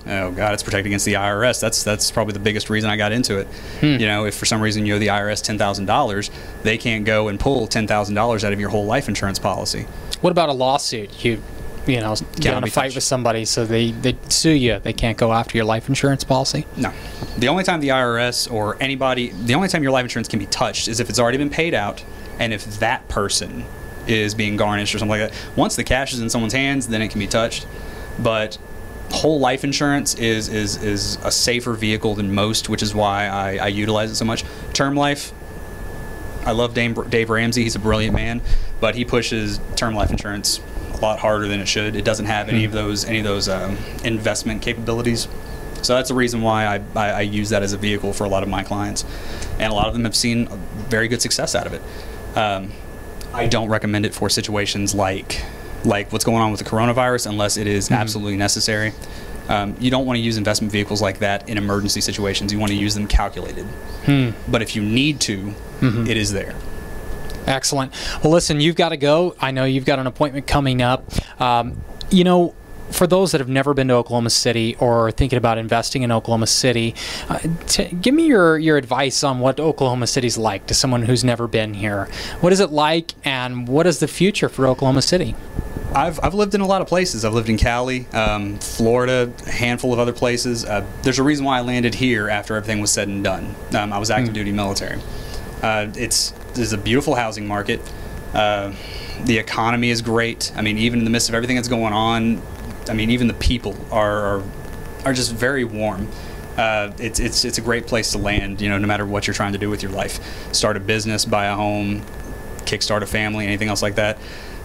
oh 0.07 0.31
God, 0.31 0.53
it's 0.53 0.63
protected 0.63 0.87
against 0.87 1.05
the 1.05 1.13
IRS. 1.13 1.59
That's 1.59 1.83
that's 1.83 2.11
probably 2.11 2.33
the 2.33 2.39
biggest 2.39 2.69
reason 2.69 2.89
I 2.89 2.97
got 2.97 3.11
into 3.11 3.37
it. 3.37 3.47
You 3.81 4.07
know, 4.07 4.25
if 4.25 4.35
for 4.35 4.45
some 4.45 4.61
reason 4.61 4.85
you 4.85 4.95
owe 4.95 4.99
the 4.99 5.07
IRS 5.07 5.43
ten 5.43 5.57
thousand 5.57 5.85
dollars, 5.85 6.31
they 6.63 6.77
can't 6.77 7.05
go 7.05 7.27
and 7.27 7.39
pull 7.39 7.67
ten 7.67 7.87
thousand 7.87 8.15
dollars 8.15 8.43
out 8.43 8.53
of 8.53 8.59
your 8.59 8.69
whole 8.69 8.85
life 8.85 9.07
insurance 9.07 9.39
policy. 9.39 9.85
What 10.21 10.31
about 10.31 10.49
a 10.49 10.53
lawsuit? 10.53 11.23
You 11.23 11.41
you 11.87 11.99
know, 11.99 12.15
get 12.35 12.57
in 12.57 12.63
a 12.63 12.67
fight 12.67 12.83
touched. 12.83 12.95
with 12.95 13.03
somebody, 13.03 13.45
so 13.45 13.65
they, 13.65 13.91
they 13.91 14.15
sue 14.29 14.51
you. 14.51 14.79
They 14.79 14.93
can't 14.93 15.17
go 15.17 15.33
after 15.33 15.57
your 15.57 15.65
life 15.65 15.89
insurance 15.89 16.23
policy. 16.23 16.65
No. 16.77 16.93
The 17.37 17.49
only 17.49 17.63
time 17.63 17.81
the 17.81 17.89
IRS 17.89 18.51
or 18.51 18.77
anybody, 18.81 19.29
the 19.29 19.55
only 19.55 19.67
time 19.67 19.83
your 19.83 19.91
life 19.91 20.03
insurance 20.03 20.27
can 20.27 20.39
be 20.39 20.45
touched 20.45 20.87
is 20.87 20.99
if 20.99 21.09
it's 21.09 21.19
already 21.19 21.37
been 21.37 21.49
paid 21.49 21.73
out 21.73 22.03
and 22.39 22.53
if 22.53 22.79
that 22.79 23.07
person 23.09 23.65
is 24.07 24.35
being 24.35 24.57
garnished 24.57 24.93
or 24.93 24.99
something 24.99 25.19
like 25.19 25.31
that. 25.31 25.55
Once 25.55 25.75
the 25.75 25.83
cash 25.83 26.13
is 26.13 26.19
in 26.21 26.29
someone's 26.29 26.53
hands, 26.53 26.87
then 26.87 27.01
it 27.01 27.09
can 27.09 27.19
be 27.19 27.27
touched. 27.27 27.65
But 28.19 28.57
whole 29.11 29.39
life 29.39 29.63
insurance 29.63 30.15
is 30.15 30.49
is, 30.49 30.81
is 30.81 31.17
a 31.23 31.31
safer 31.31 31.73
vehicle 31.73 32.15
than 32.15 32.33
most, 32.33 32.69
which 32.69 32.81
is 32.81 32.93
why 32.95 33.27
I, 33.27 33.57
I 33.57 33.67
utilize 33.67 34.11
it 34.11 34.15
so 34.15 34.25
much. 34.25 34.43
Term 34.73 34.95
life, 34.95 35.31
I 36.45 36.51
love 36.51 36.73
Dave, 36.73 37.09
Dave 37.09 37.29
Ramsey. 37.29 37.63
He's 37.63 37.75
a 37.75 37.79
brilliant 37.79 38.15
man, 38.15 38.41
but 38.79 38.95
he 38.95 39.05
pushes 39.05 39.59
term 39.75 39.95
life 39.95 40.11
insurance 40.11 40.59
a 40.93 40.97
lot 40.97 41.19
harder 41.19 41.47
than 41.47 41.59
it 41.59 41.67
should. 41.67 41.95
It 41.95 42.05
doesn't 42.05 42.25
have 42.25 42.49
any 42.49 42.65
of 42.65 42.71
those 42.71 43.05
any 43.05 43.19
of 43.19 43.23
those 43.25 43.47
um, 43.47 43.77
investment 44.03 44.61
capabilities. 44.61 45.27
So 45.81 45.95
that's 45.95 46.07
the 46.07 46.15
reason 46.15 46.41
why 46.41 46.65
I, 46.65 46.81
I, 46.95 47.09
I 47.09 47.21
use 47.21 47.49
that 47.49 47.61
as 47.61 47.73
a 47.73 47.77
vehicle 47.77 48.13
for 48.13 48.23
a 48.23 48.29
lot 48.29 48.41
of 48.41 48.47
my 48.49 48.63
clients, 48.63 49.03
and 49.59 49.71
a 49.71 49.75
lot 49.75 49.87
of 49.87 49.93
them 49.93 50.05
have 50.05 50.15
seen 50.15 50.47
very 50.87 51.09
good 51.09 51.21
success 51.21 51.55
out 51.55 51.67
of 51.67 51.73
it. 51.73 51.81
Um, 52.37 52.71
I 53.33 53.47
don't 53.47 53.69
recommend 53.69 54.05
it 54.05 54.13
for 54.13 54.29
situations 54.29 54.93
like 54.93 55.43
like 55.85 56.11
what's 56.13 56.23
going 56.23 56.37
on 56.41 56.51
with 56.51 56.59
the 56.59 56.69
coronavirus 56.69 57.27
unless 57.27 57.57
it 57.57 57.67
is 57.67 57.91
absolutely 57.91 58.37
necessary. 58.37 58.93
Um, 59.49 59.75
you 59.79 59.91
don't 59.91 60.05
want 60.05 60.15
to 60.15 60.21
use 60.21 60.37
investment 60.37 60.71
vehicles 60.71 61.01
like 61.01 61.19
that 61.19 61.49
in 61.49 61.57
emergency 61.57 61.99
situations. 61.99 62.53
You 62.53 62.59
want 62.59 62.71
to 62.71 62.77
use 62.77 62.93
them 62.93 63.07
calculated. 63.07 63.67
But 64.47 64.61
if 64.61 64.75
you 64.75 64.81
need 64.81 65.19
to, 65.21 65.53
it 65.81 66.15
is 66.15 66.31
there. 66.31 66.55
Excellent. 67.45 67.91
Well, 68.23 68.31
listen, 68.31 68.61
you've 68.61 68.77
got 68.77 68.89
to 68.89 68.97
go. 68.97 69.35
I 69.39 69.51
know 69.51 69.65
you've 69.65 69.83
got 69.85 69.99
an 69.99 70.07
appointment 70.07 70.47
coming 70.47 70.81
up. 70.81 71.03
Um, 71.41 71.81
you 72.09 72.23
know, 72.23 72.55
for 72.93 73.07
those 73.07 73.31
that 73.31 73.41
have 73.41 73.49
never 73.49 73.73
been 73.73 73.87
to 73.87 73.95
Oklahoma 73.95 74.29
City 74.29 74.75
or 74.79 75.07
are 75.07 75.11
thinking 75.11 75.37
about 75.37 75.57
investing 75.57 76.03
in 76.03 76.11
Oklahoma 76.11 76.47
City, 76.47 76.95
uh, 77.27 77.39
t- 77.67 77.85
give 78.01 78.13
me 78.13 78.27
your, 78.27 78.57
your 78.57 78.77
advice 78.77 79.23
on 79.23 79.39
what 79.39 79.59
Oklahoma 79.59 80.07
City's 80.07 80.37
like 80.37 80.67
to 80.67 80.73
someone 80.73 81.03
who's 81.03 81.23
never 81.23 81.47
been 81.47 81.73
here. 81.73 82.07
What 82.41 82.53
is 82.53 82.59
it 82.59 82.71
like, 82.71 83.13
and 83.25 83.67
what 83.67 83.87
is 83.87 83.99
the 83.99 84.07
future 84.07 84.49
for 84.49 84.67
Oklahoma 84.67 85.01
City? 85.01 85.35
I've, 85.95 86.19
I've 86.23 86.33
lived 86.33 86.55
in 86.55 86.61
a 86.61 86.65
lot 86.65 86.81
of 86.81 86.87
places. 86.87 87.23
I've 87.23 87.33
lived 87.33 87.49
in 87.49 87.57
Cali, 87.57 88.07
um, 88.13 88.57
Florida, 88.59 89.31
a 89.45 89.51
handful 89.51 89.93
of 89.93 89.99
other 89.99 90.13
places. 90.13 90.65
Uh, 90.65 90.85
there's 91.03 91.19
a 91.19 91.23
reason 91.23 91.45
why 91.45 91.59
I 91.59 91.61
landed 91.61 91.95
here 91.95 92.29
after 92.29 92.55
everything 92.55 92.79
was 92.79 92.91
said 92.91 93.07
and 93.07 93.23
done. 93.23 93.55
Um, 93.75 93.93
I 93.93 93.99
was 93.99 94.09
active 94.09 94.33
duty 94.33 94.51
military. 94.51 94.99
Uh, 95.61 95.87
it's 95.95 96.31
there's 96.55 96.73
a 96.73 96.77
beautiful 96.77 97.15
housing 97.15 97.47
market. 97.47 97.79
Uh, 98.33 98.73
the 99.25 99.37
economy 99.37 99.91
is 99.91 100.01
great. 100.01 100.51
I 100.55 100.61
mean, 100.61 100.77
even 100.79 100.99
in 100.99 101.05
the 101.05 101.11
midst 101.11 101.29
of 101.29 101.35
everything 101.35 101.55
that's 101.55 101.67
going 101.67 101.93
on, 101.93 102.41
I 102.89 102.93
mean, 102.93 103.09
even 103.09 103.27
the 103.27 103.33
people 103.35 103.75
are 103.91 104.37
are, 104.37 104.43
are 105.05 105.13
just 105.13 105.33
very 105.33 105.63
warm. 105.63 106.07
Uh, 106.57 106.91
it's 106.99 107.19
it's 107.19 107.45
it's 107.45 107.57
a 107.57 107.61
great 107.61 107.87
place 107.87 108.11
to 108.11 108.17
land. 108.17 108.61
You 108.61 108.69
know, 108.69 108.77
no 108.77 108.87
matter 108.87 109.05
what 109.05 109.27
you're 109.27 109.33
trying 109.33 109.53
to 109.53 109.59
do 109.59 109.69
with 109.69 109.81
your 109.81 109.91
life, 109.91 110.53
start 110.53 110.77
a 110.77 110.79
business, 110.79 111.25
buy 111.25 111.45
a 111.45 111.55
home, 111.55 112.01
kickstart 112.65 113.01
a 113.01 113.07
family, 113.07 113.45
anything 113.47 113.69
else 113.69 113.81
like 113.81 113.95
that. 113.95 114.17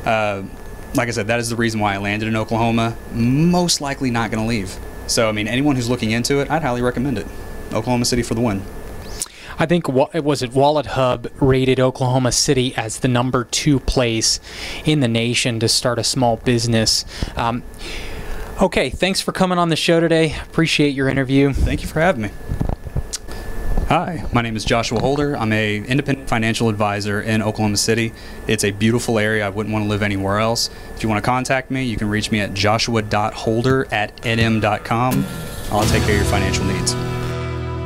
Uh, 0.04 0.42
like 0.94 1.08
I 1.08 1.10
said, 1.10 1.26
that 1.26 1.38
is 1.38 1.50
the 1.50 1.56
reason 1.56 1.80
why 1.80 1.94
I 1.94 1.98
landed 1.98 2.28
in 2.28 2.36
Oklahoma. 2.36 2.96
Most 3.12 3.80
likely 3.80 4.10
not 4.10 4.30
going 4.30 4.42
to 4.42 4.48
leave. 4.48 4.78
So, 5.06 5.28
I 5.28 5.32
mean, 5.32 5.48
anyone 5.48 5.76
who's 5.76 5.88
looking 5.88 6.10
into 6.10 6.40
it, 6.40 6.50
I'd 6.50 6.62
highly 6.62 6.82
recommend 6.82 7.18
it. 7.18 7.26
Oklahoma 7.72 8.04
City 8.04 8.22
for 8.22 8.34
the 8.34 8.40
win. 8.40 8.62
I 9.58 9.66
think 9.66 9.88
it 9.88 10.24
was 10.24 10.42
it 10.42 10.52
Wallet 10.52 10.86
Hub 10.86 11.26
rated 11.40 11.80
Oklahoma 11.80 12.30
City 12.30 12.74
as 12.76 13.00
the 13.00 13.08
number 13.08 13.44
two 13.44 13.80
place 13.80 14.38
in 14.84 15.00
the 15.00 15.08
nation 15.08 15.58
to 15.60 15.68
start 15.68 15.98
a 15.98 16.04
small 16.04 16.36
business. 16.36 17.04
Um, 17.36 17.64
okay, 18.60 18.90
thanks 18.90 19.20
for 19.20 19.32
coming 19.32 19.58
on 19.58 19.68
the 19.68 19.76
show 19.76 20.00
today. 20.00 20.34
Appreciate 20.42 20.90
your 20.90 21.08
interview. 21.08 21.52
Thank 21.52 21.82
you 21.82 21.88
for 21.88 22.00
having 22.00 22.22
me. 22.22 22.30
Hi, 23.88 24.24
my 24.34 24.42
name 24.42 24.54
is 24.54 24.66
Joshua 24.66 25.00
Holder. 25.00 25.34
I'm 25.34 25.50
a 25.50 25.78
independent 25.78 26.28
financial 26.28 26.68
advisor 26.68 27.22
in 27.22 27.40
Oklahoma 27.40 27.78
City. 27.78 28.12
It's 28.46 28.62
a 28.62 28.70
beautiful 28.70 29.18
area. 29.18 29.46
I 29.46 29.48
wouldn't 29.48 29.72
want 29.72 29.86
to 29.86 29.88
live 29.88 30.02
anywhere 30.02 30.38
else. 30.38 30.68
If 30.94 31.02
you 31.02 31.08
want 31.08 31.24
to 31.24 31.26
contact 31.26 31.70
me, 31.70 31.84
you 31.84 31.96
can 31.96 32.10
reach 32.10 32.30
me 32.30 32.40
at 32.40 32.52
joshua.holder 32.52 33.88
at 33.90 34.14
nm.com. 34.18 35.24
I'll 35.70 35.86
take 35.86 36.02
care 36.02 36.16
of 36.16 36.20
your 36.20 36.26
financial 36.26 36.66
needs. 36.66 36.92